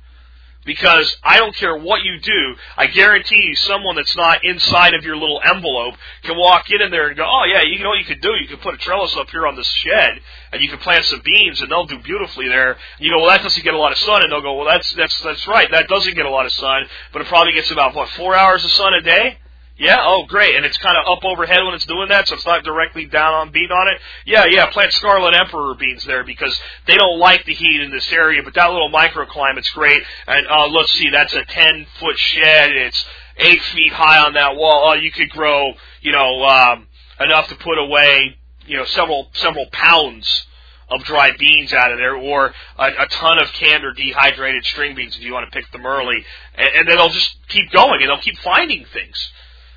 Because 0.64 1.16
I 1.24 1.38
don't 1.38 1.56
care 1.56 1.74
what 1.74 2.02
you 2.02 2.20
do, 2.20 2.54
I 2.76 2.86
guarantee 2.86 3.40
you 3.42 3.54
someone 3.54 3.96
that's 3.96 4.14
not 4.14 4.44
inside 4.44 4.92
of 4.92 5.04
your 5.04 5.16
little 5.16 5.40
envelope 5.42 5.94
can 6.22 6.36
walk 6.36 6.70
in 6.70 6.82
in 6.82 6.90
there 6.90 7.08
and 7.08 7.16
go, 7.16 7.24
oh 7.26 7.44
yeah, 7.44 7.62
you 7.62 7.82
know 7.82 7.88
what 7.88 7.98
you 7.98 8.04
could 8.04 8.20
do? 8.20 8.32
You 8.38 8.46
could 8.46 8.60
put 8.60 8.74
a 8.74 8.76
trellis 8.76 9.16
up 9.16 9.30
here 9.30 9.46
on 9.46 9.56
this 9.56 9.66
shed 9.66 10.20
and 10.52 10.60
you 10.60 10.68
can 10.68 10.78
plant 10.78 11.06
some 11.06 11.22
beans 11.24 11.62
and 11.62 11.70
they'll 11.70 11.86
do 11.86 11.98
beautifully 12.00 12.48
there. 12.48 12.72
And 12.72 12.78
You 12.98 13.10
go, 13.10 13.20
well 13.20 13.30
that 13.30 13.42
doesn't 13.42 13.64
get 13.64 13.72
a 13.72 13.78
lot 13.78 13.92
of 13.92 13.98
sun 13.98 14.22
and 14.22 14.30
they'll 14.30 14.42
go, 14.42 14.54
well 14.54 14.66
that's, 14.66 14.92
that's, 14.92 15.18
that's 15.22 15.46
right, 15.48 15.70
that 15.70 15.88
doesn't 15.88 16.14
get 16.14 16.26
a 16.26 16.30
lot 16.30 16.44
of 16.44 16.52
sun, 16.52 16.84
but 17.14 17.22
it 17.22 17.28
probably 17.28 17.54
gets 17.54 17.70
about, 17.70 17.94
what, 17.94 18.10
four 18.10 18.36
hours 18.36 18.62
of 18.62 18.70
sun 18.72 18.92
a 18.92 19.00
day? 19.00 19.38
Yeah, 19.80 19.96
oh 20.00 20.26
great, 20.26 20.56
and 20.56 20.66
it's 20.66 20.76
kind 20.76 20.94
of 20.98 21.10
up 21.10 21.24
overhead 21.24 21.64
when 21.64 21.72
it's 21.72 21.86
doing 21.86 22.10
that, 22.10 22.28
so 22.28 22.34
it's 22.34 22.44
not 22.44 22.64
directly 22.64 23.06
down 23.06 23.32
on 23.32 23.50
beat 23.50 23.70
on 23.70 23.88
it. 23.88 23.98
Yeah, 24.26 24.44
yeah, 24.44 24.70
plant 24.70 24.92
Scarlet 24.92 25.34
Emperor 25.34 25.74
beans 25.74 26.04
there 26.04 26.22
because 26.22 26.60
they 26.86 26.98
don't 26.98 27.18
like 27.18 27.46
the 27.46 27.54
heat 27.54 27.80
in 27.80 27.90
this 27.90 28.12
area, 28.12 28.42
but 28.44 28.52
that 28.56 28.70
little 28.70 28.90
microclimate's 28.90 29.70
great. 29.70 30.02
And 30.26 30.46
uh, 30.48 30.68
let's 30.68 30.92
see, 30.92 31.08
that's 31.08 31.32
a 31.32 31.46
ten 31.46 31.86
foot 31.98 32.18
shed. 32.18 32.72
It's 32.72 33.06
eight 33.38 33.62
feet 33.62 33.90
high 33.90 34.18
on 34.18 34.34
that 34.34 34.54
wall. 34.54 34.90
Oh, 34.90 35.00
you 35.00 35.10
could 35.10 35.30
grow, 35.30 35.72
you 36.02 36.12
know, 36.12 36.44
um, 36.44 36.86
enough 37.18 37.48
to 37.48 37.54
put 37.54 37.78
away, 37.78 38.36
you 38.66 38.76
know, 38.76 38.84
several 38.84 39.30
several 39.32 39.64
pounds 39.72 40.46
of 40.90 41.04
dry 41.04 41.30
beans 41.38 41.72
out 41.72 41.90
of 41.90 41.96
there, 41.96 42.16
or 42.16 42.52
a, 42.76 42.84
a 42.84 43.06
ton 43.06 43.38
of 43.42 43.50
canned 43.54 43.84
or 43.84 43.94
dehydrated 43.94 44.62
string 44.66 44.94
beans 44.94 45.16
if 45.16 45.22
you 45.22 45.32
want 45.32 45.50
to 45.50 45.58
pick 45.58 45.72
them 45.72 45.86
early, 45.86 46.22
and, 46.54 46.68
and 46.68 46.86
then 46.88 46.98
they'll 46.98 47.08
just 47.08 47.34
keep 47.48 47.70
going 47.70 48.02
and 48.02 48.10
they'll 48.10 48.20
keep 48.20 48.36
finding 48.40 48.84
things 48.92 49.30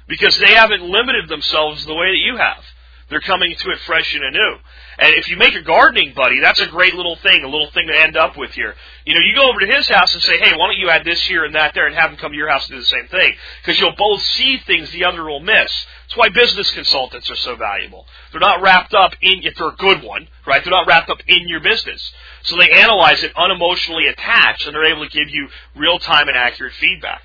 because 0.08 0.38
they 0.38 0.54
haven't 0.54 0.84
limited 0.84 1.30
themselves 1.30 1.86
the 1.86 1.96
way 1.96 2.12
that 2.12 2.24
you 2.24 2.38
have. 2.38 2.64
They're 3.10 3.22
coming 3.22 3.54
to 3.56 3.70
it 3.70 3.80
fresh 3.82 4.16
and 4.16 4.24
anew. 4.24 4.56
And 4.98 5.16
if 5.16 5.30
you 5.30 5.38
make 5.38 5.56
a 5.56 5.62
gardening 5.62 6.14
buddy, 6.16 6.40
that's 6.40 6.62
a 6.62 6.68
great 6.68 6.94
little 6.94 7.16
thing, 7.18 7.44
a 7.44 7.48
little 7.48 7.70
thing 7.72 7.88
to 7.88 8.02
end 8.02 8.16
up 8.16 8.38
with 8.38 8.52
here. 8.52 8.76
You 9.06 9.14
know, 9.14 9.22
you 9.22 9.36
go 9.36 9.50
over 9.50 9.60
to 9.60 9.68
his 9.68 9.88
house 9.90 10.14
and 10.14 10.24
say, 10.24 10.38
hey, 10.40 10.56
why 10.56 10.68
don't 10.68 10.78
you 10.78 10.90
add 10.90 11.04
this 11.06 11.22
here 11.24 11.44
and 11.44 11.54
that 11.54 11.74
there 11.74 11.88
and 11.88 11.96
have 11.96 12.12
him 12.12 12.18
come 12.18 12.32
to 12.32 12.38
your 12.38 12.50
house 12.50 12.68
and 12.68 12.76
do 12.76 12.80
the 12.80 12.86
same 12.86 13.08
thing? 13.08 13.34
Because 13.62 13.80
you'll 13.80 13.96
both 13.96 14.22
see 14.22 14.58
things 14.66 14.92
the 14.92 15.06
other 15.06 15.24
will 15.24 15.42
miss. 15.42 15.72
That's 16.04 16.16
why 16.16 16.30
business 16.30 16.72
consultants 16.72 17.30
are 17.30 17.36
so 17.36 17.56
valuable. 17.56 18.06
They're 18.32 18.40
not 18.40 18.62
wrapped 18.62 18.94
up 18.94 19.14
in, 19.22 19.42
if 19.44 19.56
they're 19.56 19.70
a 19.70 19.76
good 19.76 20.04
one, 20.04 20.28
right? 20.48 20.64
They're 20.64 20.72
not 20.72 20.88
wrapped 20.88 21.10
up 21.10 21.20
in 21.28 21.48
your 21.50 21.60
business. 21.60 22.14
So 22.44 22.58
they 22.58 22.70
analyze 22.70 23.24
it 23.24 23.34
unemotionally 23.36 24.10
attached 24.10 24.66
and 24.66 24.76
they're 24.76 24.92
able 24.92 25.08
to 25.08 25.12
give 25.12 25.30
you 25.30 25.50
real 25.76 26.00
time 26.00 26.30
and 26.30 26.38
accurate 26.38 26.74
feedback. 26.74 27.22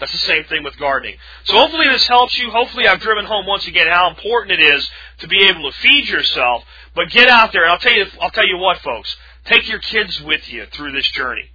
That's 0.00 0.12
the 0.12 0.18
same 0.18 0.44
thing 0.44 0.64
with 0.64 0.78
gardening. 0.78 1.16
So 1.44 1.58
hopefully 1.58 1.86
this 1.86 2.08
helps 2.08 2.36
you. 2.38 2.50
Hopefully 2.50 2.88
I've 2.88 3.00
driven 3.00 3.26
home 3.26 3.46
once 3.46 3.66
again 3.66 3.86
how 3.86 4.08
important 4.08 4.58
it 4.58 4.74
is 4.74 4.90
to 5.18 5.28
be 5.28 5.44
able 5.44 5.70
to 5.70 5.78
feed 5.78 6.08
yourself. 6.08 6.64
But 6.94 7.10
get 7.10 7.28
out 7.28 7.52
there 7.52 7.64
and 7.64 7.72
I'll 7.72 7.78
tell 7.78 7.92
you, 7.92 8.06
I'll 8.20 8.30
tell 8.30 8.46
you 8.46 8.56
what 8.56 8.78
folks. 8.78 9.14
Take 9.44 9.68
your 9.68 9.78
kids 9.78 10.20
with 10.22 10.50
you 10.50 10.64
through 10.72 10.92
this 10.92 11.08
journey. 11.10 11.50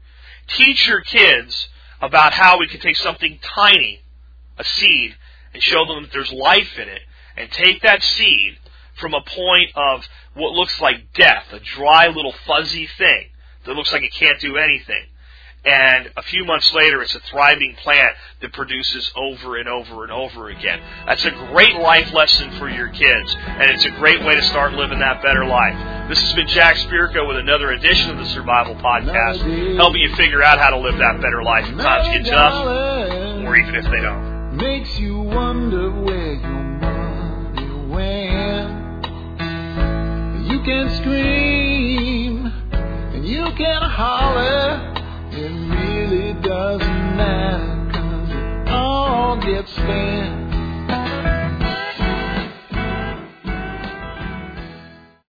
Teach 0.47 0.87
your 0.87 1.01
kids 1.01 1.69
about 2.01 2.33
how 2.33 2.59
we 2.59 2.67
can 2.67 2.79
take 2.79 2.97
something 2.97 3.39
tiny, 3.41 4.01
a 4.59 4.63
seed, 4.63 5.15
and 5.53 5.63
show 5.63 5.85
them 5.85 6.03
that 6.03 6.11
there's 6.11 6.31
life 6.31 6.77
in 6.77 6.87
it. 6.87 7.01
And 7.35 7.51
take 7.51 7.81
that 7.81 8.03
seed 8.03 8.59
from 8.99 9.15
a 9.15 9.21
point 9.21 9.71
of 9.75 10.07
what 10.35 10.53
looks 10.53 10.79
like 10.79 11.13
death, 11.13 11.45
a 11.51 11.59
dry 11.59 12.07
little 12.07 12.33
fuzzy 12.45 12.87
thing 12.97 13.29
that 13.65 13.73
looks 13.73 13.91
like 13.91 14.03
it 14.03 14.13
can't 14.13 14.39
do 14.39 14.55
anything 14.57 15.05
and 15.65 16.11
a 16.15 16.21
few 16.21 16.45
months 16.45 16.71
later 16.73 17.01
it's 17.01 17.15
a 17.15 17.19
thriving 17.31 17.75
plant 17.81 18.15
that 18.41 18.53
produces 18.53 19.11
over 19.15 19.57
and 19.57 19.67
over 19.67 20.03
and 20.03 20.11
over 20.11 20.49
again. 20.49 20.79
That's 21.07 21.25
a 21.25 21.31
great 21.31 21.75
life 21.77 22.13
lesson 22.13 22.51
for 22.59 22.69
your 22.69 22.89
kids, 22.89 23.35
and 23.35 23.71
it's 23.71 23.85
a 23.85 23.89
great 23.91 24.23
way 24.23 24.35
to 24.35 24.43
start 24.43 24.73
living 24.73 24.99
that 24.99 25.23
better 25.23 25.45
life. 25.45 26.09
This 26.09 26.21
has 26.21 26.33
been 26.33 26.47
Jack 26.47 26.75
Spirko 26.77 27.27
with 27.27 27.37
another 27.37 27.71
edition 27.71 28.11
of 28.11 28.17
the 28.17 28.25
Survival 28.27 28.75
Podcast, 28.75 29.75
helping 29.77 30.01
you 30.01 30.15
figure 30.15 30.43
out 30.43 30.59
how 30.59 30.69
to 30.69 30.77
live 30.77 30.97
that 30.97 31.19
better 31.19 31.41
life 31.41 31.67
if 31.67 31.77
times 31.77 32.07
get 32.09 32.25
tough, 32.31 32.53
or 33.43 33.55
even 33.55 33.75
if 33.75 33.85
they 33.85 34.01
don't. 34.01 34.57
Makes 34.57 34.99
you 34.99 35.17
wonder 35.19 35.91
where 35.91 36.33
your 36.33 36.63
money 36.79 37.67
went. 37.91 39.05
You 40.47 40.61
can 40.61 40.95
scream 40.97 42.45
and 42.45 43.27
you 43.27 43.43
can 43.57 43.81
holler 43.81 44.93
it 45.37 45.51
really 45.51 46.33
doesn't 46.41 47.17
matter, 47.17 47.91
cause 47.91 48.29
it 48.29 48.69
all 48.69 49.37
gets 49.41 49.69
spent. 49.69 51.34